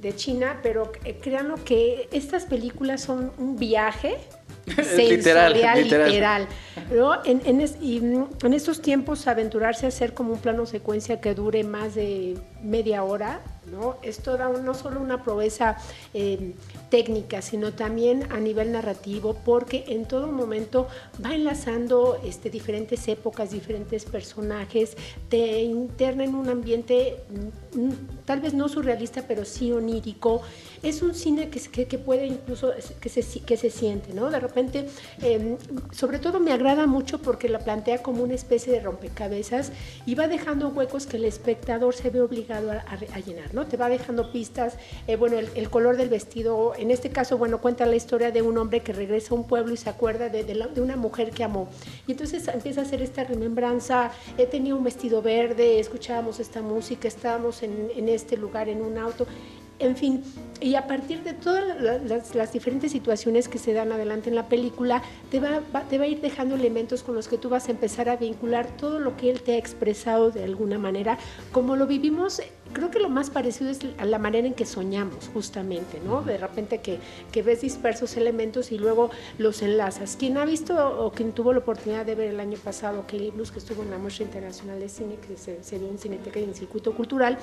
de 0.00 0.16
China, 0.16 0.58
pero 0.62 0.90
eh, 1.04 1.18
créanlo 1.20 1.62
que 1.62 2.08
estas 2.10 2.46
películas 2.46 3.02
son 3.02 3.32
un 3.36 3.58
viaje 3.58 4.16
sensorial, 4.76 5.82
literal. 5.82 6.08
literal. 6.10 6.46
¿no? 6.94 7.24
En, 7.24 7.42
en 7.44 7.60
es- 7.60 7.76
y, 7.80 8.00
mm, 8.00 8.26
en 8.44 8.52
estos 8.54 8.80
tiempos, 8.82 9.26
aventurarse 9.26 9.86
a 9.86 9.88
hacer 9.88 10.14
como 10.14 10.32
un 10.32 10.38
plano 10.38 10.66
secuencia 10.66 11.20
que 11.20 11.34
dure 11.34 11.64
más 11.64 11.94
de 11.94 12.36
media 12.62 13.02
hora, 13.04 13.40
¿no? 13.70 13.96
Es 14.02 14.18
toda 14.18 14.48
un- 14.48 14.64
no 14.64 14.74
solo 14.74 15.00
una 15.00 15.22
proeza 15.22 15.76
eh, 16.14 16.54
técnica, 16.90 17.42
sino 17.42 17.72
también 17.72 18.30
a 18.32 18.38
nivel 18.38 18.72
narrativo, 18.72 19.34
porque 19.44 19.84
en 19.88 20.06
todo 20.06 20.28
momento 20.28 20.88
va 21.24 21.34
enlazando 21.34 22.18
este, 22.24 22.50
diferentes 22.50 23.06
épocas, 23.08 23.50
diferentes 23.50 24.04
personajes, 24.04 24.96
te 25.28 25.62
interna 25.62 26.24
en 26.24 26.34
un 26.34 26.48
ambiente 26.48 27.16
mm, 27.74 27.80
mm, 27.80 27.92
tal 28.24 28.40
vez 28.40 28.54
no 28.54 28.68
surrealista, 28.68 29.22
pero 29.26 29.44
sí 29.44 29.72
onírico. 29.72 30.42
Es 30.82 31.02
un 31.02 31.14
cine 31.14 31.50
que, 31.50 31.86
que, 31.86 31.98
puede 31.98 32.26
incluso, 32.26 32.72
que 33.00 33.08
se, 33.08 33.22
que 33.40 33.56
se 33.56 33.70
siente, 33.70 34.14
¿no? 34.14 34.30
De 34.30 34.38
repente, 34.38 34.86
eh, 35.22 35.56
sobre 35.90 36.18
todo 36.18 36.38
me 36.40 36.52
agrada 36.52 36.86
mucho 36.86 37.18
porque 37.20 37.48
la 37.48 37.58
plantea 37.58 38.02
como 38.02 38.22
una 38.22 38.34
especie 38.34 38.72
de 38.72 38.80
rompecabezas 38.80 39.72
y 40.06 40.14
va 40.14 40.28
dejando 40.28 40.68
huecos 40.68 41.06
que 41.06 41.16
el 41.16 41.24
espectador 41.24 41.94
se 41.94 42.10
ve 42.10 42.20
obligado 42.20 42.70
a, 42.70 43.20
llenar. 43.20 43.54
Te 43.66 43.76
va 43.76 43.88
dejando 43.88 44.32
pistas, 44.32 44.74
eh, 45.06 45.16
bueno, 45.16 45.38
el, 45.38 45.70
color 45.70 45.96
del 45.96 46.08
vestido, 46.08 46.74
en 46.76 46.90
este 46.90 47.10
caso, 47.10 47.38
bueno, 47.38 47.60
cuenta 47.60 47.86
la 47.86 47.96
historia 47.96 48.30
de 48.30 48.42
un 48.42 48.58
hombre 48.58 48.80
que 48.80 48.92
regresa 48.92 49.34
a 49.34 49.38
un 49.38 49.44
pueblo 49.44 49.74
y 49.74 49.76
se 49.76 49.90
acuerda 49.90 50.28
de, 50.28 50.80
una 50.80 50.96
mujer 50.96 51.30
que 51.30 51.44
amó. 51.44 51.68
Y 52.06 52.12
entonces 52.12 52.48
empieza 52.48 52.80
a 52.80 52.84
hacer 52.84 53.02
esta 53.02 53.24
remembranza, 53.24 54.10
he 54.36 54.46
tenido 54.46 54.76
un 54.76 54.84
vestido 54.84 55.22
verde, 55.22 55.80
escuchábamos 55.80 56.40
esta 56.40 56.62
música, 56.62 57.08
estábamos 57.08 57.62
en 57.62 58.08
este 58.08 58.36
lugar 58.36 58.68
en 58.68 58.82
un 58.82 58.98
auto. 58.98 59.26
En 59.80 59.96
fin, 59.96 60.24
y 60.60 60.74
a 60.74 60.88
partir 60.88 61.22
de 61.22 61.34
todas 61.34 61.64
la- 61.80 61.98
las, 61.98 62.34
las 62.34 62.52
diferentes 62.52 62.90
situaciones 62.90 63.48
que 63.48 63.58
se 63.58 63.72
dan 63.72 63.92
adelante 63.92 64.28
en 64.28 64.34
la 64.34 64.48
película, 64.48 65.02
te 65.30 65.38
va, 65.38 65.60
va- 65.72 65.82
te 65.84 65.98
va 65.98 66.04
a 66.04 66.06
ir 66.08 66.20
dejando 66.20 66.56
elementos 66.56 67.04
con 67.04 67.14
los 67.14 67.28
que 67.28 67.38
tú 67.38 67.48
vas 67.48 67.68
a 67.68 67.70
empezar 67.70 68.08
a 68.08 68.16
vincular 68.16 68.66
todo 68.76 68.98
lo 68.98 69.16
que 69.16 69.30
él 69.30 69.40
te 69.40 69.52
ha 69.52 69.56
expresado 69.56 70.32
de 70.32 70.42
alguna 70.42 70.76
manera, 70.78 71.16
como 71.52 71.76
lo 71.76 71.86
vivimos, 71.86 72.42
creo 72.72 72.90
que 72.90 72.98
lo 72.98 73.08
más 73.08 73.30
parecido 73.30 73.70
es 73.70 73.78
a 73.98 74.04
la 74.04 74.18
manera 74.18 74.48
en 74.48 74.54
que 74.54 74.66
soñamos, 74.66 75.30
justamente, 75.32 76.00
¿no? 76.04 76.22
De 76.22 76.38
repente 76.38 76.78
que, 76.80 76.98
que 77.30 77.42
ves 77.44 77.60
dispersos 77.60 78.16
elementos 78.16 78.72
y 78.72 78.78
luego 78.78 79.10
los 79.38 79.62
enlazas. 79.62 80.16
Quien 80.18 80.38
ha 80.38 80.44
visto 80.44 80.74
o 81.04 81.12
quien 81.12 81.30
tuvo 81.30 81.52
la 81.52 81.60
oportunidad 81.60 82.04
de 82.04 82.16
ver 82.16 82.28
el 82.30 82.40
año 82.40 82.58
pasado 82.58 83.06
Kelly 83.06 83.30
Blues, 83.30 83.52
que 83.52 83.60
estuvo 83.60 83.84
en 83.84 83.92
la 83.92 83.98
Muestra 83.98 84.24
Internacional 84.24 84.80
de 84.80 84.88
Cine, 84.88 85.14
que 85.24 85.36
se, 85.36 85.62
se 85.62 85.78
vio 85.78 85.86
en 85.86 85.98
Cineteca 85.98 86.40
y 86.40 86.44
en 86.44 86.54
Circuito 86.54 86.92
Cultural, 86.96 87.38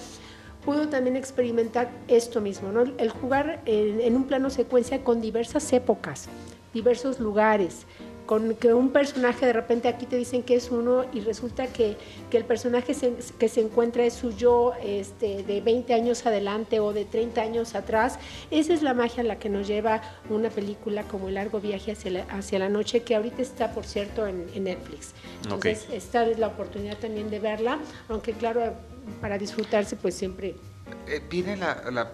pudo 0.66 0.90
también 0.90 1.16
experimentar 1.16 1.90
esto 2.08 2.42
mismo, 2.42 2.72
¿no? 2.72 2.82
El 2.82 3.10
jugar 3.10 3.62
en, 3.66 4.02
en 4.02 4.16
un 4.16 4.26
plano 4.26 4.50
secuencia 4.50 5.04
con 5.04 5.22
diversas 5.22 5.72
épocas, 5.72 6.28
diversos 6.74 7.20
lugares, 7.20 7.86
con 8.26 8.56
que 8.56 8.74
un 8.74 8.90
personaje 8.90 9.46
de 9.46 9.54
repente 9.54 9.88
aquí 9.88 10.06
te 10.06 10.18
dicen 10.18 10.44
que 10.44 10.56
es 10.56 10.72
uno 10.72 11.06
y 11.14 11.22
resulta 11.22 11.68
que, 11.68 11.96
que 12.30 12.38
el 12.38 12.46
personaje 12.46 12.94
se, 12.94 13.14
que 13.38 13.48
se 13.50 13.62
encuentra 13.62 14.04
es 14.04 14.14
su 14.14 14.32
yo 14.32 14.74
este, 14.84 15.44
de 15.44 15.62
20 15.62 15.94
años 15.94 16.26
adelante 16.26 16.80
o 16.80 16.94
de 16.94 17.06
30 17.06 17.42
años 17.42 17.76
atrás. 17.76 18.18
Esa 18.52 18.74
es 18.74 18.82
la 18.82 18.94
magia 18.94 19.22
a 19.22 19.26
la 19.26 19.38
que 19.38 19.50
nos 19.50 19.68
lleva 19.68 20.02
una 20.30 20.50
película 20.50 21.04
como 21.04 21.28
El 21.28 21.36
largo 21.36 21.60
viaje 21.60 21.92
hacia 21.92 22.12
la, 22.12 22.22
hacia 22.24 22.60
la 22.60 22.70
noche, 22.70 23.04
que 23.04 23.16
ahorita 23.16 23.42
está, 23.42 23.72
por 23.72 23.86
cierto, 23.86 24.26
en, 24.26 24.48
en 24.56 24.64
Netflix. 24.64 25.14
Entonces, 25.44 25.88
esta 25.92 26.26
es 26.26 26.40
la 26.40 26.48
oportunidad 26.48 26.98
también 26.98 27.30
de 27.30 27.40
verla, 27.40 27.80
aunque 28.10 28.34
claro, 28.34 28.74
para 29.22 29.38
disfrutarse, 29.38 29.96
pues 29.96 30.16
siempre... 30.16 30.56
Eh, 31.08 31.22
viene 31.30 31.58
la, 31.58 31.84
la 31.92 32.12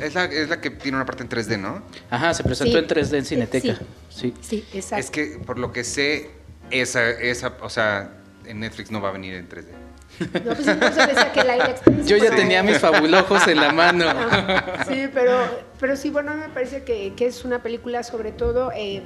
es 0.00 0.14
la, 0.14 0.24
es 0.24 0.48
la 0.48 0.60
que 0.60 0.70
tiene 0.70 0.96
una 0.96 1.04
parte 1.04 1.22
en 1.22 1.28
3D, 1.28 1.58
¿no? 1.58 1.82
Ajá, 2.10 2.32
se 2.34 2.42
presentó 2.42 2.72
Sí. 2.72 2.78
en 2.78 2.88
3D 2.88 3.18
en 3.18 3.24
Cineteca. 3.24 3.74
Sí. 4.08 4.32
Sí. 4.32 4.34
Sí, 4.40 4.64
exacto. 4.72 5.04
Es 5.04 5.10
que 5.10 5.38
por 5.44 5.58
lo 5.58 5.72
que 5.72 5.84
sé, 5.84 6.30
esa, 6.70 7.10
esa, 7.10 7.56
o 7.60 7.68
sea, 7.68 8.12
en 8.46 8.60
Netflix 8.60 8.90
no 8.90 9.00
va 9.00 9.10
a 9.10 9.12
venir 9.12 9.34
en 9.34 9.48
3D. 9.48 9.66
No, 10.44 10.54
pues 10.54 10.66
entonces 10.66 11.06
decía 11.08 11.32
que 11.32 11.42
la, 11.44 11.56
la 11.56 11.74
Yo 12.06 12.16
ya 12.18 12.34
tenía 12.34 12.62
mis 12.62 12.78
fabulojos 12.78 13.46
en 13.48 13.56
la 13.60 13.72
mano. 13.72 14.04
Sí, 14.88 15.08
pero, 15.12 15.38
pero 15.80 15.96
sí, 15.96 16.10
bueno, 16.10 16.34
me 16.34 16.48
parece 16.48 16.82
que, 16.84 17.14
que 17.14 17.26
es 17.26 17.44
una 17.44 17.62
película 17.62 18.02
sobre 18.02 18.32
todo 18.32 18.70
eh, 18.74 19.02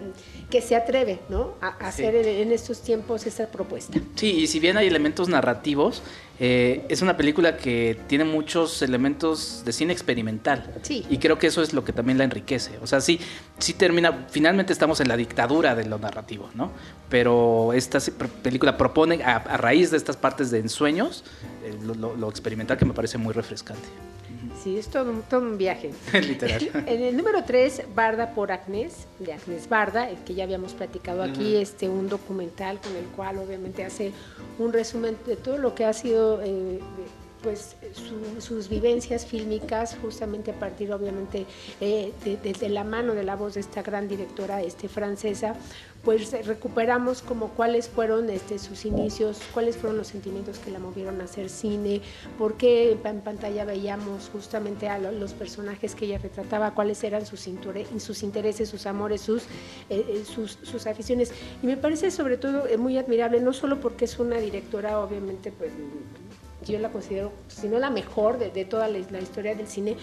que 0.50 0.60
se 0.62 0.76
atreve, 0.76 1.18
¿no? 1.28 1.54
A, 1.60 1.68
a 1.68 1.92
Sí. 1.92 2.04
hacer 2.04 2.14
en, 2.16 2.26
en 2.46 2.52
estos 2.52 2.80
tiempos 2.82 3.26
esta 3.26 3.48
propuesta. 3.48 3.98
Sí, 4.14 4.30
y 4.30 4.46
si 4.46 4.60
bien 4.60 4.76
hay 4.76 4.86
elementos 4.86 5.28
narrativos, 5.28 6.02
eh, 6.38 6.84
es 6.88 7.02
una 7.02 7.16
película 7.16 7.56
que 7.56 7.98
tiene 8.06 8.24
muchos 8.24 8.80
elementos 8.82 9.62
de 9.64 9.72
cine 9.72 9.92
experimental. 9.92 10.72
Sí. 10.82 11.04
Y 11.10 11.18
creo 11.18 11.38
que 11.38 11.48
eso 11.48 11.62
es 11.62 11.72
lo 11.72 11.84
que 11.84 11.92
también 11.92 12.18
la 12.18 12.24
enriquece. 12.24 12.78
O 12.80 12.86
sea, 12.86 13.00
sí, 13.00 13.18
sí 13.58 13.72
termina, 13.72 14.26
finalmente 14.30 14.72
estamos 14.72 15.00
en 15.00 15.08
la 15.08 15.16
dictadura 15.16 15.74
de 15.74 15.84
lo 15.86 15.98
narrativo, 15.98 16.48
¿no? 16.54 16.70
Pero 17.08 17.72
esta 17.72 17.98
película 18.42 18.76
propone, 18.76 19.24
a, 19.24 19.36
a 19.36 19.56
raíz 19.56 19.90
de 19.90 19.96
estas 19.96 20.16
partes 20.16 20.50
de 20.52 20.58
ensueños, 20.60 21.24
eh, 21.64 21.74
lo, 21.82 21.94
lo- 21.94 22.14
lo 22.16 22.28
experimental 22.30 22.76
que 22.78 22.84
me 22.84 22.92
parece 22.94 23.18
muy 23.18 23.32
refrescante. 23.34 23.88
Sí, 24.66 24.76
es 24.78 24.88
todo, 24.88 25.08
un- 25.12 25.22
todo 25.22 25.42
un 25.42 25.56
viaje. 25.56 25.92
Literal. 26.12 26.70
En 26.88 27.00
el 27.00 27.16
número 27.16 27.44
3, 27.44 27.82
Barda 27.94 28.34
por 28.34 28.50
Agnes, 28.50 29.06
de 29.20 29.32
Agnes 29.32 29.68
Barda, 29.68 30.10
el 30.10 30.16
que 30.24 30.34
ya 30.34 30.42
habíamos 30.42 30.72
platicado 30.74 31.22
aquí, 31.22 31.54
este, 31.54 31.88
un 31.88 32.08
documental 32.08 32.80
con 32.80 32.96
el 32.96 33.04
cual 33.14 33.38
obviamente 33.38 33.84
hace 33.84 34.10
un 34.58 34.72
resumen 34.72 35.16
de 35.24 35.36
todo 35.36 35.56
lo 35.58 35.76
que 35.76 35.84
ha 35.84 35.92
sido 35.92 36.42
eh, 36.42 36.80
pues 37.42 37.76
su- 37.94 38.40
sus 38.40 38.68
vivencias 38.68 39.26
fílmicas, 39.26 39.96
justamente 40.00 40.50
a 40.50 40.54
partir 40.58 40.92
obviamente 40.92 41.46
eh, 41.80 42.12
de, 42.24 42.68
la 42.68 42.84
mano 42.84 43.14
de 43.14 43.24
la 43.24 43.36
voz 43.36 43.54
de 43.54 43.60
esta 43.60 43.82
gran 43.82 44.08
directora 44.08 44.62
este, 44.62 44.88
francesa, 44.88 45.54
pues 46.04 46.30
recuperamos 46.46 47.20
como 47.20 47.48
cuáles 47.50 47.88
fueron 47.88 48.30
este, 48.30 48.58
sus 48.58 48.84
inicios, 48.84 49.40
cuáles 49.52 49.76
fueron 49.76 49.96
los 49.98 50.06
sentimientos 50.08 50.58
que 50.60 50.70
la 50.70 50.78
movieron 50.78 51.20
a 51.20 51.24
hacer 51.24 51.48
cine, 51.50 52.00
por 52.38 52.54
qué 52.56 52.92
en 52.92 53.20
pantalla 53.20 53.64
veíamos 53.64 54.30
justamente 54.32 54.88
a 54.88 54.98
lo- 54.98 55.12
los 55.12 55.32
personajes 55.32 55.94
que 55.94 56.06
ella 56.06 56.18
retrataba, 56.18 56.74
cuáles 56.74 57.02
eran 57.04 57.26
sus, 57.26 57.48
sus 57.98 58.22
intereses, 58.22 58.68
sus 58.68 58.86
amores, 58.86 59.20
sus, 59.20 59.42
eh, 59.90 60.04
eh, 60.08 60.22
sus, 60.24 60.58
sus 60.62 60.86
aficiones. 60.86 61.32
Y 61.62 61.66
me 61.66 61.76
parece 61.76 62.10
sobre 62.10 62.36
todo 62.36 62.66
eh, 62.66 62.76
muy 62.76 62.98
admirable, 62.98 63.40
no 63.40 63.52
solo 63.52 63.80
porque 63.80 64.04
es 64.04 64.18
una 64.18 64.38
directora, 64.38 65.00
obviamente, 65.00 65.50
pues 65.52 65.70
yo 66.72 66.78
la 66.80 66.90
considero, 66.90 67.32
si 67.48 67.68
no 67.68 67.78
la 67.78 67.90
mejor 67.90 68.38
de, 68.38 68.64
toda 68.64 68.88
la, 68.88 68.98
la 69.10 69.20
historia 69.20 69.54
del 69.54 69.66
cine, 69.66 69.96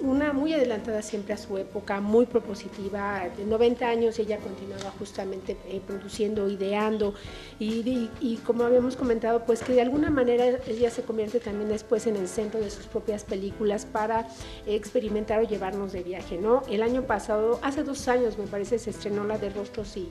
una 0.00 0.32
muy 0.32 0.52
adelantada 0.52 1.02
siempre 1.02 1.34
a 1.34 1.36
su 1.36 1.56
época, 1.58 2.00
muy 2.00 2.26
propositiva, 2.26 3.22
de 3.36 3.44
90 3.44 3.86
años 3.86 4.18
ella 4.18 4.38
continuaba 4.38 4.90
justamente 4.98 5.56
eh, 5.68 5.80
produciendo, 5.86 6.48
ideando, 6.48 7.14
y, 7.58 7.66
y- 7.88 8.10
y 8.20 8.36
como 8.38 8.64
habíamos 8.64 8.96
comentado, 8.96 9.44
pues 9.44 9.62
que 9.62 9.72
de 9.74 9.82
alguna 9.82 10.10
manera 10.10 10.46
ella 10.66 10.90
se 10.90 11.02
convierte 11.02 11.40
también 11.40 11.68
después 11.68 12.06
en 12.06 12.16
el 12.16 12.28
centro 12.28 12.60
de 12.60 12.70
sus 12.70 12.86
propias 12.86 13.24
películas 13.24 13.84
para 13.86 14.26
experimentar 14.66 15.40
o 15.40 15.42
llevarnos 15.44 15.92
de 15.92 16.02
viaje, 16.02 16.38
¿no? 16.38 16.62
El 16.68 16.82
año 16.82 17.02
pasado, 17.02 17.58
hace 17.62 17.82
dos 17.84 18.08
años 18.08 18.38
me 18.38 18.46
parece, 18.46 18.78
se 18.78 18.90
estrenó 18.90 19.24
la 19.24 19.38
de 19.38 19.50
Rostros 19.50 19.96
y, 19.96 20.08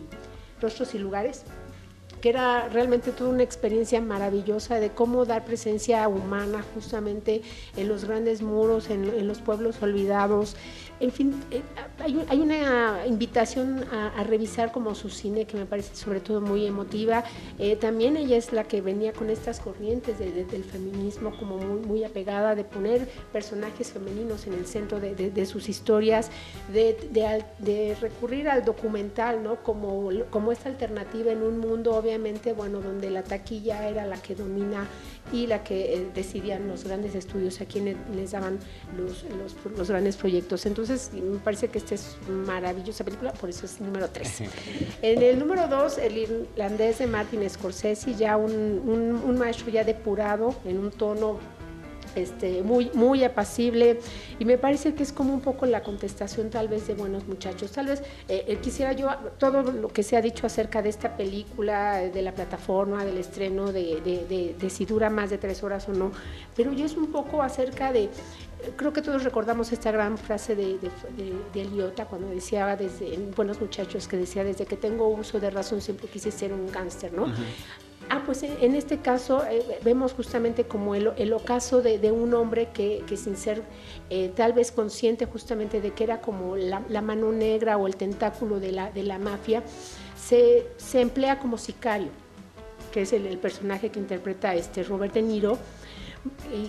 Rostros 0.62 0.96
y 0.96 1.00
Lugares, 1.00 1.44
que 2.26 2.30
era 2.30 2.70
realmente 2.70 3.12
toda 3.12 3.30
una 3.30 3.44
experiencia 3.44 4.02
maravillosa 4.02 4.80
de 4.80 4.90
cómo 4.90 5.26
dar 5.26 5.46
presencia 5.46 6.08
humana 6.08 6.66
justamente 6.74 7.44
en 7.78 7.88
los 7.88 8.06
grandes 8.06 8.42
muros, 8.42 8.90
en, 8.90 9.28
los 9.28 9.42
pueblos 9.42 9.80
olvidados. 9.84 10.56
En 11.02 11.12
fin, 11.12 11.36
eh, 11.52 11.62
hay, 12.00 12.24
hay 12.30 12.40
una 12.40 13.06
invitación 13.06 13.84
a, 13.92 14.24
revisar 14.24 14.72
como 14.72 14.96
su 14.96 15.10
cine 15.10 15.46
que 15.46 15.58
me 15.58 15.66
parece 15.66 15.94
sobre 15.96 16.22
todo 16.22 16.40
muy 16.40 16.66
emotiva. 16.66 17.26
Eh, 17.60 17.76
también 17.76 18.16
ella 18.16 18.38
es 18.38 18.54
la 18.54 18.64
que 18.64 18.80
venía 18.80 19.12
con 19.12 19.30
estas 19.30 19.60
corrientes 19.60 20.18
de- 20.18 20.32
de- 20.32 20.46
del 20.46 20.64
feminismo 20.64 21.36
como 21.38 21.58
muy, 21.58 22.06
apegada, 22.06 22.56
de 22.56 22.64
poner 22.64 23.10
personajes 23.34 23.92
femeninos 23.92 24.48
en 24.48 24.54
el 24.54 24.66
centro 24.66 25.00
de, 25.02 25.46
sus 25.46 25.68
historias, 25.68 26.32
de 26.72 27.98
recurrir 28.00 28.48
al 28.50 28.64
documental, 28.64 29.44
¿no? 29.44 29.58
Como, 29.64 30.10
como 30.30 30.52
esta 30.52 30.70
alternativa 30.70 31.32
en 31.32 31.44
un 31.44 31.60
mundo, 31.60 31.96
obviamente, 31.96 32.54
bueno, 32.54 32.80
donde 32.82 33.10
la 33.10 33.24
taquilla 33.24 33.88
era 33.90 34.06
la 34.06 34.18
que 34.22 34.36
domina 34.36 34.88
y 35.34 35.48
la 35.48 35.64
que 35.64 35.94
eh, 35.96 36.08
decidían 36.14 36.68
los 36.68 36.84
grandes 36.84 37.16
estudios 37.16 37.60
a 37.62 37.66
quienes 37.66 37.96
les 38.16 38.32
daban 38.32 38.60
los, 38.98 39.24
los, 39.38 39.56
los 39.78 39.90
grandes 39.90 40.16
proyectos. 40.18 40.66
Entonces, 40.66 41.10
me 41.14 41.40
parece 41.40 41.68
que 41.68 41.80
esta 41.80 41.96
es 41.96 42.16
maravillosa 42.30 43.04
película, 43.04 43.34
por 43.34 43.50
eso 43.50 43.66
es 43.66 43.82
número 43.82 44.10
3. 44.10 44.42
En 45.02 45.22
el 45.22 45.40
número 45.40 45.68
2, 45.68 45.98
el 45.98 46.18
irlandés 46.18 47.00
de 47.00 47.08
Martin 47.08 47.50
Scorsese, 47.50 48.14
ya 48.16 48.38
un, 48.38 48.52
un- 48.52 49.22
un 49.26 49.38
maestro 49.38 49.70
ya 49.70 49.84
depurado 49.84 50.56
en 50.66 50.78
un 50.78 50.92
tono 50.92 51.40
este, 52.16 52.64
muy, 52.64 52.90
muy 52.94 53.24
apacible 53.24 54.00
y 54.40 54.46
me 54.46 54.58
parece 54.58 54.94
que 54.96 55.04
es 55.04 55.12
como 55.12 55.34
un 55.34 55.42
poco 55.42 55.66
la 55.66 55.84
contestación 55.84 56.50
tal 56.50 56.68
vez 56.68 56.88
de 56.88 56.94
buenos 56.94 57.28
muchachos. 57.28 57.72
Tal 57.72 57.88
vez 57.88 58.02
eh, 58.28 58.46
eh, 58.48 58.58
quisiera 58.62 58.94
yo 58.94 59.10
todo 59.38 59.62
lo 59.64 59.88
que 59.90 60.04
se 60.04 60.18
ha 60.18 60.22
dicho 60.22 60.46
acerca 60.48 60.82
de 60.82 60.90
esta 60.90 61.18
película, 61.18 61.98
de 62.00 62.22
la 62.22 62.34
plataforma, 62.34 63.06
del 63.06 63.18
estreno, 63.18 63.72
de, 63.72 64.02
de- 64.02 64.56
de- 64.60 64.70
si 64.70 64.86
dura 64.86 65.10
más 65.10 65.30
de 65.30 65.38
tres 65.38 65.64
horas 65.64 65.88
o 65.88 65.94
no, 65.94 66.12
pero 66.56 66.74
yo 66.74 66.86
es 66.86 66.96
un 66.98 67.12
poco 67.12 67.42
acerca 67.42 67.92
de, 67.94 68.10
creo 68.76 68.92
que 68.92 69.02
todos 69.02 69.24
recordamos 69.24 69.72
esta 69.72 69.92
gran 69.92 70.18
frase 70.18 70.56
de, 70.56 70.78
de, 70.80 70.90
de, 71.18 71.34
de 71.54 71.62
Eliota 71.62 72.06
cuando 72.06 72.30
decía 72.30 72.76
desde, 72.76 73.14
en 73.14 73.32
Buenos 73.32 73.62
Muchachos, 73.62 74.08
que 74.08 74.18
decía, 74.18 74.44
desde 74.44 74.66
que 74.66 74.76
tengo 74.76 75.08
uso 75.08 75.40
de 75.40 75.50
razón 75.52 75.82
siempre 75.82 76.08
quise 76.08 76.32
ser 76.32 76.52
un 76.52 76.70
gángster, 76.72 77.14
¿no? 77.14 77.28
Ah, 78.10 78.22
pues 78.24 78.44
en, 78.44 78.76
este 78.76 79.00
caso 79.00 79.44
eh, 79.50 79.80
vemos 79.84 80.14
justamente 80.14 80.66
como 80.66 80.94
el, 80.94 81.12
el 81.18 81.34
ocaso 81.34 81.82
de, 81.82 82.12
un 82.12 82.36
hombre 82.36 82.70
que, 82.72 83.04
sin 83.18 83.36
ser 83.36 83.64
eh, 84.12 84.32
tal 84.36 84.54
vez 84.54 84.72
consciente 84.72 85.26
justamente 85.26 85.82
de 85.82 85.92
que 85.92 86.04
era 86.04 86.22
como 86.22 86.56
la, 86.56 86.82
mano 87.02 87.32
negra 87.32 87.78
o 87.78 87.88
el 87.88 87.96
tentáculo 87.96 88.60
de 88.60 88.72
la, 88.72 88.92
de 88.92 89.02
la 89.02 89.18
mafia, 89.18 89.64
se, 90.16 90.68
se 90.78 91.02
emplea 91.02 91.40
como 91.40 91.58
sicario, 91.58 92.10
que 92.92 93.02
es 93.02 93.14
el, 93.14 93.38
personaje 93.40 93.90
que 93.90 94.00
interpreta 94.00 94.54
este 94.54 94.84
Robert 94.84 95.14
De 95.14 95.24
Niro. 95.24 95.58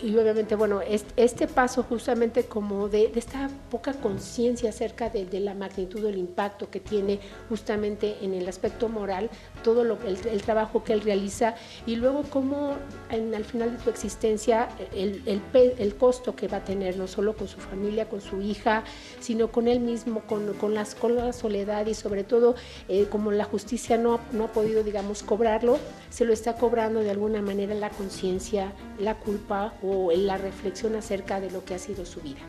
Y, 0.04 0.14
obviamente, 0.18 0.54
bueno, 0.54 0.82
es- 0.82 1.06
este 1.16 1.46
paso 1.46 1.82
justamente 1.82 2.44
como 2.44 2.90
de, 2.90 3.08
de 3.08 3.18
esta 3.18 3.48
poca 3.70 3.94
conciencia 3.94 4.68
acerca 4.68 5.08
de, 5.08 5.24
de 5.24 5.40
la 5.40 5.54
magnitud 5.54 6.02
del 6.02 6.18
impacto 6.18 6.68
que 6.68 6.78
tiene 6.78 7.20
justamente 7.48 8.16
en 8.20 8.34
el 8.34 8.46
aspecto 8.48 8.90
moral, 8.90 9.30
todo 9.66 9.83
lo, 9.83 9.98
el, 10.07 10.16
el 10.29 10.42
trabajo 10.42 10.85
que 10.85 10.92
él 10.92 11.00
realiza 11.00 11.57
y 11.87 11.96
luego 11.96 12.22
cómo 12.31 12.74
en- 13.11 13.35
al 13.35 13.44
final 13.44 13.76
de 13.76 13.83
su 13.83 13.90
existencia 13.90 14.68
el, 14.94 15.11
el 15.26 15.40
el 15.79 15.96
costo 15.96 16.37
que 16.37 16.46
va 16.46 16.59
a 16.59 16.64
tener, 16.64 16.96
no 16.96 17.07
solo 17.09 17.35
con 17.35 17.48
su 17.48 17.59
familia, 17.59 18.09
con 18.09 18.20
su 18.20 18.40
hija, 18.40 18.85
sino 19.20 19.50
con 19.50 19.66
él 19.66 19.81
mismo, 19.81 20.20
con, 20.31 20.55
con, 20.55 20.72
las, 20.74 20.94
con 20.94 21.16
la 21.16 21.33
soledad 21.33 21.87
y 21.87 21.94
sobre 21.94 22.22
todo 22.22 22.55
eh, 22.88 23.07
como 23.11 23.33
la 23.33 23.44
justicia 23.44 23.96
no, 23.98 24.20
no 24.33 24.44
ha 24.44 24.52
podido, 24.52 24.85
digamos, 24.85 25.22
cobrarlo, 25.24 25.79
se 26.11 26.24
lo 26.24 26.33
está 26.33 26.55
cobrando 26.55 27.00
de 27.00 27.11
alguna 27.11 27.42
manera 27.42 27.74
la 27.74 27.90
conciencia, 27.90 28.72
la 29.00 29.14
culpa 29.16 29.74
o 29.83 30.12
la 30.12 30.37
reflexión 30.38 30.94
acerca 30.94 31.40
de 31.40 31.50
lo 31.50 31.64
que 31.64 31.74
ha 31.74 31.79
sido 31.79 32.07
su 32.07 32.20
vida. 32.20 32.40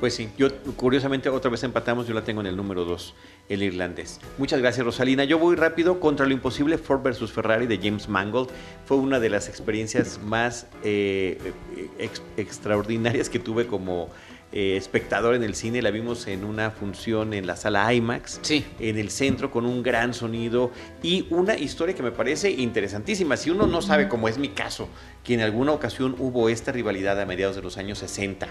Pues 0.00 0.14
sí, 0.14 0.28
yo 0.38 0.48
curiosamente 0.76 1.28
otra 1.28 1.50
vez 1.50 1.64
empatamos, 1.64 2.06
yo 2.06 2.14
la 2.14 2.22
tengo 2.22 2.40
en 2.40 2.46
el 2.46 2.56
número 2.56 2.84
2, 2.84 3.14
el 3.48 3.64
irlandés. 3.64 4.20
Muchas 4.38 4.60
gracias 4.60 4.86
Rosalina. 4.86 5.24
Yo 5.24 5.40
voy 5.40 5.56
rápido 5.56 5.98
contra 5.98 6.24
lo 6.24 6.32
imposible, 6.32 6.78
Ford 6.78 7.02
versus 7.02 7.32
Ferrari 7.32 7.66
de 7.66 7.78
James 7.78 8.08
Mangold. 8.08 8.48
Fue 8.86 8.96
una 8.96 9.18
de 9.18 9.28
las 9.28 9.48
experiencias 9.48 10.20
más 10.22 10.68
eh, 10.84 11.52
ex- 11.98 12.22
extraordinarias 12.36 13.28
que 13.28 13.40
tuve 13.40 13.66
como 13.66 14.08
eh, 14.52 14.76
espectador 14.76 15.34
en 15.34 15.42
el 15.42 15.54
cine. 15.54 15.82
La 15.82 15.90
vimos 15.90 16.26
en 16.26 16.44
una 16.44 16.70
función 16.70 17.34
en 17.34 17.46
la 17.46 17.56
sala 17.56 17.92
IMAX, 17.92 18.40
Sí. 18.42 18.64
en 18.80 18.98
el 18.98 19.10
centro 19.10 19.50
con 19.50 19.66
un 19.66 19.82
gran 19.82 20.14
sonido 20.14 20.70
y 21.02 21.26
una 21.30 21.56
historia 21.58 21.94
que 21.94 22.02
me 22.02 22.12
parece 22.12 22.50
interesantísima. 22.50 23.36
Si 23.36 23.50
uno 23.50 23.66
no 23.66 23.82
sabe, 23.82 24.08
como 24.08 24.28
es 24.28 24.38
mi 24.38 24.48
caso, 24.48 24.88
que 25.24 25.34
en 25.34 25.40
alguna 25.42 25.72
ocasión 25.72 26.14
hubo 26.18 26.48
esta 26.48 26.72
rivalidad 26.72 27.20
a 27.20 27.26
mediados 27.26 27.56
de 27.56 27.62
los 27.62 27.76
años 27.76 27.98
60 27.98 28.48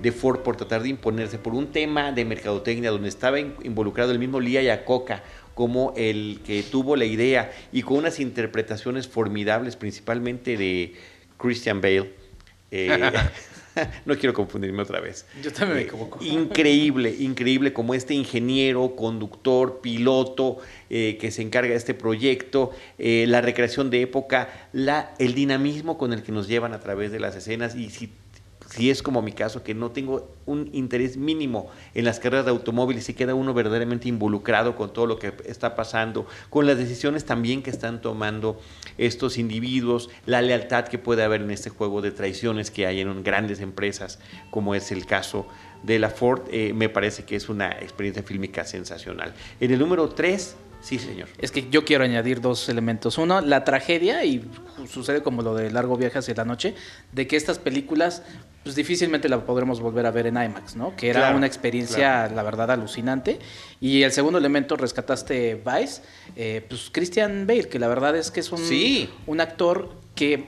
de 0.00 0.12
Ford 0.12 0.40
por 0.40 0.56
tratar 0.56 0.82
de 0.82 0.88
imponerse 0.90 1.38
por 1.38 1.54
un 1.54 1.72
tema 1.72 2.12
de 2.12 2.24
mercadotecnia 2.24 2.90
donde 2.90 3.08
estaba 3.08 3.40
in- 3.40 3.54
involucrado 3.64 4.12
el 4.12 4.18
mismo 4.18 4.38
Lee 4.40 4.52
Iacocca 4.62 5.22
como 5.54 5.92
el 5.96 6.40
que 6.46 6.62
tuvo 6.62 6.94
la 6.96 7.04
idea 7.04 7.50
y 7.72 7.82
con 7.82 7.98
unas 7.98 8.20
interpretaciones 8.20 9.08
formidables, 9.08 9.76
principalmente 9.76 10.56
de 10.56 10.94
Christian 11.36 11.80
Bale. 11.80 12.12
Eh, 12.70 12.88
no 14.06 14.16
quiero 14.16 14.32
confundirme 14.34 14.82
otra 14.82 15.00
vez. 15.00 15.26
Yo 15.42 15.52
también 15.52 15.76
me 15.76 15.82
Eh, 15.82 15.86
equivoco. 15.86 16.18
Increíble, 16.24 17.14
increíble 17.18 17.72
como 17.72 17.94
este 17.94 18.14
ingeniero, 18.14 18.96
conductor, 18.96 19.80
piloto 19.80 20.58
eh, 20.88 21.18
que 21.20 21.30
se 21.30 21.42
encarga 21.42 21.70
de 21.70 21.76
este 21.76 21.94
proyecto, 21.94 22.70
eh, 22.98 23.24
la 23.28 23.40
recreación 23.40 23.90
de 23.90 24.02
época, 24.02 24.68
la, 24.72 25.14
el 25.18 25.34
dinamismo 25.34 25.98
con 25.98 26.12
el 26.12 26.22
que 26.22 26.32
nos 26.32 26.48
llevan 26.48 26.72
a 26.72 26.80
través 26.80 27.12
de 27.12 27.20
las 27.20 27.36
escenas 27.36 27.74
y 27.74 27.90
si, 27.90 28.12
si 28.70 28.90
es 28.90 29.02
como 29.02 29.20
mi 29.20 29.32
caso, 29.32 29.62
que 29.62 29.74
no 29.74 29.90
tengo 29.90 30.30
un 30.46 30.70
interés 30.72 31.16
mínimo 31.16 31.70
en 31.94 32.04
las 32.04 32.20
carreras 32.20 32.44
de 32.44 32.52
automóviles 32.52 33.08
y 33.08 33.14
queda 33.14 33.34
uno 33.34 33.52
verdaderamente 33.52 34.08
involucrado 34.08 34.76
con 34.76 34.92
todo 34.92 35.06
lo 35.06 35.18
que 35.18 35.34
está 35.44 35.74
pasando, 35.74 36.26
con 36.50 36.66
las 36.66 36.78
decisiones 36.78 37.24
también 37.24 37.62
que 37.62 37.70
están 37.70 38.00
tomando 38.00 38.60
estos 38.96 39.38
individuos, 39.38 40.08
la 40.26 40.40
lealtad 40.40 40.86
que 40.86 40.98
puede 40.98 41.24
haber 41.24 41.42
en 41.42 41.50
este 41.50 41.70
juego 41.70 42.00
de 42.00 42.12
traiciones 42.12 42.70
que 42.70 42.86
hay 42.86 43.00
en 43.00 43.22
grandes 43.22 43.60
empresas, 43.60 44.20
como 44.50 44.74
es 44.74 44.92
el 44.92 45.04
caso 45.04 45.46
de 45.82 45.98
la 45.98 46.10
Ford, 46.10 46.42
eh, 46.50 46.72
me 46.74 46.88
parece 46.88 47.24
que 47.24 47.36
es 47.36 47.48
una 47.48 47.70
experiencia 47.70 48.22
fílmica 48.22 48.64
sensacional. 48.64 49.32
En 49.60 49.70
el 49.72 49.78
número 49.78 50.10
3, 50.10 50.56
sí 50.80 50.98
señor. 50.98 51.28
Es 51.38 51.50
que 51.50 51.68
yo 51.70 51.84
quiero 51.84 52.04
añadir 52.04 52.40
dos 52.40 52.68
elementos. 52.68 53.18
Uno, 53.18 53.40
la 53.40 53.64
tragedia, 53.64 54.24
y 54.24 54.44
sucede 54.88 55.22
como 55.22 55.42
lo 55.42 55.54
de 55.54 55.70
Largo 55.70 55.96
Viaje 55.96 56.18
hacia 56.18 56.34
la 56.34 56.44
Noche, 56.44 56.74
de 57.12 57.26
que 57.26 57.36
estas 57.36 57.58
películas 57.58 58.22
pues 58.62 58.74
difícilmente 58.74 59.28
la 59.28 59.40
podremos 59.44 59.80
volver 59.80 60.04
a 60.06 60.10
ver 60.10 60.26
en 60.26 60.34
IMAX, 60.36 60.76
¿no? 60.76 60.94
Que 60.96 61.08
era 61.10 61.20
Claro, 61.20 61.36
una 61.38 61.46
experiencia, 61.46 62.28
la 62.28 62.42
verdad, 62.42 62.70
alucinante. 62.70 63.38
Y 63.80 64.02
el 64.02 64.12
segundo 64.12 64.38
elemento, 64.38 64.76
rescataste 64.76 65.54
Vice, 65.64 66.02
eh, 66.36 66.64
pues 66.68 66.90
Christian 66.92 67.46
Bale, 67.46 67.68
que 67.68 67.78
la 67.78 67.88
verdad 67.88 68.16
es 68.16 68.30
que 68.30 68.40
es 68.40 68.52
un, 68.52 68.58
Sí. 68.58 69.08
un 69.26 69.40
actor 69.40 69.94
que 70.14 70.46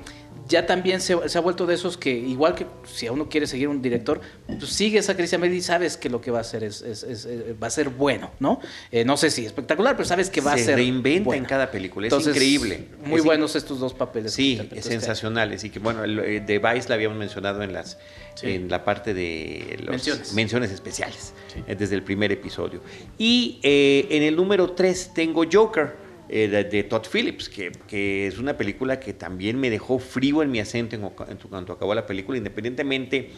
ya 0.48 0.66
también 0.66 1.00
se, 1.00 1.16
se 1.28 1.38
ha 1.38 1.40
vuelto 1.40 1.66
de 1.66 1.74
esos 1.74 1.96
que, 1.96 2.11
igual 2.11 2.55
que 2.55 2.66
si 2.85 3.07
a 3.07 3.12
uno 3.12 3.28
quiere 3.28 3.46
seguir 3.46 3.68
un 3.68 3.81
director, 3.83 4.20
pues 4.46 4.70
sigues 4.70 5.09
a 5.09 5.16
Christian 5.16 5.40
Bale 5.40 5.55
y 5.55 5.61
sabes 5.61 5.96
que 5.96 6.09
lo 6.11 6.20
que 6.20 6.31
va 6.31 6.38
a 6.38 6.40
hacer 6.42 6.64
es, 6.64 6.83
es- 6.83 7.02
es- 7.02 7.24
eh, 7.26 7.55
va 7.62 7.66
a 7.68 7.70
ser 7.70 7.88
bueno, 7.90 8.31
¿no? 8.40 8.61
Eh, 8.90 9.05
no 9.05 9.16
sé 9.16 9.31
si 9.31 9.44
espectacular, 9.46 9.96
pero 9.96 10.07
sabes 10.09 10.31
que 10.31 10.40
va 10.40 10.55
a 10.55 10.59
se 10.59 10.64
ser 10.64 10.76
reinventa 10.76 11.24
bueno. 11.26 11.42
en 11.42 11.48
cada 11.48 11.70
película, 11.70 12.07
es 12.07 12.12
Entonces, 12.12 12.35
increíble. 12.35 12.88
Muy 13.05 13.18
Es 13.20 13.24
buenos 13.24 13.55
estos 13.57 13.78
dos 13.81 13.94
papeles. 13.94 14.33
Sí, 14.33 14.61
sensacionales. 14.81 15.64
Y 15.64 15.70
que 15.70 15.78
bueno, 15.78 16.05
el, 16.05 16.18
eh, 16.18 16.40
de 16.40 16.59
Vice 16.59 16.88
la 16.88 16.94
habíamos 16.96 17.18
mencionado 17.18 17.62
en 17.62 17.72
las 17.72 17.98
Sí. 18.35 18.50
en 18.50 18.68
la 18.70 18.83
parte 18.85 19.12
de 19.12 19.76
los 19.81 19.90
Menciones. 19.90 20.33
menciones 20.33 20.70
especiales, 20.70 21.35
Sí. 21.52 21.62
eh, 21.66 21.76
desde 21.76 21.94
el 21.96 22.02
primer 22.02 22.33
episodio. 22.33 22.81
Y 23.18 23.61
eh, 23.62 24.07
en 24.11 24.22
el 24.22 24.37
número 24.37 24.72
3 24.72 25.12
tengo 25.14 25.44
Joker. 25.50 25.96
Eh, 26.35 26.49
de, 26.49 26.83
Todd 26.85 27.07
Phillips, 27.12 27.51
que, 27.51 27.73
que 27.87 28.27
es 28.27 28.38
una 28.38 28.57
película 28.57 28.99
que 28.99 29.12
también 29.12 29.61
me 29.61 29.68
dejó 29.68 29.99
frío 29.99 30.42
en 30.42 30.51
mi 30.51 30.61
acento 30.61 30.97
en, 30.97 31.03
en 31.03 31.37
cuando 31.49 31.75
acabó 31.75 31.95
la 31.95 32.07
película, 32.07 32.38
independientemente, 32.38 33.31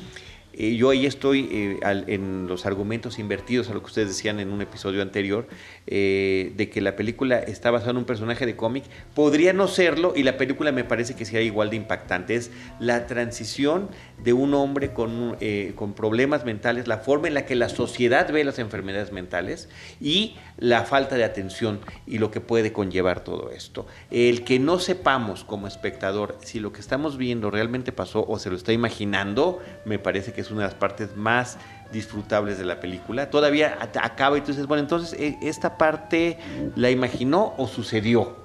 eh, 0.57 0.77
yo 0.77 0.91
ahí 0.91 1.07
estoy 1.07 1.49
eh, 1.51 1.81
en 2.07 2.47
los 2.47 2.65
argumentos 2.67 3.19
invertidos 3.19 3.69
a 3.71 3.75
lo 3.75 3.81
que 3.81 3.87
ustedes 3.87 4.09
decían 4.09 4.39
en 4.39 4.53
un 4.53 4.63
episodio 4.63 5.03
anterior, 5.03 5.49
eh, 5.87 6.53
de 6.57 6.71
que 6.71 6.81
la 6.81 6.95
película 6.95 7.39
está 7.39 7.71
basada 7.71 7.93
en 7.93 7.97
un 7.97 8.05
personaje 8.05 8.47
de 8.47 8.55
cómic, 8.55 8.85
podría 9.15 9.53
no 9.53 9.67
serlo 9.67 10.13
y 10.15 10.23
la 10.23 10.37
película 10.37 10.71
me 10.71 10.85
parece 10.85 11.17
que 11.17 11.25
sea 11.25 11.41
igual 11.41 11.71
de 11.71 11.77
impactante. 11.77 12.37
Es 12.37 12.51
la 12.79 13.07
transición 13.07 13.89
de 14.23 14.33
un 14.33 14.55
hombre 14.55 14.93
con, 14.93 15.37
con 15.75 15.95
problemas 15.95 16.45
mentales, 16.45 16.87
la 16.87 16.99
forma 16.99 17.29
en 17.29 17.35
la 17.35 17.47
que 17.47 17.57
la 17.57 17.69
sociedad 17.69 18.33
ve 18.33 18.45
las 18.45 18.59
enfermedades 18.59 19.13
mentales 19.13 19.69
y 20.01 20.37
la 20.57 20.85
falta 20.85 21.17
de 21.17 21.25
atención 21.25 21.81
y 22.07 22.19
lo 22.19 22.31
que 22.31 22.41
puede 22.41 22.73
conllevar 22.73 23.25
todo 23.25 23.51
esto. 23.51 23.87
El 24.11 24.45
que 24.45 24.59
no 24.59 24.79
sepamos 24.79 25.45
como 25.45 25.67
espectador 25.67 26.39
si 26.43 26.61
lo 26.61 26.73
que 26.73 26.81
estamos 26.81 27.19
viendo 27.19 27.51
realmente 27.51 27.93
pasó 27.93 28.25
o 28.27 28.39
se 28.39 28.51
lo 28.51 28.57
está 28.57 28.73
imaginando, 28.73 29.61
me 29.85 29.99
parece 29.99 30.33
que 30.33 30.44
es 30.45 30.51
una 30.51 30.63
de 30.63 30.69
las 30.69 30.75
partes 30.75 31.17
más 31.17 31.59
disfrutables 31.93 32.59
de 32.59 32.65
la 32.65 32.81
película. 32.81 33.31
Todavía 33.31 33.79
acaba 33.81 34.39
y 34.39 34.41
tú 34.41 34.49
dices, 34.49 34.67
bueno, 34.67 34.83
entonces 34.83 35.19
eh, 35.19 35.39
esta 35.43 35.79
parte 35.79 36.39
la 36.77 36.91
imaginó 36.91 37.55
o 37.57 37.67
sucedió. 37.67 38.44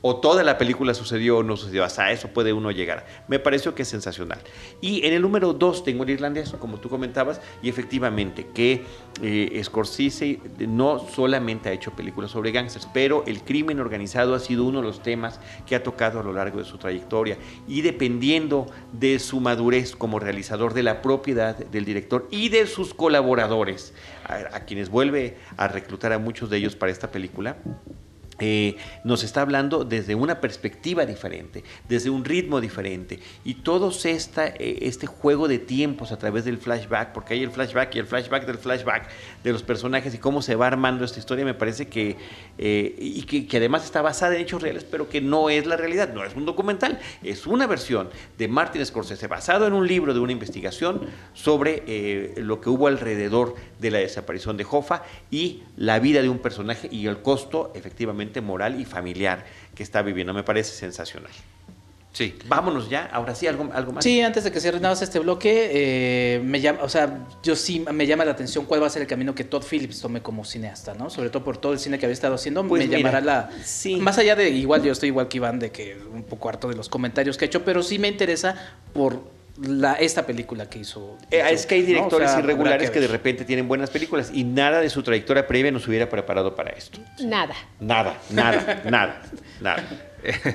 O 0.00 0.20
toda 0.20 0.44
la 0.44 0.58
película 0.58 0.94
sucedió 0.94 1.38
o 1.38 1.42
no 1.42 1.56
sucedió. 1.56 1.82
Hasta 1.82 2.12
eso 2.12 2.28
puede 2.28 2.52
uno 2.52 2.70
llegar. 2.70 3.04
Me 3.26 3.40
pareció 3.40 3.74
que 3.74 3.82
es 3.82 3.88
sensacional. 3.88 4.38
Y 4.80 5.04
en 5.04 5.12
el 5.12 5.22
número 5.22 5.52
2 5.52 5.82
tengo 5.82 6.04
el 6.04 6.10
irlandés, 6.10 6.52
como 6.60 6.78
tú 6.78 6.88
comentabas, 6.88 7.40
y 7.62 7.68
efectivamente 7.68 8.46
que 8.54 8.84
eh, 9.20 9.60
Scorsese 9.64 10.38
no 10.60 11.00
solamente 11.00 11.68
ha 11.68 11.72
hecho 11.72 11.90
películas 11.96 12.30
sobre 12.30 12.52
gángsters, 12.52 12.86
pero 12.94 13.24
el 13.26 13.42
crimen 13.42 13.80
organizado 13.80 14.34
ha 14.36 14.38
sido 14.38 14.64
uno 14.64 14.80
de 14.80 14.86
los 14.86 15.02
temas 15.02 15.40
que 15.66 15.74
ha 15.74 15.82
tocado 15.82 16.20
a 16.20 16.22
lo 16.22 16.32
largo 16.32 16.58
de 16.60 16.64
su 16.64 16.78
trayectoria. 16.78 17.36
Y 17.66 17.80
dependiendo 17.80 18.66
de 18.92 19.18
su 19.18 19.40
madurez 19.40 19.96
como 19.96 20.20
realizador, 20.20 20.74
de 20.74 20.84
la 20.84 21.02
propiedad 21.02 21.56
del 21.56 21.84
director 21.84 22.28
y 22.30 22.50
de 22.50 22.68
sus 22.68 22.94
colaboradores, 22.94 23.94
a- 24.24 24.56
a 24.56 24.64
quienes 24.64 24.90
vuelve 24.90 25.38
a 25.56 25.66
reclutar 25.66 26.12
a 26.12 26.18
muchos 26.20 26.50
de 26.50 26.58
ellos 26.58 26.76
para 26.76 26.92
esta 26.92 27.10
película, 27.10 27.56
eh, 28.40 28.76
nos 29.02 29.24
está 29.24 29.40
hablando 29.40 29.84
desde 29.84 30.14
una 30.14 30.40
perspectiva 30.40 31.04
diferente, 31.06 31.64
desde 31.88 32.10
un 32.10 32.24
ritmo 32.24 32.60
diferente. 32.60 33.18
Y 33.44 33.54
todo 33.54 33.90
eh, 34.04 34.78
este 34.82 35.06
juego 35.06 35.48
de 35.48 35.58
tiempos 35.58 36.12
a 36.12 36.18
través 36.18 36.44
del 36.44 36.58
flashback, 36.58 37.12
porque 37.12 37.34
hay 37.34 37.42
el 37.42 37.50
flashback 37.50 37.94
y 37.96 37.98
el 37.98 38.06
flashback 38.06 38.46
del 38.46 38.58
flashback 38.58 39.08
de 39.42 39.52
los 39.52 39.62
personajes 39.62 40.14
y 40.14 40.18
cómo 40.18 40.42
se 40.42 40.54
va 40.54 40.68
armando 40.68 41.04
esta 41.04 41.18
historia, 41.18 41.44
me 41.44 41.54
parece 41.54 41.88
que, 41.88 42.16
eh, 42.58 42.94
y 42.98 43.22
que, 43.22 43.56
además 43.56 43.84
está 43.84 44.02
basada 44.02 44.36
en 44.36 44.42
hechos 44.42 44.62
reales, 44.62 44.84
pero 44.84 45.08
que 45.08 45.20
no 45.20 45.50
es 45.50 45.66
la 45.66 45.76
realidad, 45.76 46.12
no 46.14 46.24
es 46.24 46.36
un 46.36 46.46
documental, 46.46 47.00
es 47.24 47.46
una 47.46 47.66
versión 47.66 48.08
de 48.36 48.46
Martin 48.46 48.84
Scorsese 48.86 49.26
basado 49.26 49.66
en 49.66 49.72
un 49.72 49.86
libro 49.86 50.14
de 50.14 50.20
una 50.20 50.32
investigación 50.32 51.08
sobre 51.34 52.34
lo 52.36 52.60
que 52.60 52.70
hubo 52.70 52.86
alrededor 52.86 53.54
de 53.80 53.90
la 53.90 53.98
desaparición 53.98 54.56
de 54.56 54.66
Hoffa 54.70 55.02
y 55.30 55.62
la 55.76 55.98
vida 55.98 56.22
de 56.22 56.28
un 56.28 56.38
personaje 56.38 56.88
y 56.90 57.06
el 57.06 57.20
costo 57.22 57.72
efectivamente 57.74 58.27
moral 58.40 58.80
y 58.80 58.84
familiar 58.84 59.44
que 59.74 59.82
está 59.82 60.02
viviendo. 60.02 60.32
Me 60.34 60.42
parece 60.42 60.72
sensacional. 60.74 61.30
Sí. 62.12 62.34
Vámonos 62.46 62.88
ya, 62.88 63.08
ahora 63.12 63.34
sí, 63.34 63.46
algo, 63.46 63.68
algo 63.72 63.92
más. 63.92 64.02
Sí, 64.02 64.20
antes 64.22 64.42
de 64.42 64.50
que 64.50 64.60
cierre 64.60 64.80
nada 64.80 64.94
más 64.94 65.02
este 65.02 65.20
bloque, 65.20 65.70
eh, 65.72 66.40
me 66.42 66.60
llama, 66.60 66.80
o 66.82 66.88
sea, 66.88 67.26
yo 67.44 67.54
sí 67.54 67.84
me 67.92 68.06
llama 68.06 68.24
la 68.24 68.32
atención 68.32 68.64
cuál 68.64 68.82
va 68.82 68.86
a 68.86 68.90
ser 68.90 69.02
el 69.02 69.08
camino 69.08 69.34
que 69.34 69.44
Todd 69.44 69.62
Phillips 69.62 70.00
tome 70.00 70.20
como 70.20 70.44
cineasta, 70.44 70.94
¿no? 70.94 71.10
Sobre 71.10 71.30
todo 71.30 71.44
por 71.44 71.58
todo 71.58 71.74
el 71.74 71.78
cine 71.78 71.98
que 71.98 72.06
había 72.06 72.14
estado 72.14 72.34
haciendo, 72.34 72.66
Pues 72.66 72.82
me 72.82 72.86
mira, 72.88 72.98
llamará 72.98 73.20
la... 73.20 73.50
sí. 73.62 73.96
Más 73.96 74.18
allá 74.18 74.34
de, 74.34 74.50
igual 74.50 74.82
yo 74.82 74.90
estoy 74.90 75.10
igual 75.10 75.28
que 75.28 75.36
Iván, 75.36 75.58
de 75.60 75.70
que 75.70 75.96
un 76.12 76.24
poco 76.24 76.48
harto 76.48 76.68
de 76.68 76.74
los 76.74 76.88
comentarios 76.88 77.36
que 77.36 77.44
ha 77.44 77.46
hecho, 77.46 77.64
pero 77.64 77.82
sí 77.84 78.00
me 78.00 78.08
interesa 78.08 78.56
por 78.94 79.37
la, 79.60 79.94
esta 79.94 80.26
película 80.26 80.68
que 80.68 80.80
hizo. 80.80 81.16
Eh, 81.30 81.42
es 81.50 81.66
que 81.66 81.76
hay 81.76 81.80
¿no? 81.82 81.86
O 81.86 81.90
directores 81.90 82.30
sea, 82.30 82.40
irregulares 82.40 82.90
que, 82.90 83.00
de 83.00 83.08
repente 83.08 83.44
tienen 83.44 83.68
buenas 83.68 83.90
películas 83.90 84.30
y 84.32 84.44
nada 84.44 84.80
de 84.80 84.90
su 84.90 85.02
trayectoria 85.02 85.46
previa 85.46 85.70
nos 85.72 85.86
hubiera 85.88 86.08
preparado 86.08 86.54
para 86.54 86.70
esto. 86.70 87.00
Nada. 87.20 87.54
Nada, 87.80 88.16
nada, 88.30 88.82
nada, 88.90 89.22
nada. 89.60 89.84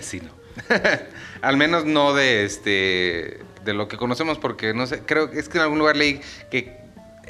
sí, 0.02 0.22
no. 0.22 0.32
Al 1.42 1.58
menos 1.58 1.86
no 1.86 2.14
de 2.14 2.46
este 2.46 3.40
de 3.66 3.74
lo 3.74 3.88
que 3.88 3.98
conocemos 3.98 4.38
porque 4.38 4.74
no 4.74 4.86
sé, 4.88 5.02
creo 5.06 5.32
que 5.32 5.40
es 5.40 5.50
que 5.50 5.58
en 5.58 5.64
algún 5.64 5.80
lugar 5.80 5.96
leí 5.96 6.22
que 6.52 6.82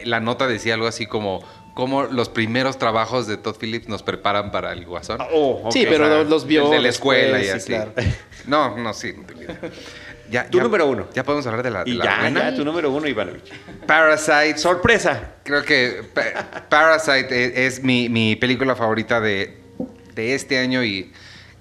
la 0.03 0.19
nota 0.19 0.47
decía 0.47 0.73
algo 0.73 0.87
así 0.87 1.05
como 1.05 1.43
como 1.73 2.03
los 2.03 2.29
primeros 2.29 2.77
trabajos 2.77 3.25
de 3.27 3.37
Todd 3.37 3.55
Phillips 3.59 3.87
nos 3.87 4.03
preparan 4.03 4.51
para 4.51 4.71
el 4.73 4.85
Guasón. 4.85 5.19
Oh. 5.31 5.69
Sí, 5.71 5.85
pero 5.89 6.05
O 6.05 6.07
sea, 6.07 6.23
los- 6.23 6.45
vio 6.45 6.69
desde 6.69 6.81
la 6.83 6.89
escuela 6.89 7.43
y 7.43 7.47
así. 7.47 7.59
sí, 7.61 7.67
claro. 7.73 7.93
No, 8.45 8.77
no, 8.77 8.93
sí. 8.93 9.13
no 9.17 9.25
tengo 9.25 9.41
idea. 9.43 9.59
Ya, 10.33 10.49
Tu 10.49 10.57
ya- 10.57 10.63
número 10.63 10.87
uno. 10.87 11.07
Ya 11.13 11.23
podemos 11.23 11.45
hablar 11.45 11.61
de 11.61 11.69
la, 11.69 11.83
de 11.83 11.91
Y 11.91 11.93
la 11.93 12.05
ya, 12.05 12.19
buena. 12.21 12.49
ya, 12.49 12.55
tu 12.55 12.65
número 12.65 12.89
uno, 12.91 13.07
Ivanovich. 13.07 13.53
Parasite. 13.85 14.57
Sorpresa. 14.57 15.35
Creo 15.43 15.61
que 15.63 16.01
Pa- 16.11 16.67
Parasite 16.69 17.45
es, 17.65 17.77
es 17.77 17.83
mi, 17.83 18.09
mi 18.09 18.35
película 18.35 18.75
favorita 18.75 19.21
de, 19.21 19.55
de 20.15 20.33
este 20.33 20.57
año 20.57 20.83
y 20.83 21.11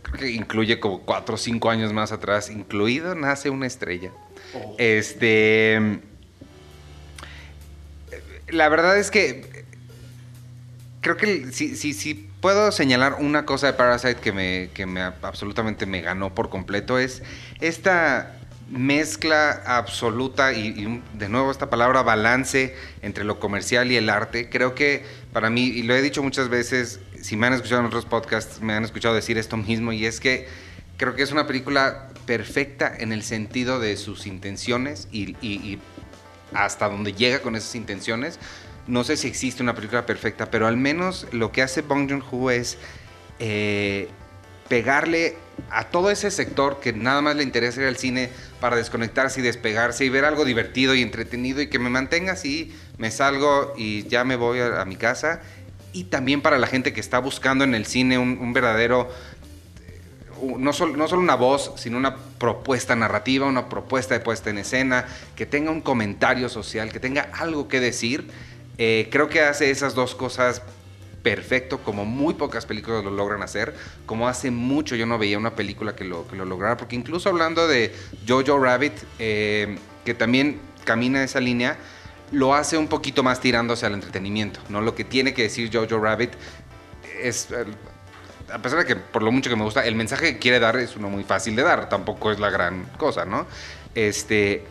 creo 0.00 0.16
que 0.20 0.30
incluye 0.30 0.80
como 0.80 1.02
cuatro 1.02 1.34
o 1.34 1.38
cinco 1.38 1.68
años 1.68 1.92
más 1.92 2.12
atrás, 2.12 2.48
incluido 2.48 3.14
Nace 3.14 3.50
una 3.50 3.66
estrella. 3.66 4.10
Este. 4.78 6.00
La 8.48 8.68
verdad 8.70 8.98
es 8.98 9.10
que 9.10 9.64
creo 11.02 11.16
que 11.18 11.52
si, 11.52 11.76
si, 11.76 11.92
si 11.92 12.14
puedo 12.40 12.72
señalar 12.72 13.16
una 13.20 13.44
cosa 13.44 13.66
de 13.66 13.72
Parasite 13.74 14.16
que 14.16 14.32
me, 14.32 14.70
que 14.74 14.86
me 14.86 15.00
absolutamente 15.02 15.84
me 15.86 16.00
ganó 16.00 16.34
por 16.34 16.48
completo 16.48 16.98
es 16.98 17.22
esta 17.60 18.36
mezcla 18.72 19.62
absoluta 19.66 20.54
y, 20.54 21.02
de 21.12 21.28
nuevo 21.28 21.50
esta 21.50 21.68
palabra 21.68 22.02
balance 22.02 22.74
entre 23.02 23.22
lo 23.22 23.38
comercial 23.38 23.92
y 23.92 23.96
el 23.96 24.08
arte. 24.08 24.48
Creo 24.48 24.74
que 24.74 25.04
para 25.32 25.50
mí, 25.50 25.64
y 25.64 25.82
lo 25.82 25.94
he 25.94 26.00
dicho 26.00 26.22
muchas 26.22 26.48
veces, 26.48 26.98
si 27.20 27.36
me 27.36 27.46
han 27.46 27.52
escuchado 27.52 27.80
en 27.80 27.86
otros 27.86 28.06
podcasts, 28.06 28.62
me 28.62 28.72
han 28.72 28.84
escuchado 28.84 29.14
decir 29.14 29.36
esto 29.36 29.58
mismo, 29.58 29.92
y 29.92 30.06
es 30.06 30.20
que 30.20 30.48
creo 30.96 31.14
que 31.14 31.22
es 31.22 31.32
una 31.32 31.46
película 31.46 32.08
perfecta 32.24 32.90
en 32.96 33.12
el 33.12 33.22
sentido 33.22 33.78
de 33.78 33.96
sus 33.98 34.26
intenciones 34.26 35.06
y, 35.12 35.36
y- 35.42 35.54
y 35.56 35.78
hasta 36.54 36.88
donde 36.88 37.12
llega 37.12 37.40
con 37.40 37.56
esas 37.56 37.74
intenciones. 37.74 38.38
No 38.86 39.04
sé 39.04 39.18
si 39.18 39.28
existe 39.28 39.62
una 39.62 39.74
película 39.74 40.06
perfecta, 40.06 40.50
pero 40.50 40.66
al 40.66 40.78
menos 40.78 41.26
lo 41.30 41.52
que 41.52 41.60
hace 41.62 41.82
Bong 41.82 42.08
Joon-ho 42.08 42.50
es 42.50 42.78
eh, 43.38 44.08
pegarle 44.68 45.36
a 45.70 45.84
todo 45.84 46.10
ese 46.10 46.30
sector 46.30 46.80
que 46.80 46.92
nada 46.92 47.20
más 47.20 47.36
le 47.36 47.42
interesa 47.42 47.82
ir 47.82 47.88
al 47.88 47.96
cine 47.96 48.30
para 48.62 48.76
desconectarse 48.76 49.40
y 49.40 49.42
despegarse 49.42 50.04
y 50.04 50.08
ver 50.08 50.24
algo 50.24 50.44
divertido 50.44 50.94
y 50.94 51.02
entretenido 51.02 51.60
y 51.60 51.66
que 51.66 51.80
me 51.80 51.90
mantenga 51.90 52.34
así, 52.34 52.72
me 52.96 53.10
salgo 53.10 53.74
y 53.76 54.06
ya 54.06 54.22
me 54.22 54.36
voy 54.36 54.60
a, 54.60 54.84
mi 54.84 54.94
casa. 54.94 55.40
Y 55.92 56.04
también 56.04 56.42
para 56.42 56.58
la 56.58 56.68
gente 56.68 56.92
que 56.92 57.00
está 57.00 57.18
buscando 57.18 57.64
en 57.64 57.74
el 57.74 57.86
cine 57.86 58.18
un, 58.18 58.52
verdadero 58.52 59.10
no 60.56 60.72
solo, 60.72 60.96
no 60.96 61.08
solo 61.08 61.22
una 61.22 61.34
voz, 61.34 61.72
sino 61.74 61.96
una 61.96 62.16
propuesta 62.38 62.94
narrativa, 62.94 63.46
una 63.46 63.68
propuesta 63.68 64.14
de 64.14 64.20
puesta 64.20 64.50
en 64.50 64.58
escena, 64.58 65.06
que 65.34 65.44
tenga 65.44 65.72
un 65.72 65.80
comentario 65.80 66.48
social, 66.48 66.92
que 66.92 67.00
tenga 67.00 67.30
algo 67.32 67.66
que 67.66 67.80
decir. 67.80 68.30
Eh, 68.78 69.08
creo 69.10 69.28
que 69.28 69.40
hace 69.40 69.72
esas 69.72 69.96
dos 69.96 70.14
cosas 70.14 70.62
perfecto, 71.22 71.78
como 71.78 72.04
muy 72.04 72.34
pocas 72.34 72.66
películas 72.66 73.04
lo 73.04 73.10
logran 73.10 73.42
hacer, 73.42 73.74
como 74.06 74.28
hace 74.28 74.50
mucho 74.50 74.96
yo 74.96 75.06
no 75.06 75.18
veía 75.18 75.38
una 75.38 75.54
película 75.54 75.94
que 75.94 76.04
lo, 76.04 76.26
que 76.26 76.36
lo 76.36 76.44
lograra, 76.44 76.76
porque 76.76 76.96
incluso 76.96 77.28
hablando 77.28 77.68
de 77.68 77.94
Jojo 78.26 78.58
Rabbit, 78.58 78.94
eh, 79.18 79.78
que 80.04 80.14
también 80.14 80.60
camina 80.84 81.22
esa 81.22 81.40
línea, 81.40 81.76
lo 82.32 82.54
hace 82.54 82.76
un 82.76 82.88
poquito 82.88 83.22
más 83.22 83.40
tirándose 83.40 83.86
al 83.86 83.94
entretenimiento, 83.94 84.60
¿no? 84.68 84.80
Lo 84.80 84.94
que 84.94 85.04
tiene 85.04 85.34
que 85.34 85.42
decir 85.42 85.70
Jojo 85.72 86.02
Rabbit 86.02 86.30
es 87.22 87.48
a 88.52 88.58
pesar 88.60 88.80
de 88.80 88.84
que 88.84 88.96
por 88.96 89.22
lo 89.22 89.32
mucho 89.32 89.48
que 89.48 89.56
me 89.56 89.64
gusta, 89.64 89.84
el 89.84 89.94
mensaje 89.94 90.34
que 90.34 90.38
quiere 90.38 90.60
dar 90.60 90.76
es 90.76 90.96
uno 90.96 91.08
muy 91.08 91.24
fácil 91.24 91.56
de 91.56 91.62
dar, 91.62 91.88
tampoco 91.88 92.30
es 92.30 92.38
la 92.38 92.50
gran 92.50 92.84
cosa, 92.98 93.24
¿no? 93.24 93.46
Este, 93.94 94.64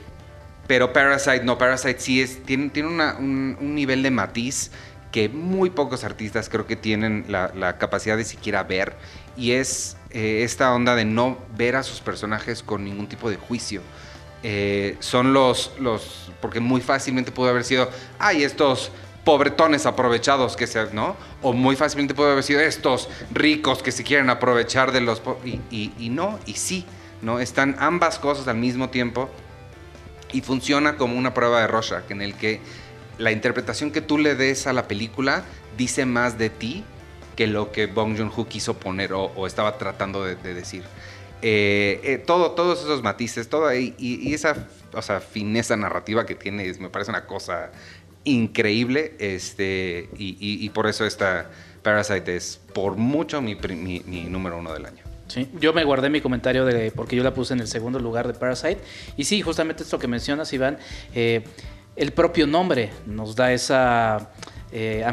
pero 0.68 0.94
Parasite, 0.94 1.44
no, 1.44 1.58
Parasite 1.58 2.00
sí 2.00 2.22
es, 2.22 2.44
tiene, 2.44 2.70
tiene 2.70 2.90
un, 2.90 3.76
nivel 3.76 4.04
de 4.04 4.12
matiz 4.12 4.72
que 5.12 5.30
muy 5.30 5.70
pocos 5.70 6.04
artistas 6.04 6.50
creo 6.50 6.66
que 6.66 6.76
tienen 6.76 7.26
la, 7.28 7.78
capacidad 7.78 8.18
de 8.18 8.24
siquiera 8.24 8.64
ver, 8.64 8.96
y 9.38 9.52
es 9.52 9.98
eh, 10.12 10.44
esta 10.44 10.74
onda 10.74 10.96
de 10.96 11.06
no 11.06 11.38
ver 11.56 11.76
a 11.76 11.84
sus 11.84 12.00
personajes 12.00 12.64
con 12.64 12.84
ningún 12.84 13.08
tipo 13.08 13.30
de 13.30 13.36
juicio. 13.38 13.82
Eh, 14.44 14.96
son 15.00 15.34
los, 15.34 15.74
los, 15.80 16.32
porque 16.42 16.60
muy 16.60 16.82
fácilmente 16.82 17.32
pudo 17.32 17.50
haber 17.50 17.64
sido, 17.64 17.90
ay, 18.18 18.44
estos 18.44 18.92
pobretones 19.24 19.86
aprovechados 19.86 20.56
que 20.56 20.66
se, 20.68 20.94
¿no? 20.94 21.16
O 21.42 21.54
muy 21.54 21.76
fácilmente 21.76 22.14
puede 22.14 22.32
haber 22.32 22.44
sido 22.44 22.60
estos 22.62 23.10
ricos 23.32 23.84
que 23.84 23.92
se 23.92 24.04
quieren 24.04 24.30
aprovechar 24.30 24.92
de 24.92 25.02
los... 25.02 25.22
Y, 25.46 25.92
y, 25.98 26.10
no, 26.10 26.40
y 26.46 26.54
sí, 26.54 26.86
¿no? 27.22 27.40
Están 27.40 27.76
ambas 27.80 28.18
cosas 28.18 28.48
al 28.48 28.58
mismo 28.58 28.90
tiempo 28.90 29.30
y 30.32 30.42
funciona 30.42 30.98
como 30.98 31.18
una 31.18 31.34
prueba 31.34 31.62
de 31.62 31.68
Rorschach 31.68 32.10
en 32.10 32.22
el 32.22 32.34
que 32.36 32.62
la 33.22 33.32
interpretación 33.32 33.92
que 33.92 34.02
tú 34.02 34.18
le 34.18 34.36
des 34.36 34.68
a 34.68 34.74
la 34.74 34.88
película 34.88 35.44
dice 35.78 36.06
más 36.06 36.38
de 36.38 36.50
ti 36.50 36.84
que 37.36 37.48
lo 37.48 37.72
que 37.72 37.86
Bong 37.86 38.18
Joon-ho 38.18 38.48
quiso 38.48 38.78
poner 38.78 39.14
o, 39.14 39.48
estaba 39.48 39.78
tratando 39.78 40.24
de, 40.26 40.36
decir. 40.36 40.84
Eh, 41.42 42.00
eh, 42.04 42.18
todo, 42.18 42.52
todos 42.52 42.82
esos 42.82 43.02
matices, 43.02 43.48
todo 43.48 43.74
y, 43.74 43.96
y, 43.98 44.34
esa 44.34 44.68
o 44.94 45.02
sea, 45.02 45.20
fineza 45.22 45.76
narrativa 45.76 46.26
que 46.26 46.36
tiene 46.36 46.72
me 46.80 46.90
parece 46.90 47.12
una 47.12 47.26
cosa 47.26 47.72
increíble 48.24 49.16
este, 49.20 50.10
y, 50.18 50.70
por 50.70 50.88
eso 50.88 51.06
esta 51.06 51.50
Parasite 51.82 52.36
es 52.36 52.60
por 52.74 52.96
mucho 52.96 53.42
mi, 53.42 53.56
número 54.30 54.60
uno 54.60 54.74
del 54.74 54.86
año. 54.86 55.04
Sí, 55.28 55.50
yo 55.60 55.72
me 55.74 55.84
guardé 55.86 56.10
mi 56.10 56.20
comentario 56.20 56.66
de 56.66 56.92
porque 56.92 57.16
yo 57.16 57.24
la 57.24 57.34
puse 57.34 57.54
en 57.54 57.62
el 57.62 57.68
segundo 57.68 58.00
lugar 58.00 58.28
de 58.28 58.34
Parasite. 58.34 58.80
Y 59.16 59.24
sí, 59.24 59.42
justamente 59.42 59.84
esto 59.84 59.98
que 59.98 60.08
mencionas, 60.08 60.52
Iván, 60.52 60.78
eh, 61.16 61.44
el 62.02 62.12
propio 62.14 62.48
nombre 62.48 62.92
nos 63.06 63.36
da 63.36 63.54
esa 63.54 64.32
eh, 64.72 65.06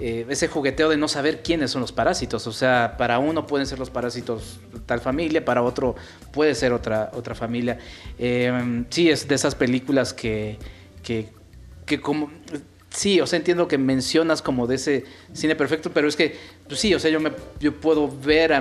eh, 0.00 0.26
ese 0.28 0.48
jugueteo 0.48 0.88
de 0.88 0.96
no 0.96 1.08
saber 1.08 1.42
quiénes 1.42 1.72
son 1.72 1.80
los 1.80 1.92
parásitos. 1.92 2.46
O 2.46 2.52
sea, 2.52 2.94
para 2.96 3.18
uno 3.18 3.46
pueden 3.46 3.66
ser 3.66 3.78
los 3.78 3.90
parásitos 3.90 4.60
tal 4.86 5.00
familia, 5.00 5.44
para 5.44 5.62
otro 5.62 5.96
puede 6.32 6.54
ser 6.54 6.72
otra, 6.72 7.10
otra 7.14 7.34
familia. 7.34 7.78
sí, 8.16 9.10
es 9.10 9.26
de 9.28 9.34
esas 9.34 9.54
películas 9.54 10.14
que, 10.14 10.58
que 11.02 11.36
que 11.88 12.00
como 12.00 12.30
sí, 12.90 13.20
o 13.20 13.26
sea, 13.26 13.38
entiendo 13.38 13.66
que 13.66 13.78
mencionas 13.78 14.42
como 14.42 14.66
de 14.66 14.76
ese 14.76 15.04
cine 15.32 15.56
perfecto, 15.56 15.90
pero 15.92 16.06
es 16.06 16.14
que, 16.14 16.36
pues 16.68 16.80
sí, 16.80 16.94
o 16.94 17.00
sea, 17.00 17.10
yo 17.10 17.18
me 17.18 17.32
yo 17.60 17.74
puedo 17.74 18.08
ver 18.08 18.52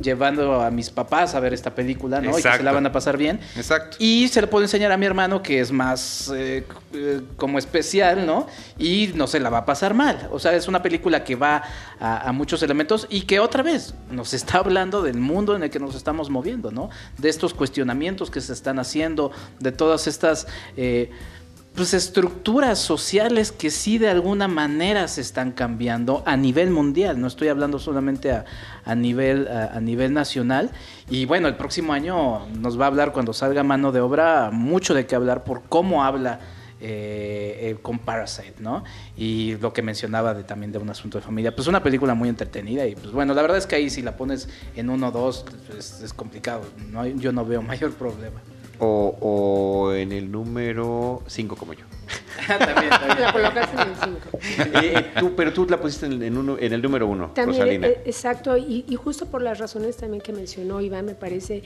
llevando 0.00 0.60
a 0.60 0.70
mis 0.70 0.90
papás 0.90 1.34
a 1.34 1.40
ver 1.40 1.54
esta 1.54 1.74
película, 1.74 2.20
¿no? 2.20 2.30
Y 2.30 2.42
que 2.42 2.42
se 2.42 2.62
la 2.62 2.72
van 2.72 2.86
a 2.86 2.92
pasar 2.92 3.16
bien. 3.16 3.40
Exacto. 3.56 3.96
Y 3.98 4.28
se 4.28 4.42
la 4.42 4.48
puedo 4.48 4.64
enseñar 4.64 4.92
a 4.92 4.96
mi 4.96 5.06
hermano 5.06 5.42
que 5.42 5.60
es 5.60 5.72
más 5.72 6.30
eh, 6.34 6.66
eh, 6.92 7.22
como 7.36 7.58
especial, 7.58 8.26
¿no? 8.26 8.46
Y 8.78 9.12
no 9.14 9.26
se 9.26 9.40
la 9.40 9.48
va 9.48 9.58
a 9.58 9.64
pasar 9.64 9.94
mal. 9.94 10.28
O 10.30 10.38
sea, 10.38 10.54
es 10.54 10.68
una 10.68 10.82
película 10.82 11.24
que 11.24 11.36
va 11.36 11.62
a, 11.98 12.30
muchos 12.32 12.62
elementos 12.62 13.06
y 13.08 13.22
que 13.22 13.40
otra 13.40 13.62
vez 13.62 13.94
nos 14.10 14.34
está 14.34 14.58
hablando 14.58 15.02
del 15.02 15.16
mundo 15.16 15.56
en 15.56 15.62
el 15.62 15.70
que 15.70 15.80
nos 15.80 15.94
estamos 15.94 16.28
moviendo, 16.28 16.70
¿no? 16.70 16.90
De 17.16 17.30
estos 17.30 17.54
cuestionamientos 17.54 18.30
que 18.30 18.40
se 18.40 18.52
están 18.52 18.78
haciendo, 18.78 19.32
de 19.58 19.72
todas 19.72 20.06
estas... 20.06 20.46
Eh, 20.76 21.10
pues, 21.74 21.94
estructuras 21.94 22.78
sociales 22.78 23.50
que 23.52 23.70
sí 23.70 23.98
de 23.98 24.08
alguna 24.08 24.48
manera 24.48 25.08
se 25.08 25.20
están 25.20 25.52
cambiando 25.52 26.22
a 26.26 26.36
nivel 26.36 26.70
mundial, 26.70 27.20
no 27.20 27.26
estoy 27.26 27.48
hablando 27.48 27.78
solamente 27.78 28.30
a, 28.32 28.94
nivel, 28.94 29.48
a, 29.48 29.80
nivel 29.80 30.12
nacional. 30.12 30.70
Y 31.10 31.24
bueno, 31.26 31.48
el 31.48 31.56
próximo 31.56 31.92
año 31.92 32.46
nos 32.48 32.78
va 32.78 32.84
a 32.84 32.88
hablar 32.88 33.12
cuando 33.12 33.32
salga 33.32 33.62
mano 33.62 33.92
de 33.92 34.00
obra 34.00 34.50
mucho 34.52 34.94
de 34.94 35.06
qué 35.06 35.16
hablar 35.16 35.44
por 35.44 35.62
cómo 35.62 36.04
habla 36.04 36.40
eh, 36.80 37.76
con 37.82 37.98
Parasite, 37.98 38.56
¿no? 38.58 38.84
Y 39.16 39.56
lo 39.56 39.72
que 39.72 39.80
mencionaba 39.80 40.34
de, 40.34 40.44
también 40.44 40.70
de 40.70 40.78
un 40.78 40.90
asunto 40.90 41.18
de 41.18 41.24
familia. 41.24 41.54
Pues 41.54 41.66
una 41.66 41.82
película 41.82 42.14
muy 42.14 42.28
entretenida 42.28 42.86
y 42.86 42.94
pues 42.94 43.10
bueno, 43.10 43.32
la 43.32 43.42
verdad 43.42 43.58
es 43.58 43.66
que 43.66 43.76
ahí 43.76 43.88
si 43.88 44.02
la 44.02 44.16
pones 44.16 44.48
en 44.76 44.90
uno 44.90 45.08
o 45.08 45.10
dos 45.10 45.44
pues, 45.66 46.00
es 46.02 46.12
complicado, 46.12 46.62
¿no? 46.92 47.06
yo 47.06 47.32
no 47.32 47.44
veo 47.44 47.62
mayor 47.74 47.92
problema. 47.94 48.40
O, 48.78 49.92
en 49.94 50.12
el 50.12 50.30
número 50.30 51.22
5 51.26 51.56
como 51.56 51.72
yo. 51.72 51.84
también, 52.46 52.90
también. 52.90 53.20
La 53.20 53.32
colocaste 53.32 53.82
en 53.82 53.88
el 53.88 53.96
5. 53.96 54.20
Eh, 54.82 55.04
pero 55.36 55.52
tú 55.52 55.66
la 55.68 55.80
pusiste 55.80 56.06
en, 56.06 56.36
uno, 56.36 56.56
en 56.58 56.72
el 56.72 56.82
número 56.82 57.06
1, 57.06 57.32
Rosalina. 57.34 57.86
Eh, 57.86 58.02
exacto, 58.04 58.56
y, 58.56 58.84
y, 58.88 58.96
justo 58.96 59.26
por 59.26 59.40
las 59.40 59.58
razones 59.58 59.96
también 59.96 60.20
que 60.20 60.32
mencionó 60.32 60.80
Iván, 60.80 61.06
me 61.06 61.14
parece 61.14 61.62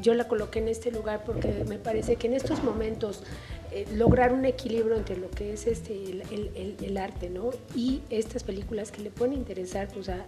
yo 0.00 0.14
la 0.14 0.28
coloqué 0.28 0.58
en 0.58 0.68
este 0.68 0.90
lugar 0.90 1.24
porque 1.24 1.64
me 1.68 1.78
parece 1.78 2.16
que 2.16 2.26
en 2.26 2.34
estos 2.34 2.62
momentos 2.62 3.22
eh, 3.72 3.86
lograr 3.94 4.32
un 4.32 4.44
equilibrio 4.46 4.96
entre 4.96 5.16
lo 5.16 5.30
que 5.30 5.52
es 5.52 5.68
este 5.68 5.94
el, 5.94 6.76
el, 6.82 6.96
arte 6.96 7.30
¿no? 7.30 7.50
y 7.76 8.00
estas 8.10 8.42
películas 8.42 8.90
que 8.90 9.00
le 9.00 9.10
pueden 9.10 9.32
interesar 9.32 9.86
pues, 9.94 10.08
a, 10.08 10.26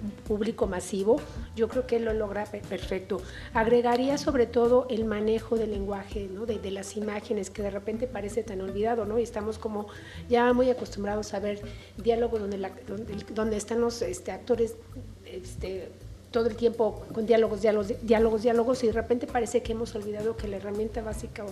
un 0.00 0.10
público 0.10 0.68
masivo, 0.68 1.20
yo 1.56 1.66
creo 1.66 1.88
que 1.88 1.98
lo 1.98 2.12
logra 2.12 2.44
perfecto. 2.44 3.20
Agregaría 3.52 4.16
sobre 4.16 4.46
todo 4.46 4.86
el 4.90 5.06
manejo 5.06 5.56
del 5.56 5.72
lenguaje, 5.72 6.28
¿no? 6.32 6.46
de, 6.46 6.60
de, 6.60 6.70
las 6.70 6.96
imágenes, 6.96 7.50
que 7.50 7.62
de 7.62 7.70
repente 7.70 8.06
parece 8.06 8.44
tan 8.44 8.60
olvidado, 8.60 9.04
¿no? 9.06 9.18
y 9.18 9.22
estamos 9.24 9.58
como 9.58 9.88
ya 10.28 10.52
muy 10.52 10.70
acostumbrados 10.70 11.34
a 11.34 11.40
ver 11.40 11.60
diálogos 11.96 12.40
donde, 12.40 12.58
la, 12.58 12.70
donde, 12.86 13.12
donde 13.34 13.56
están 13.56 13.80
los 13.80 14.02
este, 14.02 14.30
actores 14.30 14.76
este, 15.32 15.90
todo 16.30 16.48
el 16.48 16.56
tiempo 16.56 17.06
con 17.12 17.26
diálogos, 17.26 17.62
diálogos, 17.62 17.92
diálogos, 18.02 18.42
diálogos, 18.42 18.84
y 18.84 18.88
de 18.88 18.92
repente 18.92 19.26
parece 19.26 19.62
que 19.62 19.72
hemos 19.72 19.94
olvidado 19.94 20.36
que 20.36 20.46
la 20.46 20.56
herramienta 20.56 21.00
básica 21.02 21.44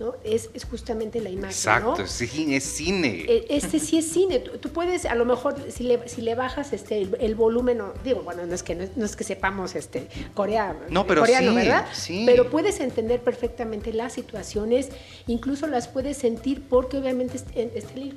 ¿no? 0.00 0.16
es, 0.24 0.50
es 0.54 0.64
justamente 0.64 1.20
la 1.20 1.30
imagen. 1.30 1.50
Exacto, 1.50 1.96
¿no? 1.98 2.06
sí, 2.06 2.54
es 2.54 2.64
cine. 2.64 3.24
E, 3.28 3.46
este 3.50 3.78
sí 3.78 3.98
es 3.98 4.08
cine. 4.08 4.40
Tú, 4.40 4.70
puedes, 4.70 5.04
a 5.06 5.14
lo 5.14 5.24
mejor, 5.24 5.54
si 5.70 5.84
le, 5.84 6.08
si 6.08 6.20
le 6.20 6.34
bajas 6.34 6.72
este, 6.72 7.08
el, 7.20 7.34
volumen, 7.36 7.78
no, 7.78 7.92
digo, 8.02 8.22
bueno, 8.22 8.44
no 8.44 8.54
es 8.54 8.64
que, 8.64 8.74
no, 8.74 9.04
es 9.04 9.14
que 9.14 9.22
sepamos 9.22 9.76
este, 9.76 10.08
Corea, 10.34 10.76
no, 10.90 11.06
pero 11.06 11.20
coreano, 11.20 11.54
¿verdad? 11.54 11.86
Pero 12.26 12.50
puedes 12.50 12.80
entender 12.80 13.20
perfectamente 13.20 13.92
las 13.92 14.14
situaciones, 14.14 14.88
incluso 15.28 15.68
las 15.68 15.86
puedes 15.86 16.16
sentir 16.16 16.64
porque 16.68 16.98
obviamente 16.98 17.36
este, 17.36 18.14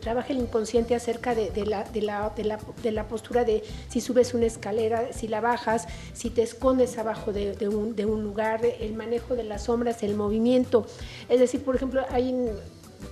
trabaja 0.00 0.32
el 0.32 0.38
inconsciente 0.38 0.94
acerca 0.94 1.34
de, 1.34 1.50
de, 1.50 1.66
la, 1.66 1.84
de, 1.84 2.00
la, 2.00 2.30
de, 2.30 2.44
la, 2.44 2.58
de 2.82 2.92
la 2.92 3.08
postura 3.08 3.44
de 3.44 3.62
si 3.88 4.00
subes 4.00 4.32
una 4.32 4.46
escalera, 4.46 5.12
si 5.12 5.28
bajas, 5.40 5.86
si 6.12 6.30
te 6.30 6.42
escondes 6.42 6.98
abajo 6.98 7.32
de, 7.32 7.68
un, 7.68 8.22
lugar, 8.22 8.64
el 8.64 8.94
manejo 8.94 9.34
de 9.34 9.44
las 9.44 9.64
sombras, 9.64 10.02
el 10.02 10.14
movimiento. 10.14 10.86
Es 11.28 11.40
decir, 11.40 11.62
por 11.62 11.76
ejemplo, 11.76 12.04
hay, 12.10 12.34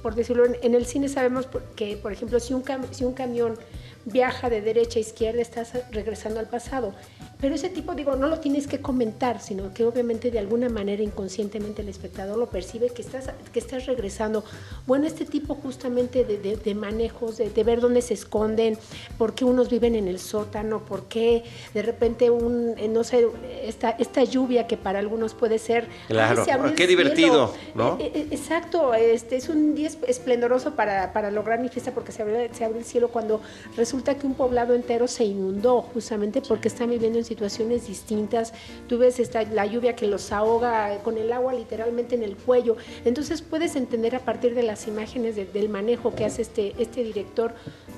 por 0.02 0.14
decirlo, 0.14 0.44
en, 0.44 0.74
el 0.74 0.87
cine 0.87 1.08
sabemos 1.08 1.48
que, 1.76 1.96
por 1.96 2.12
ejemplo, 2.12 2.40
si 2.40 2.54
un, 2.54 2.64
si 2.90 3.04
un 3.04 3.14
camión 3.14 3.56
viaja 4.04 4.50
de 4.50 4.61
derecha 4.61 4.98
a 4.98 5.02
izquierda, 5.02 5.40
estás 5.40 5.72
regresando 5.90 6.40
al 6.40 6.48
pasado. 6.48 6.94
Pero 7.42 7.57
ese 7.57 7.68
tipo, 7.70 7.96
digo, 7.96 8.14
no 8.14 8.29
lo 8.29 8.38
tienes 8.38 8.69
que 8.69 8.81
comentar, 8.81 9.40
sino 9.40 9.75
que 9.75 9.85
obviamente 9.85 10.31
de 10.31 10.38
alguna 10.38 10.69
manera 10.69 11.02
inconscientemente 11.02 11.83
el 11.83 11.88
espectador 11.88 12.38
lo 12.38 12.46
percibe 12.46 12.90
que 12.90 13.02
estás, 13.02 13.31
que 13.52 13.58
estás 13.58 13.87
regresando. 13.87 14.44
Bueno, 14.87 15.08
este 15.08 15.25
tipo 15.25 15.56
justamente 15.56 16.25
de, 16.25 16.38
de, 16.38 16.75
manejos, 16.77 17.38
de, 17.38 17.64
ver 17.64 17.81
dónde 17.81 18.00
se 18.00 18.14
esconden, 18.14 18.79
por 19.19 19.35
qué 19.35 19.44
unos 19.44 19.69
viven 19.71 19.96
en 19.96 20.06
el 20.06 20.21
sótano, 20.21 20.85
por 20.85 21.06
qué 21.06 21.42
de 21.75 21.83
repente 21.83 22.31
un, 22.31 22.75
eh, 22.79 22.87
no 22.87 23.02
sé, 23.02 23.27
esta, 23.64 23.90
esta 23.90 24.23
lluvia 24.23 24.69
que 24.69 24.77
para 24.77 25.00
algunos 25.00 25.35
puede 25.35 25.58
ser... 25.58 25.88
Claro, 26.06 26.44
qué 26.77 26.87
divertido, 26.87 27.52
¿no? 27.75 27.98
Eh, 27.98 28.12
eh, 28.14 28.27
exacto, 28.31 28.94
este, 28.94 29.35
es 29.35 29.48
un 29.48 29.75
día 29.75 29.90
esplendoroso 30.06 30.77
para, 30.77 31.12
para 31.12 31.33
lograr 31.33 31.58
mi 31.58 31.71
fiesta 31.71 31.90
porque 31.90 32.12
se 32.12 32.23
abre, 32.23 32.54
se 32.54 32.64
abre 32.64 32.79
el 32.79 32.85
cielo 32.85 33.08
cuando 33.08 33.40
resulta 33.77 34.14
que 34.16 34.29
un 34.29 34.35
poblado 34.35 34.75
entero 34.75 35.08
se 35.08 35.25
inundó 35.25 35.83
justamente 35.83 36.40
porque 36.40 36.69
están 36.69 36.88
viviendo 36.88 37.19
en 37.19 37.31
situaciones 37.33 37.87
distintas. 37.87 38.52
Tú 38.88 38.98
ves 38.98 39.18
esta, 39.18 39.42
la 39.42 39.66
lluvia 39.66 39.96
que 39.96 40.06
los 40.06 40.33
ahoga 40.33 40.98
con 41.02 41.16
el 41.18 41.33
agua 41.33 41.54
literalmente 41.54 42.14
en 42.14 42.22
el 42.22 42.37
cuello. 42.37 42.76
Entonces 43.04 43.42
puedes 43.42 43.76
entender 43.76 44.14
a 44.14 44.20
partir 44.20 44.54
de 44.54 44.62
las 44.62 44.87
imágenes 44.87 45.37
del 45.37 45.68
manejo 45.68 46.14
que 46.14 46.24
hace 46.24 46.42
este, 46.42 46.74
este 46.78 47.02
director 47.02 47.54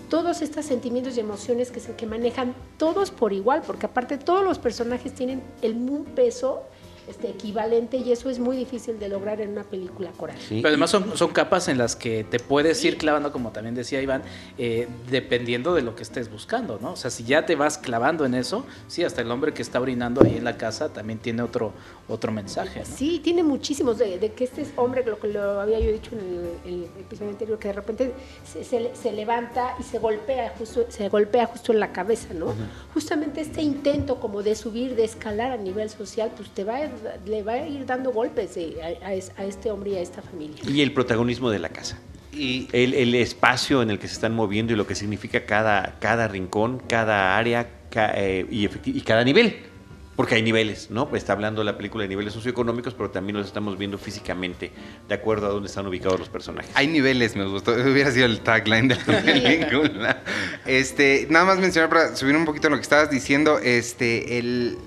todos 0.09 0.43
estos 0.43 0.65
sentimientos 0.67 1.17
y 1.17 1.21
emociones 1.21 1.71
que, 1.71 1.81
se, 1.81 1.97
que 1.97 2.07
manejan 2.07 2.55
todos 2.79 3.11
por 3.11 3.33
igual, 3.33 3.63
porque 3.67 3.87
aparte 3.87 4.19
todos 4.19 4.45
los 4.45 4.59
personajes 4.59 5.13
tienen 5.13 5.43
el 5.63 5.75
mismo 5.75 6.05
peso 6.05 6.63
este, 7.09 7.29
equivalente 7.29 7.97
y 7.97 8.13
eso 8.13 8.31
es 8.31 8.39
muy 8.39 8.57
difícil 8.57 8.99
de 8.99 9.09
lograr 9.09 9.41
en 9.41 9.51
una 9.51 9.65
película 9.65 10.11
coral. 10.13 10.37
Pero 10.49 10.69
además 10.69 10.91
son, 10.91 11.17
son 11.17 11.31
capas 11.31 11.69
en 11.69 11.79
las 11.79 11.97
que 11.97 12.25
te 12.25 12.39
puedes 12.39 12.85
ir 12.85 12.97
clavando, 12.97 13.33
como 13.33 13.51
también 13.51 13.75
decía 13.75 14.01
Iván, 14.01 14.23
eh, 14.59 14.89
dependiendo 15.11 15.75
de 15.75 15.83
lo 15.83 15.95
que 15.95 16.03
estés 16.03 16.31
buscando, 16.31 16.79
¿no? 16.81 16.93
O 16.93 16.97
sea, 16.97 17.11
si 17.11 17.25
ya 17.25 17.47
te 17.47 17.57
vas 17.57 17.79
clavando 17.79 18.25
en 18.25 18.35
eso, 18.35 18.65
sí, 18.89 19.05
hasta 19.05 19.21
el 19.21 19.31
hombre 19.31 19.53
que 19.53 19.63
está 19.63 19.81
orinando 19.81 20.23
ahí 20.25 20.37
en 20.37 20.45
la 20.45 20.57
casa 20.57 20.93
también 20.93 21.19
tiene 21.19 21.43
otro, 21.43 21.73
otro 22.09 22.33
mensaje. 22.33 22.85
Sí, 22.85 23.21
tiene 23.23 23.43
muchísimos, 23.43 23.99
de, 23.99 24.33
que 24.37 24.45
este 24.45 24.67
hombre, 24.77 25.05
lo 25.05 25.19
que 25.19 25.29
lo 25.29 25.61
había 25.61 25.81
yo 25.81 25.91
dicho 25.91 26.11
en 26.13 26.73
el, 26.73 26.85
episodio 27.01 27.31
anterior, 27.31 27.59
que 27.59 27.69
de 27.69 27.75
repente 27.75 28.13
se, 28.45 29.13
levanta 29.13 29.75
y 29.81 29.83
se 29.83 29.99
golpea 29.99 30.55
justo, 30.59 30.87
se 30.89 31.09
golpea 31.09 31.47
justo 31.47 31.73
en 31.73 31.81
la 31.81 31.93
cabeza, 31.93 32.35
¿no? 32.35 32.55
Justamente 32.93 33.41
este 33.41 33.63
intento 33.63 34.21
como 34.21 34.43
de 34.43 34.55
subir, 34.55 34.97
de 34.97 35.05
escalar 35.05 35.53
a 35.53 35.57
nivel 35.57 35.89
social, 35.89 36.31
pues 36.37 36.51
te 36.51 36.65
va 36.65 36.77
a 36.77 36.91
le 37.27 37.43
va 37.43 37.53
a 37.53 37.67
ir 37.67 37.87
dando 37.87 38.13
golpes 38.13 38.57
a, 38.57 39.15
este 39.15 39.71
hombre 39.71 39.93
y 39.93 39.95
a 39.97 40.01
esta 40.01 40.23
familia. 40.23 40.63
Y 40.69 40.81
el 40.83 40.93
protagonismo 40.93 41.51
de 41.51 41.59
la 41.59 41.71
casa. 41.71 41.99
Y 42.33 42.69
el, 42.73 43.15
espacio 43.15 43.81
en 43.81 43.91
el 43.91 43.99
que 43.99 44.09
se 44.09 44.15
están 44.15 44.35
moviendo 44.35 44.73
y 44.73 44.77
lo 44.77 44.87
que 44.87 44.95
significa 44.95 45.47
cada, 45.47 45.97
cada 46.01 46.27
rincón, 46.27 46.83
cada 46.89 47.39
área 47.39 47.69
eh, 47.95 48.45
y, 48.51 48.69
y 48.91 49.01
cada 49.03 49.23
nivel 49.23 49.74
porque 50.17 50.37
hay 50.37 50.43
niveles, 50.43 50.91
¿no? 50.91 51.09
Está 51.15 51.33
hablando 51.33 51.65
la 51.65 51.77
película 51.77 52.03
de 52.03 52.09
niveles 52.09 52.33
socioeconómicos, 52.33 52.95
pero 52.95 53.11
también 53.11 53.37
los 53.37 53.47
estamos 53.47 53.77
viendo 53.79 53.99
físicamente, 53.99 54.71
de 55.09 55.15
acuerdo 55.15 55.47
a 55.47 55.51
dónde 55.51 55.69
están 55.69 55.87
ubicados 55.87 56.19
los 56.19 56.29
personajes. 56.29 56.71
Hay 56.75 56.87
niveles, 56.87 57.37
me 57.37 57.45
gustó. 57.45 57.73
Hubiera 57.93 58.11
sido 58.11 58.27
el 58.27 58.41
tagline 58.41 58.89
de 58.89 58.97
la 58.97 59.23
película. 59.23 60.23
Este, 60.67 61.27
nada 61.31 61.45
más 61.45 61.59
mencionar 61.59 61.91
para 61.91 62.17
subir 62.17 62.37
un 62.37 62.45
poquito 62.45 62.71
lo 62.71 62.77
que 62.77 62.83
estabas 62.83 63.11
diciendo, 63.11 63.59
este, 63.59 64.39
el, 64.39 64.79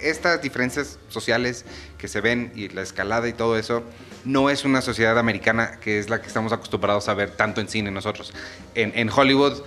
estas 0.00 0.42
diferencias 0.42 0.98
sociales 1.08 1.64
que 1.98 2.08
se 2.08 2.20
ven 2.20 2.52
y 2.54 2.68
la 2.68 2.82
escalada 2.82 3.28
y 3.28 3.32
todo 3.32 3.58
eso, 3.58 3.82
no 4.24 4.50
es 4.50 4.64
una 4.64 4.82
sociedad 4.82 5.18
americana 5.18 5.78
que 5.80 5.98
es 5.98 6.10
la 6.10 6.20
que 6.20 6.26
estamos 6.26 6.52
acostumbrados 6.52 7.08
a 7.08 7.14
ver 7.14 7.30
tanto 7.30 7.60
en 7.60 7.68
cine 7.68 7.90
nosotros. 7.90 8.32
En, 8.74 9.08
Hollywood 9.08 9.62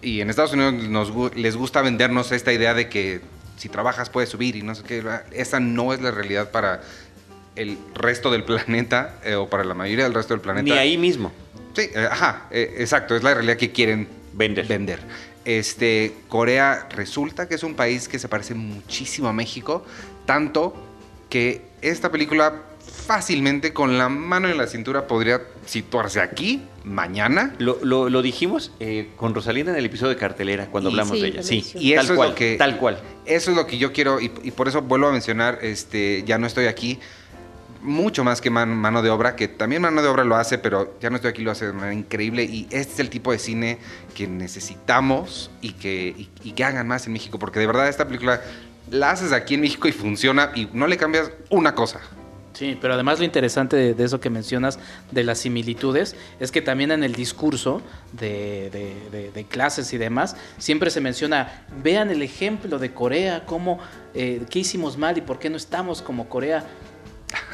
y 0.00 0.20
en 0.20 0.30
Estados 0.30 0.52
Unidos 0.52 0.74
nos, 0.74 1.34
les 1.34 1.56
gusta 1.56 1.82
vendernos 1.82 2.32
esta 2.32 2.52
idea 2.52 2.74
de 2.74 2.88
que 2.88 3.20
si 3.58 3.68
trabajas 3.68 4.08
puedes 4.08 4.30
subir 4.30 4.56
y 4.56 4.62
no 4.62 4.74
sé 4.74 4.84
qué. 4.84 5.04
Esa 5.32 5.60
no 5.60 5.92
es 5.92 6.00
la 6.00 6.10
realidad 6.10 6.50
para 6.50 6.80
el 7.56 7.76
resto 7.94 8.30
del 8.30 8.44
planeta 8.46 9.18
eh, 9.24 9.34
o 9.34 9.48
para 9.48 9.64
la 9.64 9.74
mayoría 9.74 10.04
del 10.04 10.14
resto 10.14 10.34
del 10.34 10.40
planeta. 10.40 10.64
Ni 10.64 10.72
ahí 10.72 10.96
mismo. 10.96 11.32
Sí, 11.74 11.90
eh, 11.94 12.08
ajá, 12.10 12.46
eh, 12.50 12.76
exacto, 12.78 13.14
es 13.14 13.22
la 13.22 13.34
realidad 13.34 13.56
que 13.56 13.72
quieren 13.72 14.08
vender. 14.32 14.66
vender. 14.66 15.00
Este, 15.44 16.14
Corea 16.28 16.88
resulta 16.90 17.48
que 17.48 17.54
es 17.54 17.62
un 17.62 17.74
país 17.74 18.08
que 18.08 18.18
se 18.18 18.28
parece 18.28 18.54
muchísimo 18.54 19.28
a 19.28 19.32
México, 19.32 19.84
tanto 20.26 20.74
que 21.30 21.62
esta 21.80 22.10
película 22.10 22.62
fácilmente 23.08 23.72
con 23.72 23.96
la 23.96 24.10
mano 24.10 24.48
en 24.48 24.58
la 24.58 24.66
cintura 24.66 25.06
podría 25.06 25.40
situarse 25.64 26.20
aquí 26.20 26.60
mañana. 26.84 27.54
Lo, 27.56 28.20
dijimos 28.20 28.70
eh, 28.80 29.08
con 29.16 29.34
Rosalina 29.34 29.70
en 29.70 29.78
el 29.78 29.86
episodio 29.86 30.10
de 30.10 30.20
cartelera 30.20 30.66
cuando 30.66 30.90
hablamos 30.90 31.18
de 31.18 31.28
ella. 31.28 31.42
Sí, 31.42 31.64
y 31.76 31.94
eso 31.94 32.08
tal 32.08 32.16
cual, 32.16 32.28
es 32.28 32.32
lo 32.32 32.34
que 32.36 32.56
tal 32.58 32.76
cual. 32.76 32.98
Eso 33.24 33.50
es 33.50 33.56
lo 33.56 33.66
que 33.66 33.78
yo 33.78 33.94
quiero 33.94 34.20
y, 34.20 34.30
y, 34.42 34.50
por 34.50 34.68
eso 34.68 34.82
vuelvo 34.82 35.06
a 35.06 35.12
mencionar, 35.12 35.58
este, 35.62 36.22
ya 36.26 36.36
no 36.36 36.46
estoy 36.46 36.66
aquí 36.66 36.98
mucho 37.80 38.24
más 38.24 38.42
que 38.42 38.50
mano 38.50 39.00
de 39.00 39.08
obra, 39.08 39.36
que 39.36 39.48
también 39.48 39.80
mano 39.80 40.02
de 40.02 40.08
obra 40.08 40.24
lo 40.24 40.36
hace, 40.36 40.58
pero 40.58 40.94
ya 41.00 41.08
no 41.08 41.16
estoy 41.16 41.30
aquí, 41.30 41.42
lo 41.42 41.50
hace 41.50 41.66
de 41.66 41.72
manera 41.72 41.94
increíble. 41.94 42.44
Y 42.44 42.66
este 42.70 42.92
es 42.92 43.00
el 43.00 43.08
tipo 43.08 43.32
de 43.32 43.38
cine 43.38 43.78
que 44.14 44.26
necesitamos 44.26 45.50
y 45.62 45.72
que, 45.72 46.28
que 46.54 46.62
hagan 46.62 46.86
más 46.86 47.06
en 47.06 47.14
México, 47.14 47.38
porque 47.38 47.58
de 47.58 47.66
verdad 47.66 47.88
esta 47.88 48.04
película 48.06 48.42
la 48.90 49.12
haces 49.12 49.32
aquí 49.32 49.54
en 49.54 49.62
México 49.62 49.88
y 49.88 49.92
funciona 49.92 50.52
y 50.54 50.68
no 50.74 50.86
le 50.86 50.98
cambias 50.98 51.30
una 51.48 51.74
cosa. 51.74 52.00
Sí, 52.52 52.76
pero 52.80 52.94
además 52.94 53.18
lo 53.18 53.24
interesante 53.24 53.94
de, 53.94 54.04
eso 54.04 54.20
que 54.20 54.30
mencionas, 54.30 54.78
de 55.10 55.22
las 55.22 55.38
similitudes, 55.38 56.16
es 56.40 56.50
que 56.50 56.60
también 56.60 56.90
en 56.90 57.04
el 57.04 57.14
discurso 57.14 57.82
de, 58.12 59.46
clases 59.48 59.92
y 59.92 59.98
demás, 59.98 60.36
siempre 60.58 60.90
se 60.90 61.00
menciona, 61.00 61.66
vean 61.82 62.10
el 62.10 62.22
ejemplo 62.22 62.78
de 62.78 62.92
Corea, 62.92 63.44
cómo, 63.46 63.78
eh, 64.14 64.42
qué 64.50 64.60
hicimos 64.60 64.96
mal 64.96 65.16
y 65.18 65.20
por 65.20 65.38
qué 65.38 65.50
no 65.50 65.56
estamos 65.56 66.02
como 66.02 66.28
Corea. 66.28 66.64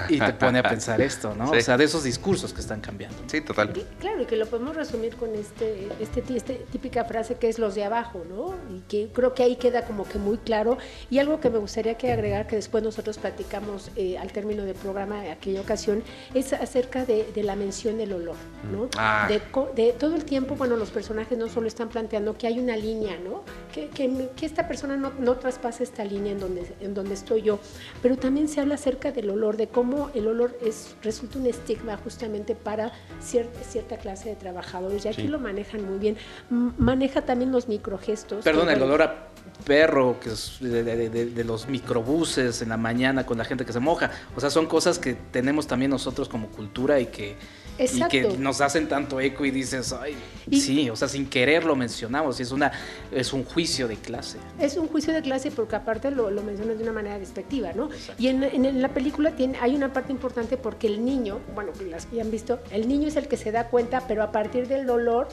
Y 0.08 0.18
te 0.18 0.32
pone 0.34 0.58
a 0.58 0.62
pensar 0.62 1.00
esto, 1.00 1.34
¿no? 1.34 1.50
O 1.50 1.60
sea, 1.60 1.76
de 1.76 1.84
esos 1.84 2.04
discursos 2.04 2.52
que 2.52 2.60
están 2.60 2.80
cambiando. 2.80 3.16
Sí, 3.26 3.40
total. 3.40 3.72
claro, 3.98 4.22
y 4.22 4.26
que 4.26 4.36
lo 4.36 4.46
podemos 4.46 4.76
resumir 4.76 5.16
con 5.16 5.34
este, 5.34 5.88
este, 6.00 6.22
este, 6.36 6.54
típica 6.70 7.04
frase 7.04 7.36
que 7.36 7.48
es 7.48 7.58
los 7.58 7.74
de 7.74 7.84
abajo, 7.84 8.24
¿no? 8.28 8.54
Y 8.74 8.80
que 8.82 9.08
creo 9.12 9.34
que 9.34 9.42
ahí 9.42 9.56
queda 9.56 9.84
como 9.84 10.04
que 10.04 10.18
muy 10.18 10.38
claro. 10.38 10.78
Y 11.10 11.18
algo 11.18 11.40
que 11.40 11.50
me 11.50 11.58
gustaría 11.58 11.94
que 11.96 12.12
agregar, 12.12 12.46
que 12.46 12.56
después 12.56 12.82
nosotros 12.82 13.18
platicamos 13.18 13.90
eh, 13.96 14.18
al 14.18 14.32
término 14.32 14.64
del 14.64 14.74
programa 14.74 15.22
de 15.22 15.30
aquella 15.30 15.60
ocasión, 15.60 16.02
es 16.34 16.52
acerca 16.52 17.04
de, 17.04 17.24
la 17.44 17.56
mención 17.56 17.98
del 17.98 18.12
olor, 18.14 18.36
¿no? 18.72 18.88
Ah. 18.96 19.28
De, 19.28 19.92
todo 19.92 20.16
el 20.16 20.24
tiempo, 20.24 20.54
bueno, 20.54 20.76
los 20.76 20.90
personajes 20.90 21.36
no 21.36 21.48
solo 21.48 21.66
están 21.66 21.88
planteando 21.88 22.38
que 22.38 22.46
hay 22.46 22.58
una 22.58 22.76
línea, 22.76 23.18
¿no? 23.18 23.42
Que, 23.72 23.88
que, 23.88 24.30
que 24.34 24.46
esta 24.46 24.66
persona 24.66 24.96
no, 24.96 25.12
no 25.18 25.36
traspase 25.36 25.84
esta 25.84 26.04
línea 26.04 26.32
en 26.32 26.40
donde, 26.40 26.74
en 26.80 26.94
donde 26.94 27.14
estoy 27.14 27.42
yo, 27.42 27.58
pero 28.02 28.16
también 28.16 28.48
se 28.48 28.60
habla 28.60 28.76
acerca 28.76 29.12
del 29.12 29.28
olor, 29.30 29.56
de 29.56 29.63
cómo 29.68 30.10
el 30.14 30.26
olor 30.26 30.56
es, 30.62 30.96
resulta 31.02 31.38
un 31.38 31.46
estigma 31.46 31.96
justamente 31.96 32.54
para 32.54 32.92
cierta, 33.20 33.60
cierta 33.62 33.96
clase 33.96 34.30
de 34.30 34.36
trabajadores. 34.36 35.04
Y 35.04 35.08
aquí 35.08 35.28
lo 35.28 35.38
manejan 35.38 35.84
muy 35.84 35.98
bien. 35.98 36.16
maneja 36.50 37.22
también 37.22 37.52
los 37.52 37.68
microgestos. 37.68 38.44
Perdón, 38.44 38.70
el 38.70 38.82
olor 38.82 39.02
a 39.02 39.28
perro, 39.66 40.18
que 40.20 40.30
es 40.30 40.58
de, 40.60 41.44
los 41.44 41.68
microbuses 41.68 42.62
en 42.62 42.70
la 42.70 42.76
mañana 42.76 43.24
con 43.26 43.38
la 43.38 43.44
gente 43.44 43.64
que 43.64 43.72
se 43.72 43.80
moja. 43.80 44.10
O 44.36 44.40
sea, 44.40 44.50
son 44.50 44.66
cosas 44.66 44.98
que 44.98 45.14
tenemos 45.14 45.66
también 45.66 45.90
nosotros 45.90 46.28
como 46.28 46.48
cultura 46.48 47.00
y 47.00 47.06
que 47.06 47.36
y 47.78 48.08
que 48.08 48.36
nos 48.38 48.60
hacen 48.60 48.88
tanto 48.88 49.20
eco 49.20 49.44
y 49.44 49.50
dices, 49.50 49.92
ay, 49.92 50.16
sí, 50.50 50.88
o 50.90 50.96
sea, 50.96 51.08
sin 51.08 51.26
querer 51.26 51.64
lo 51.64 51.74
mencionamos, 51.74 52.38
es, 52.40 52.52
una, 52.52 52.72
es 53.10 53.32
un 53.32 53.44
juicio 53.44 53.88
de 53.88 53.96
clase. 53.96 54.38
Es 54.60 54.76
un 54.76 54.88
juicio 54.88 55.12
de 55.12 55.22
clase 55.22 55.50
porque 55.50 55.76
aparte 55.76 56.10
lo, 56.10 56.30
lo 56.30 56.42
mencionas 56.42 56.76
de 56.78 56.84
una 56.84 56.92
manera 56.92 57.18
despectiva, 57.18 57.72
¿no? 57.72 57.88
Y 58.18 58.28
en, 58.28 58.44
en, 58.44 58.80
la 58.80 58.94
película 58.94 59.32
tiene, 59.32 59.58
hay 59.60 59.74
una 59.74 59.92
parte 59.92 60.12
importante 60.12 60.56
porque 60.56 60.86
el 60.86 61.04
niño, 61.04 61.40
bueno, 61.54 61.72
las 61.88 62.06
que 62.06 62.16
ya 62.16 62.22
han 62.22 62.30
visto, 62.30 62.60
el 62.70 62.88
niño 62.88 63.08
es 63.08 63.16
el 63.16 63.28
que 63.28 63.36
se 63.36 63.50
da 63.52 63.68
cuenta, 63.68 64.06
pero 64.06 64.22
a 64.22 64.30
partir 64.30 64.68
del 64.68 64.86
dolor 64.86 65.28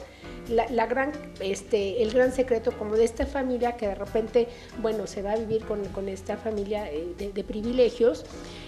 la, 0.48 0.86
gran, 0.86 1.12
este, 1.40 2.02
el 2.02 2.10
gran 2.10 2.32
secreto 2.32 2.72
como 2.72 2.96
de 2.96 3.04
esta 3.04 3.26
familia 3.26 3.76
que 3.76 3.86
de 3.86 3.94
repente, 3.94 4.48
bueno, 4.80 5.06
se 5.06 5.22
va 5.22 5.32
a 5.32 5.36
vivir 5.36 5.64
con, 5.64 5.82
esta 6.08 6.36
familia 6.36 6.90
eh, 6.90 7.14
de, 7.16 7.44
privilegios 7.44 8.24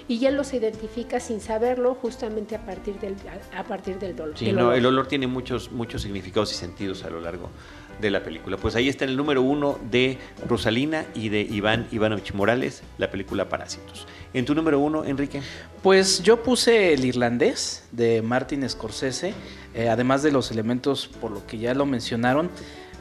y 0.06 0.24
él 0.26 0.36
los 0.36 0.52
identifica 0.54 1.20
sin 1.20 1.40
saberlo 1.40 1.94
justamente 1.94 2.54
a 2.54 2.64
partir 2.64 2.98
del, 3.00 3.16
a, 3.56 3.63
partir 3.64 3.98
del 3.98 4.14
dolor. 4.14 4.36
Sí, 4.36 4.52
no, 4.52 4.72
el 4.72 4.86
olor 4.86 5.06
tiene 5.06 5.26
muchos, 5.26 5.72
muchos 5.72 6.02
significados 6.02 6.52
y 6.52 6.54
sentidos 6.54 7.04
a 7.04 7.10
lo 7.10 7.20
largo 7.20 7.50
de 8.00 8.10
la 8.10 8.22
película. 8.22 8.56
Pues 8.56 8.76
ahí 8.76 8.88
está 8.88 9.04
el 9.04 9.16
número 9.16 9.42
uno 9.42 9.78
de 9.90 10.18
Rosalina 10.46 11.04
y 11.14 11.28
de 11.28 11.42
Iván 11.42 11.86
Ivanovich 11.92 12.32
Morales, 12.32 12.82
la 12.98 13.10
película 13.10 13.48
Parásitos. 13.48 14.06
¿En 14.32 14.44
tu 14.44 14.54
número 14.54 14.80
uno, 14.80 15.04
Enrique? 15.04 15.42
Pues 15.82 16.22
yo 16.22 16.42
puse 16.42 16.92
el 16.92 17.04
irlandés 17.04 17.86
de 17.92 18.20
Martin 18.22 18.68
Scorsese, 18.68 19.34
eh, 19.74 19.88
además 19.88 20.22
de 20.22 20.32
los 20.32 20.50
elementos 20.50 21.08
por 21.20 21.30
lo 21.30 21.46
que 21.46 21.58
ya 21.58 21.74
lo 21.74 21.86
mencionaron. 21.86 22.50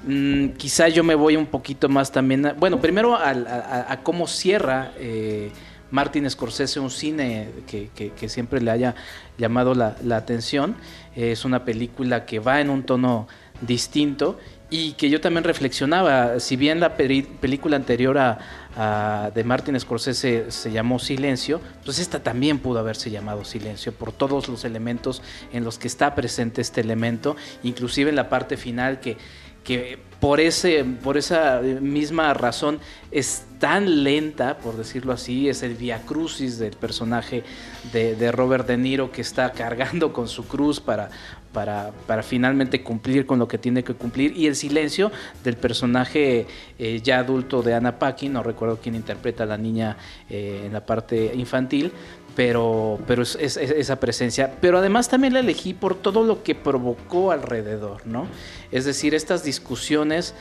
Mm, 0.05 0.49
quizá 0.49 0.89
yo 0.89 1.03
me 1.03 1.16
voy 1.16 1.38
un 1.38 1.45
poquito 1.45 1.88
más 1.88 2.11
también, 2.11 2.53
bueno, 2.59 2.82
primero 2.82 3.16
a, 3.16 3.99
cómo 4.03 4.28
cierra 4.28 4.91
eh, 4.97 5.51
Martin 5.93 6.27
Scorsese 6.27 6.79
un 6.79 6.89
cine 6.89 7.49
que, 7.67 8.27
siempre 8.27 8.59
le 8.59 8.71
haya 8.71 8.95
llamado 9.37 9.75
la, 9.75 9.95
atención. 10.17 10.75
es 11.15 11.45
una 11.45 11.65
película 11.65 12.25
que 12.25 12.39
va 12.39 12.61
en 12.61 12.71
un 12.71 12.81
tono 12.81 13.27
distinto 13.61 14.39
y 14.71 14.93
que 14.93 15.11
yo 15.11 15.21
también 15.21 15.43
reflexionaba, 15.43 16.39
si 16.39 16.55
bien 16.55 16.79
la 16.79 16.97
película 16.97 17.75
anterior 17.75 18.17
a, 18.17 19.29
de 19.35 19.43
Martin 19.43 19.79
Scorsese 19.79 20.49
se 20.49 20.71
llamó 20.71 20.97
Silencio, 20.97 21.61
pues 21.85 21.99
esta 21.99 22.23
también 22.23 22.57
pudo 22.57 22.79
haberse 22.79 23.11
llamado 23.11 23.45
Silencio 23.45 23.91
por 23.91 24.11
todos 24.11 24.49
los 24.49 24.65
elementos 24.65 25.21
en 25.53 25.63
los 25.63 25.77
que 25.77 25.87
está 25.87 26.15
presente 26.15 26.61
este 26.61 26.81
elemento, 26.81 27.35
inclusive 27.61 28.09
en 28.09 28.15
la 28.15 28.29
parte 28.29 28.57
final 28.57 28.99
que, 28.99 29.17
que 29.64 29.97
por, 30.20 30.39
ese, 30.39 30.84
por 30.84 31.18
esa 31.18 31.61
misma 31.61 32.34
razón 32.34 32.80
es 33.11 33.45
tan 33.59 34.03
lenta, 34.03 34.57
por 34.57 34.76
decirlo 34.76 35.14
así, 35.14 35.49
es 35.49 35.64
el 35.64 35.76
via 35.76 36.01
crucis 36.05 36.57
del 36.57 36.76
personaje 36.76 37.43
de, 37.91 38.16
de 38.16 38.32
Robert 38.32 38.68
De 38.68 38.78
Niro 38.78 39.11
que 39.11 39.22
está 39.22 39.51
cargando 39.51 40.11
con 40.14 40.28
su 40.28 40.47
cruz 40.47 40.80
para, 40.80 41.09
para, 41.53 41.91
para, 42.07 42.24
finalmente 42.24 42.84
cumplir 42.84 43.26
con 43.26 43.39
lo 43.39 43.47
que 43.47 43.57
tiene 43.57 43.84
que 43.84 43.93
cumplir. 43.93 44.36
Y 44.36 44.47
el 44.47 44.55
silencio 44.55 45.11
del 45.43 45.55
personaje 45.55 46.47
eh, 46.80 46.99
ya 47.01 47.20
adulto 47.20 47.61
de 47.61 47.76
Anna 47.76 47.99
Paquin, 47.99 48.34
no 48.34 48.43
recuerdo 48.43 48.80
quién 48.82 48.95
interpreta 48.95 49.43
a 49.43 49.45
la 49.45 49.57
niña 49.57 49.97
eh, 50.30 50.64
en 50.66 50.74
la 50.74 50.86
parte 50.86 51.32
infantil, 51.36 51.91
pero, 52.36 52.99
pero 53.07 53.21
es, 53.21 53.36
esa 53.36 53.99
presencia. 53.99 54.55
Pero 54.61 54.79
además 54.79 55.09
también 55.09 55.34
la 55.34 55.39
elegí 55.39 55.73
por 55.73 55.95
todo 55.95 56.23
lo 56.23 56.43
que 56.43 56.55
provocó 56.55 57.31
alrededor, 57.31 58.05
¿no? 58.05 58.27
Es 58.71 58.86
decir, 58.86 59.13
estas 59.13 59.43
discusiones 59.43 60.34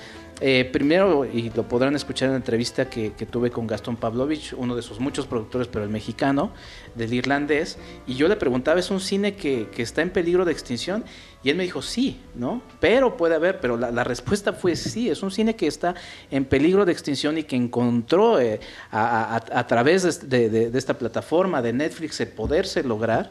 eh, 0.44 0.64
primero, 0.64 1.24
y 1.24 1.50
lo 1.50 1.68
podrán 1.68 1.94
escuchar 1.94 2.26
en 2.26 2.32
la 2.32 2.38
entrevista 2.38 2.90
que, 2.90 3.12
tuve 3.30 3.52
con 3.52 3.68
Gastón 3.68 3.96
Pavlovich, 3.96 4.52
uno 4.56 4.74
de 4.74 4.82
sus 4.82 4.98
muchos 4.98 5.24
productores, 5.24 5.68
pero 5.68 5.84
el 5.84 5.90
mexicano, 5.90 6.50
del 6.96 7.14
irlandés, 7.14 7.78
y 8.08 8.16
yo 8.16 8.26
le 8.26 8.34
preguntaba, 8.34 8.80
¿es 8.80 8.90
un 8.90 8.98
cine 8.98 9.36
que, 9.36 9.68
está 9.76 10.02
en 10.02 10.10
peligro 10.10 10.44
de 10.44 10.50
extinción? 10.50 11.04
Y 11.44 11.50
él 11.50 11.56
me 11.56 11.62
dijo, 11.62 11.80
sí, 11.80 12.20
¿no? 12.34 12.60
Pero 12.80 13.16
puede 13.16 13.36
haber, 13.36 13.60
pero 13.60 13.76
la, 13.76 14.02
respuesta 14.02 14.52
fue 14.52 14.74
sí, 14.74 15.08
es 15.08 15.22
un 15.22 15.30
cine 15.30 15.54
que 15.54 15.68
está 15.68 15.94
en 16.28 16.44
peligro 16.44 16.84
de 16.84 16.90
extinción 16.90 17.38
y 17.38 17.44
que 17.44 17.54
encontró 17.54 18.40
eh, 18.40 18.58
a, 18.90 19.64
través 19.68 20.28
de, 20.28 20.72
esta 20.74 20.98
plataforma 20.98 21.62
de 21.62 21.72
Netflix 21.72 22.20
el 22.20 22.28
poderse 22.30 22.82
lograr. 22.82 23.30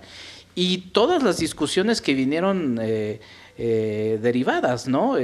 Y 0.55 0.91
todas 0.93 1.23
las 1.23 1.39
discusiones 1.39 2.01
que 2.01 2.13
vinieron 2.13 2.79
eh, 2.81 3.19
derivadas, 4.21 4.87
¿no? 4.87 5.17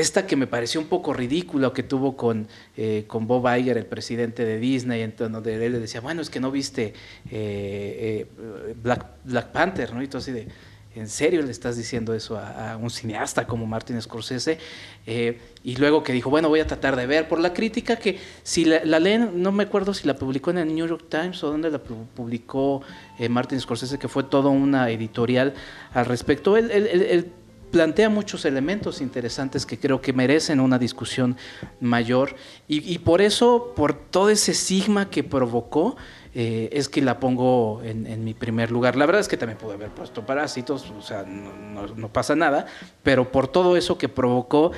Esta 0.00 0.26
que 0.26 0.36
me 0.36 0.46
pareció 0.46 0.80
un 0.80 0.86
poco 0.86 1.12
ridícula 1.12 1.72
que 1.72 1.82
tuvo 1.82 2.16
con, 2.16 2.48
eh, 2.76 3.04
con 3.06 3.26
Bob 3.26 3.46
Iger, 3.56 3.78
el 3.78 3.86
presidente 3.86 4.44
de 4.44 4.58
Disney, 4.58 5.02
en 5.02 5.14
donde 5.16 5.54
él 5.64 5.72
le 5.72 5.78
decía, 5.78 6.00
bueno, 6.00 6.20
es 6.20 6.30
que 6.30 6.40
no 6.40 6.50
viste 6.50 6.94
eh, 7.30 8.26
eh, 8.28 8.74
Black, 8.82 9.06
Black, 9.24 9.52
Panther, 9.52 9.92
¿no? 9.92 10.02
Y 10.02 10.08
todo 10.08 10.18
así 10.18 10.32
de, 10.32 10.48
¿en 10.96 11.08
serio 11.08 11.42
le 11.42 11.50
estás 11.50 11.76
diciendo 11.76 12.14
eso 12.14 12.38
a, 12.38 12.76
un 12.76 12.90
cineasta 12.90 13.46
como 13.46 13.66
Martin 13.66 14.00
Scorsese? 14.00 14.58
y 15.06 15.76
luego 15.76 16.02
que 16.02 16.14
dijo, 16.14 16.30
bueno, 16.30 16.48
voy 16.48 16.60
a 16.60 16.66
tratar 16.66 16.96
de 16.96 17.06
ver, 17.06 17.28
por 17.28 17.38
la 17.38 17.52
crítica 17.52 17.96
que 17.96 18.18
si 18.42 18.64
la, 18.64 18.98
leen, 18.98 19.42
no 19.42 19.52
me 19.52 19.64
acuerdo 19.64 19.92
si 19.92 20.06
la 20.06 20.16
publicó 20.16 20.50
en 20.50 20.58
el 20.58 20.74
New 20.74 20.86
York 20.86 21.06
Times 21.10 21.44
o 21.44 21.50
dónde 21.50 21.70
la 21.70 21.78
publicó 21.78 22.80
Martin 23.28 23.60
Scorsese, 23.60 23.98
que 23.98 24.08
fue 24.08 24.24
toda 24.24 24.48
una 24.48 24.90
editorial 24.90 25.54
al 25.92 26.06
respecto. 26.06 26.56
él, 26.56 26.70
él 26.70 27.32
plantea 27.74 28.08
muchos 28.08 28.44
elementos 28.44 29.00
interesantes 29.00 29.66
que 29.66 29.80
creo 29.80 30.00
que 30.00 30.12
merecen 30.12 30.60
una 30.60 30.78
discusión 30.78 31.36
mayor 31.80 32.36
y, 32.68 32.98
por 32.98 33.20
eso, 33.20 33.72
por 33.74 33.94
todo 33.94 34.30
ese 34.30 34.54
sigma 34.54 35.10
que 35.10 35.24
provocó, 35.24 35.96
eh, 36.36 36.68
es 36.70 36.88
que 36.88 37.02
la 37.02 37.18
pongo 37.18 37.82
en, 37.82 38.22
mi 38.22 38.32
primer 38.32 38.70
lugar. 38.70 38.94
La 38.94 39.06
verdad 39.06 39.20
es 39.20 39.26
que 39.26 39.36
también 39.36 39.58
pude 39.58 39.74
haber 39.74 39.88
puesto 39.88 40.24
parásitos, 40.24 40.88
o 40.96 41.02
sea, 41.02 41.24
no, 41.24 42.08
pasa 42.10 42.36
nada, 42.36 42.66
pero 43.02 43.32
por 43.32 43.48
todo 43.48 43.76
eso 43.76 43.98
que 43.98 44.08
provocó, 44.08 44.70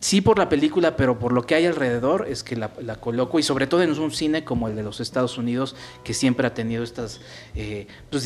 sí 0.00 0.22
por 0.22 0.38
la 0.38 0.48
película, 0.48 0.96
pero 0.96 1.18
por 1.18 1.30
lo 1.30 1.42
que 1.42 1.56
hay 1.56 1.66
alrededor 1.66 2.26
es 2.26 2.42
que 2.42 2.56
la, 2.56 2.70
coloco 3.00 3.38
y 3.38 3.42
sobre 3.42 3.66
todo 3.66 3.82
en 3.82 3.90
un 3.98 4.12
cine 4.12 4.44
como 4.44 4.68
el 4.68 4.76
de 4.76 4.82
los 4.82 5.00
Estados 5.00 5.36
Unidos 5.36 5.76
que 6.04 6.14
siempre 6.14 6.46
ha 6.46 6.54
tenido 6.54 6.84
estas, 6.84 7.20
eh, 7.54 7.86
pues, 8.08 8.24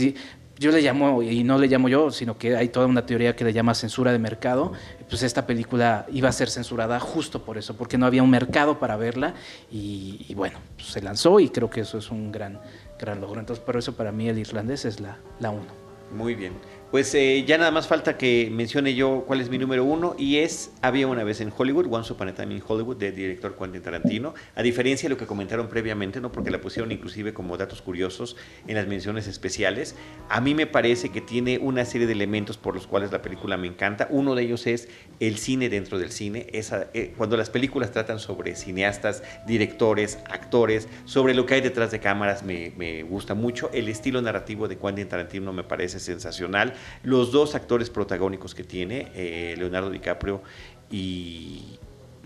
yo 0.59 0.73
le 0.73 0.81
llamo, 0.83 1.23
y 1.23 1.45
no 1.45 1.59
le 1.59 1.69
llamo 1.69 1.89
yo, 1.89 2.11
sino 2.11 2.37
que 2.37 2.57
hay 2.57 2.69
toda 2.69 2.87
una 2.87 3.07
teoría 3.07 3.37
que 3.37 3.45
le 3.45 3.53
llama 3.53 3.75
censura 3.75 4.13
de 4.13 4.19
mercado, 4.19 4.73
pues 5.09 5.23
esta 5.23 5.47
película 5.47 6.07
iba 6.13 6.29
a 6.29 6.33
ser 6.33 6.51
censurada 6.51 6.99
justo 7.01 7.45
por 7.45 7.59
eso, 7.59 7.77
porque 7.77 7.97
no 7.97 8.07
había 8.07 8.23
un 8.23 8.31
mercado 8.31 8.79
para 8.79 8.97
verla 8.97 9.35
y, 9.71 10.35
bueno, 10.35 10.59
pues 10.77 10.89
se 10.89 11.01
lanzó 11.01 11.41
y 11.41 11.49
creo 11.49 11.71
que 11.71 11.81
eso 11.83 11.99
es 11.99 12.11
un 12.11 12.33
gran, 12.33 12.61
gran 12.99 13.21
logro. 13.21 13.41
Entonces 13.41 13.65
por 13.65 13.77
eso 13.77 13.95
para 13.95 14.13
mí 14.13 14.29
el 14.29 14.39
irlandés 14.39 14.85
es 14.85 15.01
la, 15.01 15.19
la 15.41 15.51
uno. 15.51 15.67
Muy 16.13 16.35
bien. 16.35 16.55
Pues 16.91 17.14
eh, 17.14 17.45
ya 17.47 17.59
nada 17.59 17.70
más 17.70 17.86
falta 17.86 18.16
que 18.16 18.49
mencione 18.51 18.95
yo 18.95 19.24
cuál 19.26 19.43
es 19.43 19.51
mi 19.51 19.59
número 19.59 19.84
uno 19.84 20.16
y 20.16 20.39
es 20.39 20.72
Había 20.80 21.07
una 21.07 21.22
vez 21.22 21.43
en 21.43 21.53
Hollywood, 21.55 21.86
Once 21.91 22.11
Upon 22.11 22.28
a 22.28 22.34
Time 22.34 22.55
in 22.55 22.62
Hollywood, 22.66 22.97
de 22.97 23.12
director 23.12 23.55
Quentin 23.59 23.82
Tarantino. 23.82 24.32
A 24.55 24.62
diferencia 24.62 25.07
de 25.07 25.14
lo 25.14 25.18
que 25.18 25.26
comentaron 25.26 25.68
previamente, 25.68 26.18
no 26.22 26.32
porque 26.32 26.51
la 26.51 26.62
pusieron 26.62 26.91
inclusive 26.91 27.34
como 27.34 27.59
datos 27.59 27.82
curiosos 27.82 28.36
en 28.66 28.76
las 28.76 28.86
menciones 28.86 29.26
especiales, 29.26 29.97
a 30.30 30.41
mí 30.41 30.55
me 30.55 30.66
parece 30.66 31.11
que 31.11 31.20
tiene 31.20 31.59
una 31.59 31.84
serie 31.84 32.07
de 32.07 32.14
elementos 32.14 32.57
por 32.57 32.74
los 32.74 32.86
cuales 32.86 33.12
la 33.12 33.20
película 33.20 33.59
me 33.59 33.66
encanta. 33.66 34.09
Uno 34.11 34.34
de 34.34 34.45
ellos 34.45 34.66
es 34.66 34.89
el 35.20 35.36
cine 35.36 35.68
dentro 35.68 35.99
del 35.99 36.11
cine. 36.11 36.47
Esa, 36.55 36.89
eh, 36.95 37.12
cuando 37.18 37.36
las 37.36 37.51
películas 37.51 37.93
tratan 37.93 38.18
sobre 38.18 38.57
cineastas, 38.57 39.22
directores, 39.47 40.20
actores, 40.30 40.89
sobre 41.05 41.34
lo 41.34 41.45
que 41.45 41.53
hay 41.53 41.61
detrás 41.61 41.91
de 41.91 42.01
cámaras, 42.01 42.45
me, 42.45 42.72
me 42.78 43.03
gusta 43.03 43.34
mucho. 43.34 43.68
El 43.74 43.89
estilo 43.89 44.22
narrativo 44.22 44.68
de 44.68 44.78
Quentin 44.78 45.07
Tarantino 45.07 45.53
me 45.53 45.64
parece 45.64 46.01
sensacional 46.01 46.78
los 47.03 47.33
dos 47.33 47.55
actores 47.55 47.91
protagónicos 47.91 48.55
que 48.55 48.64
tiene, 48.64 49.12
eh, 49.14 49.55
Leonardo 49.57 49.91
DiCaprio 49.91 50.43
y 50.91 51.79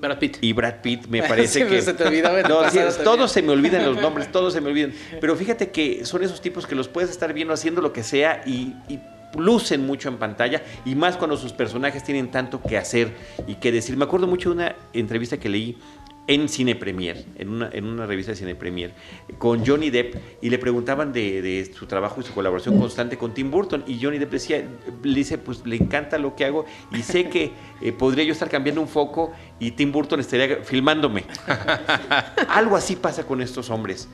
Brad 0.03 0.19
Pitt. 0.19 0.39
Y 0.41 0.53
Brad 0.53 0.83
Pitt 0.83 1.07
me 1.07 1.23
parece 1.23 1.67
que... 1.69 1.81
se 1.81 1.95
te 1.95 2.05
todos 3.05 3.33
se 3.33 3.43
me 3.43 3.53
olvidan 3.53 3.87
los 3.87 3.97
nombres, 4.03 4.31
todos 4.31 4.53
se 4.53 4.61
me 4.61 4.71
olvidan. 4.71 4.93
Pero 5.21 5.37
fíjate 5.37 5.71
que 5.71 6.05
son 6.05 6.23
esos 6.23 6.41
tipos 6.41 6.67
que 6.67 6.75
los 6.75 6.89
puedes 6.89 7.11
estar 7.11 7.33
viendo 7.33 7.55
haciendo 7.55 7.81
lo 7.81 7.93
que 7.93 8.03
sea 8.03 8.43
y, 8.45 8.75
y, 8.89 9.01
lucen 9.39 9.87
mucho 9.87 10.11
en 10.11 10.19
pantalla 10.19 10.63
y 10.85 10.95
más 10.95 11.17
cuando 11.17 11.39
sus 11.39 11.55
personajes 11.55 12.05
tienen 12.05 12.31
tanto 12.31 12.61
que 12.61 12.77
hacer 12.77 13.13
y 13.47 13.55
que 13.55 13.73
decir. 13.73 13.97
Me 13.97 14.05
acuerdo 14.05 14.27
mucho 14.27 14.51
de 14.51 14.57
una 14.57 14.77
entrevista 14.93 15.39
que 15.39 15.49
leí 15.49 15.79
en 16.27 16.49
Cine 16.49 16.77
Premier, 16.77 17.25
en 17.37 17.49
una, 17.49 17.71
en 17.73 17.85
una 17.85 18.07
revista 18.07 18.33
de 18.33 18.37
Cine 18.37 18.55
Premier, 18.55 18.95
con 19.39 19.67
Johnny 19.67 19.91
Depp 19.91 20.15
y 20.41 20.51
le 20.51 20.59
preguntaban 20.59 21.13
de, 21.13 21.71
su 21.75 21.87
trabajo 21.87 22.21
y 22.21 22.25
su 22.25 22.33
colaboración 22.33 22.79
constante 22.79 23.17
con 23.17 23.35
Tim 23.35 23.51
Burton 23.51 23.85
y 23.87 24.01
Johnny 24.01 24.19
Depp 24.19 24.31
decía, 24.31 24.65
le 25.03 25.15
dice, 25.15 25.39
pues 25.39 25.67
le 25.67 25.77
encanta 25.77 26.19
lo 26.19 26.37
que 26.37 26.45
hago 26.45 26.65
y 26.93 27.03
sé 27.03 27.29
que 27.29 27.53
eh, 27.81 27.93
podría 27.93 28.25
yo 28.25 28.33
estar 28.33 28.49
cambiando 28.49 28.81
un 28.81 28.89
foco 28.89 29.33
y 29.59 29.73
Tim 29.73 29.91
Burton 29.91 30.21
estaría 30.21 30.59
filmándome. 30.63 31.25
Algo 32.49 32.77
así 32.77 32.97
pasa 32.97 33.27
con 33.27 33.41
estos 33.41 33.71
hombres 33.71 34.09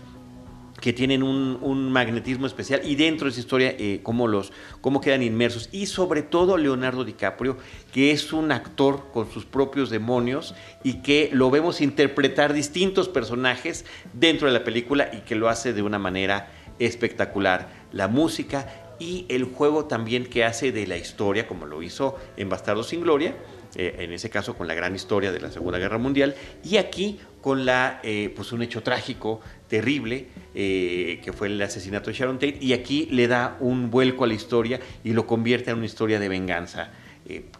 que 0.81 0.93
tienen 0.93 1.23
un, 1.23 1.93
magnetismo 1.93 2.47
especial 2.47 2.83
y 2.85 2.97
dentro 2.97 3.27
de 3.27 3.33
esa 3.33 3.41
historia 3.41 3.75
eh, 3.79 4.01
cómo, 4.03 4.29
los, 4.29 4.53
cómo 4.81 5.01
quedan 5.01 5.23
inmersos 5.23 5.69
y 5.73 5.87
sobre 5.87 6.23
todo 6.23 6.57
Leonardo 6.57 7.05
DiCaprio 7.05 7.57
que 7.93 8.11
es 8.11 8.33
un 8.33 8.53
actor 8.53 9.07
con 9.13 9.31
sus 9.31 9.45
propios 9.47 9.91
demonios 9.91 10.55
y 10.85 11.03
que 11.03 11.31
lo 11.33 11.51
vemos 11.51 11.81
interpretar 11.81 12.53
distintos 12.53 13.09
personajes 13.09 13.85
dentro 14.13 14.47
de 14.47 14.55
la 14.55 14.65
película 14.65 15.11
y 15.13 15.19
que 15.21 15.35
lo 15.35 15.49
hace 15.49 15.73
de 15.73 15.83
una 15.83 15.99
manera 15.99 16.51
espectacular. 16.79 17.69
La 17.93 18.07
música 18.07 18.95
y 19.01 19.27
el 19.29 19.45
juego 19.45 19.87
también 19.87 20.27
que 20.27 20.45
hace 20.45 20.73
de 20.73 20.87
la 20.87 20.97
historia 20.97 21.47
como 21.47 21.67
lo 21.67 21.83
hizo 21.83 22.17
en 22.37 22.49
Bastardo 22.49 22.83
sin 22.83 23.01
Gloria 23.01 23.35
eh, 23.75 23.97
en 23.99 24.13
ese 24.13 24.31
caso 24.31 24.57
con 24.57 24.67
la 24.67 24.75
gran 24.75 24.95
historia 24.95 25.31
de 25.31 25.41
la 25.41 25.51
Segunda 25.51 25.79
Guerra 25.79 25.99
Mundial, 25.99 26.35
y 26.65 26.79
aquí 26.79 27.21
con 27.43 27.67
la, 27.67 28.01
eh, 28.03 28.33
pues 28.35 28.53
un 28.53 28.63
hecho 28.63 28.83
trágico, 28.83 29.41
terrible, 29.69 30.27
eh, 30.55 31.21
que 31.23 31.33
fue 31.33 31.49
el 31.49 31.61
asesinato 31.63 32.11
de 32.11 32.17
Sharon 32.17 32.39
Tate, 32.39 32.59
y 32.61 32.73
aquí 32.73 33.07
le 33.11 33.29
da 33.29 33.57
un 33.61 33.91
vuelco 33.91 34.25
a 34.25 34.27
la 34.27 34.35
historia 34.35 34.81
y 35.05 35.13
lo 35.13 35.27
convierte 35.27 35.71
en 35.71 35.77
una 35.77 35.87
historia 35.87 36.19
de 36.19 36.29
venganza, 36.29 36.91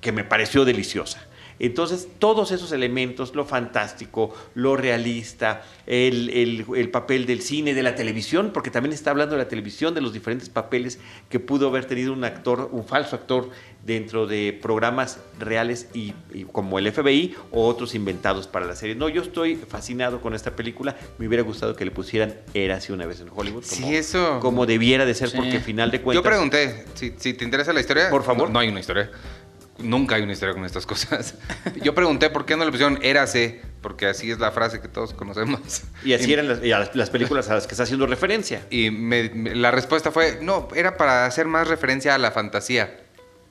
que 0.01 0.13
me 0.13 0.25
pareció 0.25 0.65
deliciosa. 0.65 1.29
Entonces, 1.59 2.09
todos 2.19 2.53
esos 2.53 2.73
elementos, 2.73 3.35
lo 3.35 3.45
fantástico, 3.45 4.35
lo 4.55 4.77
realista, 4.77 5.63
el, 5.87 6.89
papel 6.93 7.27
del 7.27 7.43
cine, 7.43 7.75
de 7.75 7.83
la 7.83 7.95
televisión, 7.95 8.51
porque 8.53 8.71
también 8.71 8.93
está 8.93 9.11
hablando 9.11 9.37
de 9.37 9.43
la 9.43 9.49
televisión, 9.49 9.95
de 9.95 10.01
los 10.01 10.13
diferentes 10.13 10.49
papeles 10.49 10.99
que 11.29 11.41
pudo 11.41 11.69
haber 11.69 11.85
tenido 11.87 12.13
un 12.13 12.25
actor, 12.25 12.69
un 12.73 12.85
falso 12.85 13.17
actor, 13.17 13.51
dentro 13.89 14.27
de 14.27 14.59
programas 14.61 15.19
reales 15.39 15.89
y, 15.95 16.13
como 16.53 16.79
el 16.79 16.93
FBI 16.93 17.35
o 17.51 17.67
otros 17.67 17.95
inventados 17.95 18.47
para 18.47 18.67
la 18.67 18.77
serie. 18.77 18.95
No, 18.95 19.09
yo 19.09 19.23
estoy 19.23 19.57
fascinado 19.57 20.21
con 20.21 20.35
esta 20.35 20.55
película. 20.55 20.97
Me 21.19 21.27
hubiera 21.27 21.43
gustado 21.43 21.75
que 21.75 21.85
le 21.85 21.91
pusieran 21.91 22.35
Era 22.55 22.77
así 22.77 22.93
una 22.93 23.07
vez 23.07 23.21
en 23.21 23.29
Hollywood. 23.35 23.65
Como, 23.65 23.89
sí, 23.89 23.97
eso. 23.97 24.41
Como 24.41 24.67
debiera 24.67 25.07
de 25.07 25.15
ser, 25.15 25.33
porque 25.35 25.57
al 25.57 25.63
final 25.63 25.91
de 25.91 26.03
cuentas. 26.03 26.23
Yo 26.23 26.29
pregunté, 26.29 26.85
si, 26.95 27.11
te 27.11 27.45
interesa 27.45 27.73
la 27.73 27.81
historia. 27.81 28.11
Por 28.11 28.23
favor. 28.23 28.51
no 28.51 28.59
hay 28.59 28.69
una 28.69 28.81
historia. 28.81 29.11
Nunca 29.79 30.17
hay 30.17 30.23
una 30.23 30.33
historia 30.33 30.55
con 30.55 30.65
estas 30.65 30.87
cosas. 30.87 31.35
Yo 31.83 31.95
pregunté 31.95 32.31
por 32.31 32.45
qué 32.45 32.57
no 32.57 32.65
le 32.65 32.71
pusieron 32.71 32.99
Érase, 33.03 33.63
porque 33.81 34.07
así 34.07 34.31
es 34.31 34.39
la 34.39 34.51
frase 34.51 34.81
que 34.81 34.89
todos 34.89 35.15
conocemos. 35.15 35.83
Y 36.05 36.13
así 36.13 36.33
eran 36.33 36.49
las, 36.49 37.11
películas 37.11 37.49
a 37.49 37.55
las 37.55 37.67
que 37.67 37.73
está 37.73 37.85
haciendo 37.85 38.07
referencia. 38.07 38.63
Y 38.71 38.91
la 39.55 39.71
respuesta 39.71 40.11
fue, 40.11 40.39
no, 40.43 40.69
era 40.75 40.97
para 40.97 41.27
hacer 41.27 41.47
más 41.47 41.69
referencia 41.69 42.15
a 42.15 42.19
la 42.19 42.31
fantasía. 42.33 43.05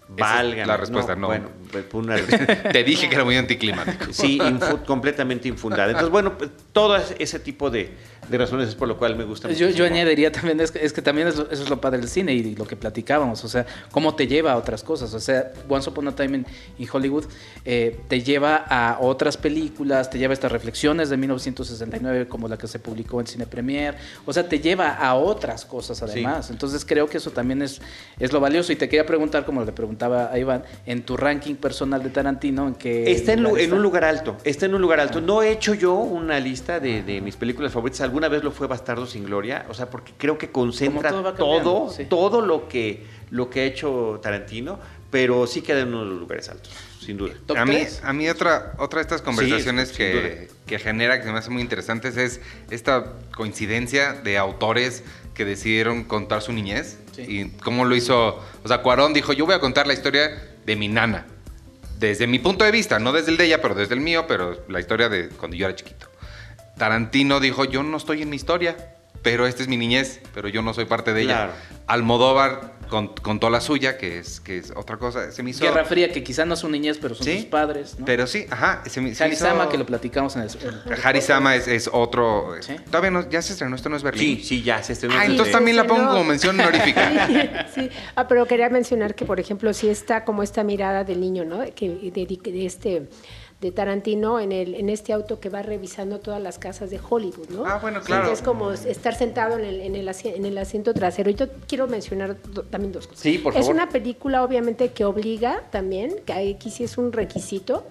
Valga. 0.10 0.66
la 0.66 0.78
respuesta, 0.78 1.16
no. 1.16 1.28
Bueno, 1.28 1.50
una 1.94 2.16
Te 2.72 2.84
dije 2.84 3.10
que 3.10 3.16
era 3.16 3.26
muy 3.26 3.36
anticlimático. 3.36 4.14
Sí, 4.14 4.40
infu- 4.40 4.86
completamente 4.86 5.48
infundada. 5.50 5.88
Entonces, 5.88 6.10
bueno, 6.10 6.38
pues, 6.38 6.50
todo 6.72 6.96
ese 6.98 7.40
tipo 7.40 7.70
de, 7.70 7.92
de 8.30 8.38
razones 8.38 8.70
es 8.70 8.76
por 8.76 8.88
lo 8.88 8.98
cual 8.98 9.16
me 9.16 9.24
gusta 9.24 9.50
Yo, 9.52 9.70
yo 9.70 9.86
añadiría 9.86 10.32
también, 10.32 10.60
es 10.60 10.72
que, 10.72 10.84
es 10.86 10.94
que 10.94 11.02
también 11.02 11.28
es 11.28 11.36
lo- 11.38 11.50
eso 11.50 11.64
es 11.64 11.70
lo 11.70 11.80
padre 11.82 12.00
del 12.00 12.10
cine 12.10 12.34
y 12.34 12.56
lo 12.56 12.66
que 12.68 12.76
platicábamos, 12.76 13.44
o 13.44 13.48
sea, 13.48 13.66
cómo 13.92 14.16
te 14.16 14.28
lleva 14.28 14.52
a 14.54 14.58
otras 14.58 14.84
cosas. 14.84 15.14
O 15.14 15.20
sea, 15.20 15.52
Once 15.70 15.90
Upon 15.90 16.08
a 16.10 16.16
Time 16.16 16.38
in, 16.40 16.46
in 16.80 16.88
Hollywood 16.92 17.26
eh, 17.66 18.00
te 18.08 18.22
lleva 18.22 18.56
a 18.58 18.98
otras 19.02 19.38
películas, 19.38 20.10
te 20.10 20.18
lleva 20.20 20.32
a 20.32 20.36
estas 20.36 20.52
reflexiones 20.52 21.10
de 21.10 21.18
1969 21.18 22.28
como 22.28 22.48
la 22.48 22.58
que 22.58 22.68
se 22.68 22.80
publicó 22.80 23.20
en 23.20 23.28
Cine 23.28 23.46
Premier, 23.46 23.96
o 24.26 24.34
sea, 24.34 24.48
te 24.48 24.60
lleva 24.60 24.90
a 24.96 25.16
otras 25.16 25.66
cosas 25.66 26.02
además. 26.04 26.50
Entonces 26.50 26.86
creo 26.86 27.08
que 27.08 27.18
eso 27.18 27.32
también 27.32 27.62
es, 27.62 27.82
es 28.20 28.32
lo 28.34 28.40
valioso. 28.40 28.72
Y 28.72 28.76
te 28.76 28.88
quería 28.90 29.06
preguntar, 29.06 29.46
como 29.46 29.64
le 29.64 29.72
preguntaba 29.72 30.32
a 30.32 30.38
Iván, 30.40 30.64
en 30.86 31.04
tu 31.04 31.18
ranking 31.18 31.56
personal 31.56 32.04
de 32.04 32.10
Tarantino, 32.10 32.68
en 32.68 32.76
que... 32.76 33.12
Está 33.12 33.34
en, 33.34 33.46
en 33.46 33.74
un 33.74 33.82
lugar 33.82 34.04
alto, 34.04 34.38
está 34.44 34.66
en 34.66 34.76
un 34.76 34.82
lugar 34.82 35.00
alto. 35.00 35.22
No 35.22 35.42
he 35.42 35.52
hecho 35.52 35.74
yo 35.74 35.94
una 35.96 36.40
lista 36.40 36.80
de, 36.80 37.04
de 37.04 37.22
mis 37.22 37.36
películas 37.36 37.72
favoritas. 37.72 38.02
Alguna 38.18 38.30
vez 38.30 38.44
lo 38.44 38.50
fue 38.52 38.66
Bastardo 38.66 39.06
sin 39.06 39.26
Gloria, 39.26 39.68
o 39.70 39.76
sea, 39.76 39.92
porque 39.92 40.12
creo 40.18 40.40
que 40.40 40.50
concentra 40.50 41.12
Como 41.12 41.22
todo 41.34 41.62
todo, 41.62 41.94
sí. 41.94 42.06
todo 42.06 42.42
lo 42.42 42.68
que, 42.68 43.06
lo 43.30 43.48
que 43.52 43.60
ha 43.60 43.64
hecho 43.66 44.20
Tarantino, 44.24 44.80
pero 45.12 45.46
sí 45.46 45.62
queda 45.62 45.82
en 45.82 45.90
uno 45.90 46.00
de 46.00 46.06
los 46.10 46.20
lugares 46.20 46.50
altos, 46.50 46.74
sin 47.00 47.16
duda. 47.16 47.36
¿Top 47.46 47.56
a 47.56 47.64
mí, 47.66 47.78
a 48.02 48.14
mí 48.14 48.28
otra, 48.28 48.74
otra 48.80 48.98
de 48.98 49.04
estas 49.04 49.22
conversaciones 49.22 49.92
que, 49.92 50.50
que 50.66 50.80
genera, 50.80 51.20
que 51.20 51.26
se 51.26 51.32
me 51.32 51.38
hace 51.38 51.52
muy 51.52 51.62
interesantes, 51.62 52.18
es 52.18 52.42
esta 52.72 53.14
coincidencia 53.36 54.14
de 54.14 54.40
autores 54.40 55.04
que 55.36 55.46
decidieron 55.46 56.04
contar 56.04 56.42
su 56.42 56.54
niñez 56.54 56.98
Sí. 57.12 57.26
y 57.28 57.50
cómo 57.62 57.86
lo 57.86 57.96
hizo. 57.96 58.42
O 58.64 58.68
sea, 58.68 58.82
Cuarón 58.82 59.14
dijo, 59.14 59.32
yo 59.34 59.46
voy 59.46 59.54
a 59.54 59.60
contar 59.60 59.86
la 59.86 59.94
historia 59.94 60.56
de 60.66 60.76
mi 60.76 60.88
nana. 60.88 61.28
Desde 62.00 62.26
mi 62.26 62.40
punto 62.40 62.66
de 62.66 62.72
vista, 62.72 62.98
no 62.98 63.12
desde 63.12 63.30
el 63.30 63.38
de 63.38 63.46
ella, 63.46 63.62
pero 63.62 63.76
desde 63.76 63.94
el 63.94 64.02
mío, 64.02 64.26
pero 64.28 64.58
la 64.70 64.80
historia 64.80 65.08
de 65.08 65.30
cuando 65.30 65.56
yo 65.56 65.68
era 65.68 65.76
chiquito. 65.76 66.07
Tarantino 66.78 67.40
dijo, 67.40 67.66
yo 67.66 67.84
no 67.84 67.98
estoy 67.98 68.22
en 68.22 68.30
mi 68.30 68.36
historia, 68.36 68.76
pero 69.24 69.48
esta 69.48 69.62
es 69.64 69.68
mi 69.68 69.78
niñez, 69.78 70.22
pero 70.34 70.48
yo 70.48 70.62
no 70.62 70.74
soy 70.74 70.86
parte 70.86 71.14
de 71.14 71.22
ella. 71.24 71.36
Claro. 71.36 71.52
Almodóvar 71.88 72.74
con- 72.90 73.08
contó 73.22 73.50
la 73.50 73.60
suya, 73.62 73.98
que 73.98 74.20
es, 74.20 74.40
que 74.40 74.58
es 74.58 74.72
otra 74.76 74.98
cosa. 74.98 75.32
Se 75.32 75.42
me 75.42 75.50
hizo... 75.50 75.64
Guerra 75.64 75.84
Fría, 75.86 76.12
que 76.12 76.24
quizá 76.24 76.46
no 76.46 76.54
es 76.54 76.60
su 76.60 76.70
niñez, 76.70 76.98
pero 77.02 77.16
son 77.16 77.26
Sí, 77.26 77.38
sus 77.38 77.46
padres, 77.46 77.98
¿no? 77.98 78.06
Pero 78.06 78.28
sí, 78.28 78.46
ajá. 78.50 78.84
Se 78.86 79.02
me, 79.02 79.12
que 79.14 79.78
lo 79.78 79.86
platicamos 79.86 80.36
en 80.36 80.44
el... 80.44 80.50
en- 80.50 81.06
Harisama 81.06 81.56
es, 81.56 81.68
es 81.68 81.90
otro. 81.92 82.52
Sí. 82.62 82.76
Todavía 82.86 83.12
no, 83.12 83.30
ya 83.30 83.42
se 83.42 83.54
estrenó, 83.54 83.76
esto 83.76 83.90
no 83.90 83.96
es 83.98 84.04
Berlín. 84.04 84.38
Sí, 84.38 84.44
sí, 84.44 84.64
ya 84.64 84.84
se 84.84 84.94
estrenó. 84.94 85.16
Ah, 85.18 85.26
entonces 85.26 85.52
también 85.52 85.76
la 85.78 85.86
pongo 85.88 86.08
como 86.08 86.24
mención 86.24 86.60
honorífica. 86.60 87.28
Sí, 87.28 87.82
sí. 87.82 87.90
Ah, 88.16 88.28
pero 88.28 88.46
quería 88.46 88.70
mencionar 88.70 89.16
que, 89.16 89.26
por 89.26 89.40
ejemplo, 89.40 89.74
sí 89.74 89.90
está 89.90 90.24
como 90.24 90.44
esta 90.44 90.64
mirada 90.64 91.04
del 91.04 91.20
niño, 91.22 91.44
¿no? 91.46 91.64
Que 91.76 91.90
de, 92.14 92.52
de 92.52 92.66
este 92.66 93.10
de 93.62 93.72
Tarantino 93.72 94.40
en 94.40 94.52
el 94.52 94.76
en 94.76 94.88
este 94.90 95.14
auto 95.14 95.40
que 95.40 95.50
va 95.50 95.64
revisando 95.64 96.20
todas 96.20 96.40
las 96.40 96.60
casas 96.60 96.92
de 96.92 97.00
Hollywood, 97.10 97.50
¿no? 97.50 97.66
Ah, 97.66 97.80
bueno, 97.82 98.02
claro. 98.02 98.32
es 98.32 98.44
como 98.44 98.72
estar 98.72 99.16
sentado 99.16 99.58
en 99.58 99.66
el, 99.66 99.82
en 99.82 99.96
el, 99.96 100.08
asi- 100.08 100.28
en 100.30 100.46
el 100.46 100.56
asiento 100.60 100.94
trasero. 100.94 101.32
Y 101.32 101.34
yo 101.34 101.48
quiero 101.68 101.88
mencionar 101.88 102.40
do- 102.44 102.62
también 102.64 102.92
dos 102.92 103.08
cosas. 103.08 103.22
Sí, 103.24 103.40
por 103.40 103.54
Es 103.54 103.62
favor. 103.62 103.74
una 103.74 103.90
película, 103.90 104.44
obviamente, 104.44 104.90
que 104.92 105.06
obliga 105.06 105.64
también, 105.72 106.18
que 106.24 106.34
aquí 106.34 106.70
sí 106.70 106.84
es 106.84 107.00
un 107.00 107.12
requisito, 107.12 107.88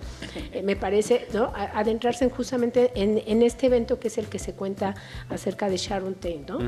eh, 0.53 0.63
me 0.63 0.77
parece, 0.77 1.27
¿no? 1.35 1.47
A- 1.47 1.81
adentrarse 1.81 2.23
en 2.25 2.31
justamente 2.31 2.93
en, 2.95 3.21
en 3.27 3.43
este 3.43 3.67
evento 3.67 3.99
que 3.99 4.07
es 4.07 4.19
el 4.19 4.27
que 4.27 4.39
se 4.39 4.53
cuenta 4.53 4.95
acerca 5.31 5.69
de 5.69 5.79
Sharon 5.79 6.15
Tate, 6.15 6.45
¿no? 6.47 6.59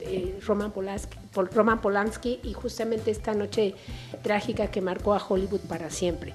Eh, 0.00 0.38
Roman, 0.46 0.72
Polanski, 0.72 1.18
Pol- 1.34 1.50
Roman 1.52 1.82
Polanski 1.82 2.40
y 2.42 2.54
justamente 2.54 3.10
esta 3.10 3.34
noche 3.34 3.74
trágica 4.22 4.68
que 4.68 4.80
marcó 4.80 5.12
a 5.12 5.18
Hollywood 5.22 5.60
para 5.68 5.90
siempre. 5.90 6.32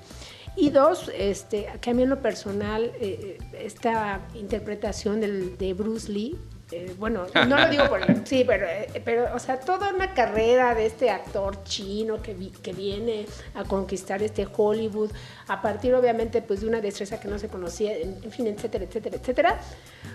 Y 0.56 0.70
dos, 0.70 1.10
este, 1.18 1.68
que 1.80 1.92
a 1.92 1.94
mí 1.94 2.04
en 2.04 2.10
lo 2.10 2.22
personal, 2.22 2.92
eh, 3.00 3.38
esta 3.60 4.20
interpretación 4.36 5.22
del, 5.22 5.58
de 5.58 5.74
Bruce 5.74 6.12
Lee, 6.12 6.38
eh, 6.74 6.94
bueno, 6.98 7.26
no 7.48 7.58
lo 7.58 7.68
digo 7.70 7.88
por... 7.90 8.02
Sí, 8.26 8.44
pero, 8.48 8.66
eh, 8.66 9.02
pero, 9.04 9.34
o 9.36 9.40
sea, 9.40 9.60
toda 9.60 9.94
una 9.94 10.14
carrera 10.14 10.74
de 10.74 10.86
este 10.86 11.10
actor 11.10 11.64
chino 11.66 12.22
que, 12.22 12.34
vi- 12.34 12.52
que 12.64 12.72
viene 12.72 13.26
a 13.56 13.64
conquistar 13.66 14.22
este 14.24 14.48
Hollywood, 14.56 15.12
a 15.52 15.62
partir 15.62 15.94
obviamente 15.94 16.42
pues 16.42 16.62
de 16.62 16.68
una 16.68 16.80
destreza 16.80 17.20
que 17.20 17.28
no 17.28 17.38
se 17.38 17.50
conocía, 17.50 17.94
en, 17.98 18.32
fin, 18.32 18.48
etcétera, 18.48 18.86
etcétera, 18.86 19.18
etcétera, 19.18 19.60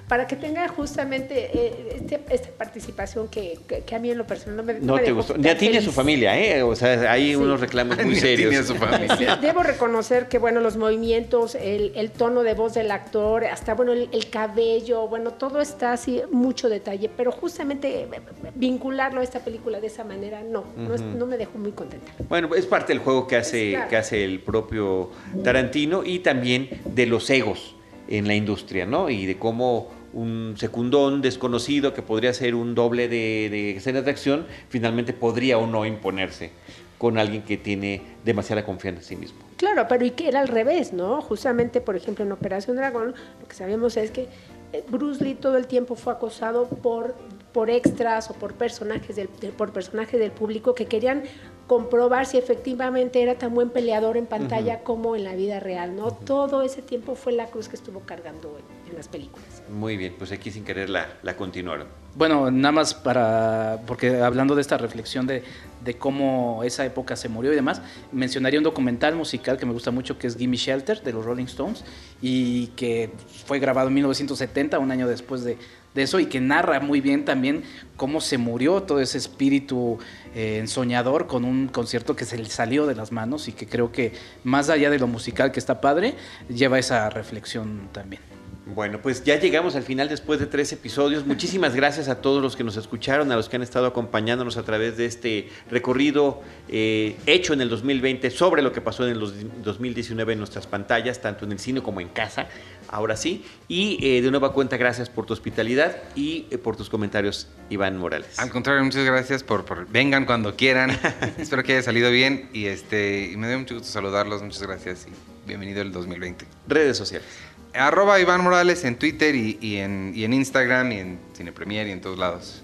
para 0.08 0.26
que 0.26 0.34
tenga 0.36 0.66
justamente 0.68 1.50
eh, 1.52 1.96
este- 1.96 2.20
esta 2.30 2.48
participación 2.50 3.28
que, 3.28 3.58
que- 3.68 3.80
que 3.80 3.94
a 3.94 3.98
mí 3.98 4.10
en 4.10 4.16
lo 4.18 4.26
personal 4.26 4.56
no 4.56 4.62
me 4.62 4.74
No 4.80 4.94
me 4.94 5.02
te 5.02 5.12
gustó. 5.12 5.36
Ni 5.36 5.48
a 5.48 5.58
ti 5.58 5.68
ni 5.68 5.76
a 5.76 5.82
su 5.82 5.92
familia, 5.92 6.38
¿eh? 6.38 6.62
O 6.62 6.74
sea, 6.74 7.10
hay 7.12 7.30
Sí. 7.30 7.36
unos 7.36 7.60
reclamos 7.60 7.96
muy 7.98 8.06
Ni 8.14 8.18
a 8.18 8.22
ti 8.22 8.26
ni 8.28 8.36
serios. 8.36 8.64
a 8.64 8.66
su 8.72 8.74
familia. 8.76 9.36
Debo 9.42 9.62
reconocer 9.62 10.28
que, 10.28 10.38
bueno, 10.38 10.60
los 10.60 10.76
movimientos, 10.78 11.54
el, 11.54 11.92
el 11.96 12.10
tono 12.12 12.42
de 12.42 12.54
voz 12.54 12.72
del 12.74 12.90
actor, 12.90 13.44
hasta, 13.44 13.74
bueno, 13.74 13.92
el, 13.92 14.08
el 14.12 14.30
cabello, 14.30 15.06
bueno, 15.08 15.32
todo 15.32 15.60
está 15.60 15.92
así, 15.92 16.22
mucho 16.30 16.68
detalle, 16.70 17.10
pero 17.14 17.30
justamente 17.32 18.02
eh, 18.02 18.08
vincularlo 18.54 19.20
a 19.20 19.24
esta 19.24 19.40
película 19.40 19.80
de 19.80 19.88
esa 19.88 20.04
manera, 20.04 20.42
no, 20.42 20.64
no, 20.76 20.94
es- 20.94 21.02
no 21.02 21.26
me 21.26 21.36
dejó 21.36 21.58
muy 21.58 21.72
contenta. 21.72 22.10
Bueno, 22.28 22.54
es 22.54 22.64
parte 22.64 22.92
del 22.94 23.02
juego 23.02 23.26
que 23.26 23.36
hace, 23.36 23.72
Claro. 23.72 23.88
que 23.90 23.96
hace 23.96 24.24
el 24.24 24.40
propio 24.40 25.10
Tarantino 25.42 26.04
y 26.04 26.20
también 26.20 26.68
de 26.84 27.06
los 27.06 27.28
egos 27.30 27.74
en 28.08 28.26
la 28.26 28.34
industria, 28.34 28.86
¿no? 28.86 29.10
Y 29.10 29.26
de 29.26 29.36
cómo 29.38 29.90
un 30.12 30.54
secundón 30.56 31.20
desconocido 31.22 31.92
que 31.92 32.02
podría 32.02 32.32
ser 32.32 32.54
un 32.54 32.74
doble 32.74 33.08
de, 33.08 33.48
de 33.50 33.76
escenas 33.76 34.04
de 34.04 34.10
acción, 34.10 34.46
finalmente 34.68 35.12
podría 35.12 35.58
o 35.58 35.66
no 35.66 35.84
imponerse 35.84 36.50
con 36.98 37.18
alguien 37.18 37.42
que 37.42 37.58
tiene 37.58 38.00
demasiada 38.24 38.64
confianza 38.64 39.00
en 39.02 39.04
sí 39.06 39.16
mismo. 39.16 39.40
Claro, 39.58 39.86
pero 39.88 40.06
y 40.06 40.12
que 40.12 40.28
era 40.28 40.40
al 40.40 40.48
revés, 40.48 40.94
¿no? 40.94 41.20
Justamente, 41.20 41.82
por 41.82 41.96
ejemplo, 41.96 42.24
en 42.24 42.32
Operación 42.32 42.76
Dragón, 42.76 43.14
lo 43.40 43.48
que 43.48 43.54
sabemos 43.54 43.96
es 43.98 44.10
que 44.10 44.28
eh, 44.72 44.82
Bruce 44.88 45.22
Lee 45.22 45.34
todo 45.34 45.58
el 45.58 45.66
tiempo 45.66 45.94
fue 45.96 46.14
acosado 46.14 46.66
por, 46.68 47.14
por 47.52 47.68
extras 47.68 48.30
o 48.30 48.34
por 48.34 48.54
personajes, 48.54 49.16
del, 49.16 49.28
de- 49.40 49.48
por 49.50 49.72
personajes 49.72 50.18
del 50.18 50.30
público 50.30 50.74
que 50.74 50.86
querían 50.86 51.24
comprobar 51.66 52.26
si 52.26 52.38
efectivamente 52.38 53.22
era 53.22 53.36
tan 53.36 53.54
buen 53.54 53.70
peleador 53.70 54.16
en 54.16 54.26
pantalla 54.26 54.80
como 54.80 55.16
en 55.16 55.24
la 55.24 55.34
vida 55.34 55.60
real, 55.60 55.96
¿no? 55.96 56.12
Todo 56.12 56.62
ese 56.62 56.82
tiempo 56.82 57.14
fue 57.14 57.32
la 57.32 57.46
cruz 57.46 57.68
que 57.68 57.76
estuvo 57.76 58.00
cargando 58.00 58.56
en, 58.58 58.90
en 58.90 58.96
las 58.96 59.08
películas. 59.08 59.62
Muy 59.68 59.96
bien, 59.96 60.14
pues 60.16 60.30
aquí 60.32 60.50
sin 60.50 60.64
querer 60.64 60.88
la, 60.90 61.08
la 61.22 61.36
continuaron. 61.36 61.88
Bueno, 62.14 62.50
nada 62.50 62.72
más 62.72 62.94
para, 62.94 63.80
porque 63.86 64.22
hablando 64.22 64.54
de 64.54 64.62
esta 64.62 64.78
reflexión 64.78 65.26
de, 65.26 65.42
de 65.84 65.98
cómo 65.98 66.62
esa 66.64 66.86
época 66.86 67.14
se 67.14 67.28
murió 67.28 67.52
y 67.52 67.56
demás, 67.56 67.82
mencionaría 68.10 68.58
un 68.58 68.64
documental 68.64 69.14
musical 69.14 69.58
que 69.58 69.66
me 69.66 69.72
gusta 69.72 69.90
mucho 69.90 70.18
que 70.18 70.26
es 70.26 70.36
Gimme 70.36 70.56
Shelter 70.56 71.02
de 71.02 71.12
los 71.12 71.24
Rolling 71.24 71.44
Stones 71.44 71.84
y 72.22 72.68
que 72.68 73.10
fue 73.44 73.58
grabado 73.58 73.88
en 73.88 73.94
1970, 73.94 74.78
un 74.78 74.90
año 74.92 75.06
después 75.06 75.44
de, 75.44 75.58
de 75.96 76.02
eso, 76.02 76.20
y 76.20 76.26
que 76.26 76.40
narra 76.40 76.78
muy 76.78 77.00
bien 77.00 77.24
también 77.24 77.64
cómo 77.96 78.20
se 78.20 78.38
murió 78.38 78.82
todo 78.82 79.00
ese 79.00 79.18
espíritu 79.18 79.98
eh, 80.34 80.58
ensoñador 80.60 81.26
con 81.26 81.44
un 81.44 81.66
concierto 81.66 82.14
que 82.14 82.24
se 82.24 82.38
le 82.38 82.46
salió 82.46 82.86
de 82.86 82.94
las 82.94 83.10
manos 83.10 83.48
y 83.48 83.52
que 83.52 83.66
creo 83.66 83.90
que 83.90 84.12
más 84.44 84.68
allá 84.68 84.90
de 84.90 84.98
lo 84.98 85.08
musical 85.08 85.50
que 85.50 85.58
está 85.58 85.80
padre, 85.80 86.14
lleva 86.48 86.78
esa 86.78 87.08
reflexión 87.10 87.88
también. 87.92 88.35
Bueno, 88.68 89.00
pues 89.00 89.22
ya 89.22 89.38
llegamos 89.38 89.76
al 89.76 89.84
final 89.84 90.08
después 90.08 90.40
de 90.40 90.46
tres 90.46 90.72
episodios. 90.72 91.24
Muchísimas 91.24 91.74
gracias 91.76 92.08
a 92.08 92.20
todos 92.20 92.42
los 92.42 92.56
que 92.56 92.64
nos 92.64 92.76
escucharon, 92.76 93.30
a 93.30 93.36
los 93.36 93.48
que 93.48 93.54
han 93.54 93.62
estado 93.62 93.86
acompañándonos 93.86 94.56
a 94.56 94.64
través 94.64 94.96
de 94.96 95.06
este 95.06 95.48
recorrido 95.70 96.42
eh, 96.68 97.16
hecho 97.26 97.52
en 97.52 97.60
el 97.60 97.68
2020 97.68 98.28
sobre 98.30 98.62
lo 98.62 98.72
que 98.72 98.80
pasó 98.80 99.04
en 99.06 99.12
el 99.12 99.20
dos- 99.20 99.34
2019 99.62 100.32
en 100.32 100.38
nuestras 100.40 100.66
pantallas, 100.66 101.20
tanto 101.22 101.44
en 101.44 101.52
el 101.52 101.60
cine 101.60 101.80
como 101.80 102.00
en 102.00 102.08
casa, 102.08 102.48
ahora 102.88 103.16
sí. 103.16 103.44
Y 103.68 104.04
eh, 104.04 104.20
de 104.20 104.30
nueva 104.32 104.52
cuenta, 104.52 104.76
gracias 104.76 105.10
por 105.10 105.26
tu 105.26 105.32
hospitalidad 105.32 105.96
y 106.16 106.46
eh, 106.50 106.58
por 106.58 106.76
tus 106.76 106.90
comentarios, 106.90 107.46
Iván 107.70 107.96
Morales. 107.98 108.36
Al 108.40 108.50
contrario, 108.50 108.82
muchas 108.82 109.04
gracias 109.04 109.44
por, 109.44 109.64
por- 109.64 109.86
vengan 109.88 110.26
cuando 110.26 110.56
quieran. 110.56 110.90
Espero 111.38 111.62
que 111.62 111.74
haya 111.74 111.82
salido 111.84 112.10
bien 112.10 112.50
y 112.52 112.66
este 112.66 113.30
y 113.32 113.36
me 113.36 113.46
dio 113.46 113.60
mucho 113.60 113.74
gusto 113.74 113.88
saludarlos. 113.90 114.42
Muchas 114.42 114.62
gracias 114.62 115.06
y 115.06 115.46
bienvenido 115.46 115.82
el 115.82 115.92
2020. 115.92 116.44
Redes 116.66 116.96
sociales. 116.96 117.28
Arroba 117.76 118.18
Iván 118.20 118.42
Morales 118.42 118.84
en 118.84 118.96
Twitter 118.96 119.34
y, 119.34 119.58
y 119.60 119.76
en, 119.76 120.12
y 120.14 120.24
en 120.24 120.32
Instagram 120.32 120.92
y 120.92 120.98
en 120.98 121.18
Cine 121.34 121.52
Premier 121.52 121.86
y 121.86 121.92
en 121.92 122.00
todos 122.00 122.18
lados. 122.18 122.62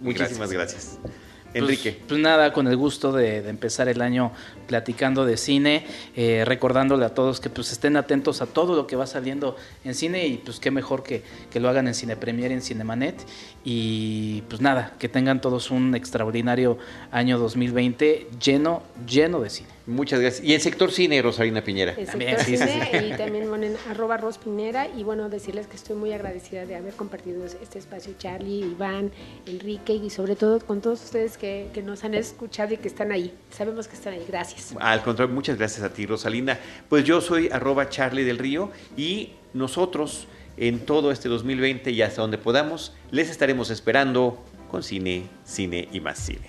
Muchísimas 0.00 0.50
gracias. 0.52 0.98
Pues- 1.02 1.12
Enrique. 1.54 2.00
Pues, 2.08 2.18
nada, 2.18 2.50
con 2.54 2.66
el 2.66 2.78
gusto 2.78 3.12
de, 3.12 3.42
de 3.42 3.50
empezar 3.50 3.86
el 3.88 4.00
año 4.00 4.32
platicando 4.68 5.26
de 5.26 5.36
cine, 5.36 5.84
eh, 6.16 6.44
recordándole 6.46 7.04
a 7.04 7.10
todos 7.12 7.40
que 7.40 7.50
pues 7.50 7.70
estén 7.72 7.98
atentos 7.98 8.40
a 8.40 8.46
todo 8.46 8.74
lo 8.74 8.86
que 8.86 8.96
va 8.96 9.06
saliendo 9.06 9.54
en 9.84 9.94
cine 9.94 10.26
y 10.26 10.38
pues 10.38 10.58
qué 10.60 10.70
mejor 10.70 11.02
que, 11.02 11.22
que 11.50 11.60
lo 11.60 11.68
hagan 11.68 11.88
en 11.88 11.94
Cine 11.94 12.16
Premier 12.16 12.50
y 12.52 12.54
en 12.54 12.62
Cinemanet. 12.62 13.22
Y 13.64 14.42
pues 14.48 14.62
nada, 14.62 14.94
que 14.98 15.10
tengan 15.10 15.42
todos 15.42 15.70
un 15.70 15.94
extraordinario 15.94 16.78
año 17.10 17.38
2020 17.38 18.28
lleno, 18.42 18.82
lleno 19.06 19.40
de 19.42 19.50
cine. 19.50 19.68
Muchas 19.86 20.20
gracias. 20.20 20.44
Y 20.46 20.54
el 20.54 20.60
sector 20.60 20.92
cine, 20.92 21.20
Rosalina 21.22 21.62
Piñera. 21.62 21.92
El 21.92 22.06
También, 22.06 22.38
sector 22.38 22.46
sí, 22.46 22.56
cine 22.56 22.88
sí. 22.90 23.06
y 23.12 23.16
también 23.16 23.48
ponen 23.48 23.76
arroba 23.90 24.16
Ros 24.16 24.38
Pinera 24.38 24.88
y 24.88 25.02
bueno, 25.02 25.28
decirles 25.28 25.66
que 25.66 25.76
estoy 25.76 25.96
muy 25.96 26.12
agradecida 26.12 26.66
de 26.66 26.76
haber 26.76 26.94
compartido 26.94 27.44
este 27.44 27.78
espacio, 27.78 28.14
Charlie, 28.18 28.60
Iván, 28.60 29.10
Enrique 29.46 29.94
y 29.94 30.10
sobre 30.10 30.36
todo 30.36 30.60
con 30.60 30.80
todos 30.80 31.02
ustedes 31.02 31.36
que, 31.36 31.68
que 31.74 31.82
nos 31.82 32.04
han 32.04 32.14
escuchado 32.14 32.74
y 32.74 32.76
que 32.76 32.88
están 32.88 33.12
ahí. 33.12 33.34
Sabemos 33.50 33.88
que 33.88 33.96
están 33.96 34.14
ahí. 34.14 34.24
Gracias. 34.28 34.74
Al 34.78 35.02
contrario, 35.02 35.34
muchas 35.34 35.58
gracias 35.58 35.82
a 35.82 35.92
ti, 35.92 36.06
Rosalinda. 36.06 36.58
Pues 36.88 37.04
yo 37.04 37.20
soy 37.20 37.48
arroba 37.50 37.88
Charlie 37.88 38.24
del 38.24 38.38
Río 38.38 38.70
y 38.96 39.32
nosotros 39.52 40.26
en 40.56 40.80
todo 40.80 41.10
este 41.10 41.28
2020 41.28 41.90
y 41.90 42.02
hasta 42.02 42.22
donde 42.22 42.38
podamos, 42.38 42.94
les 43.10 43.30
estaremos 43.30 43.70
esperando 43.70 44.42
con 44.70 44.82
cine, 44.82 45.28
cine 45.44 45.88
y 45.92 46.00
más 46.00 46.18
cine. 46.18 46.46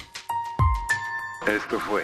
Esto 1.48 1.80
fue 1.80 2.04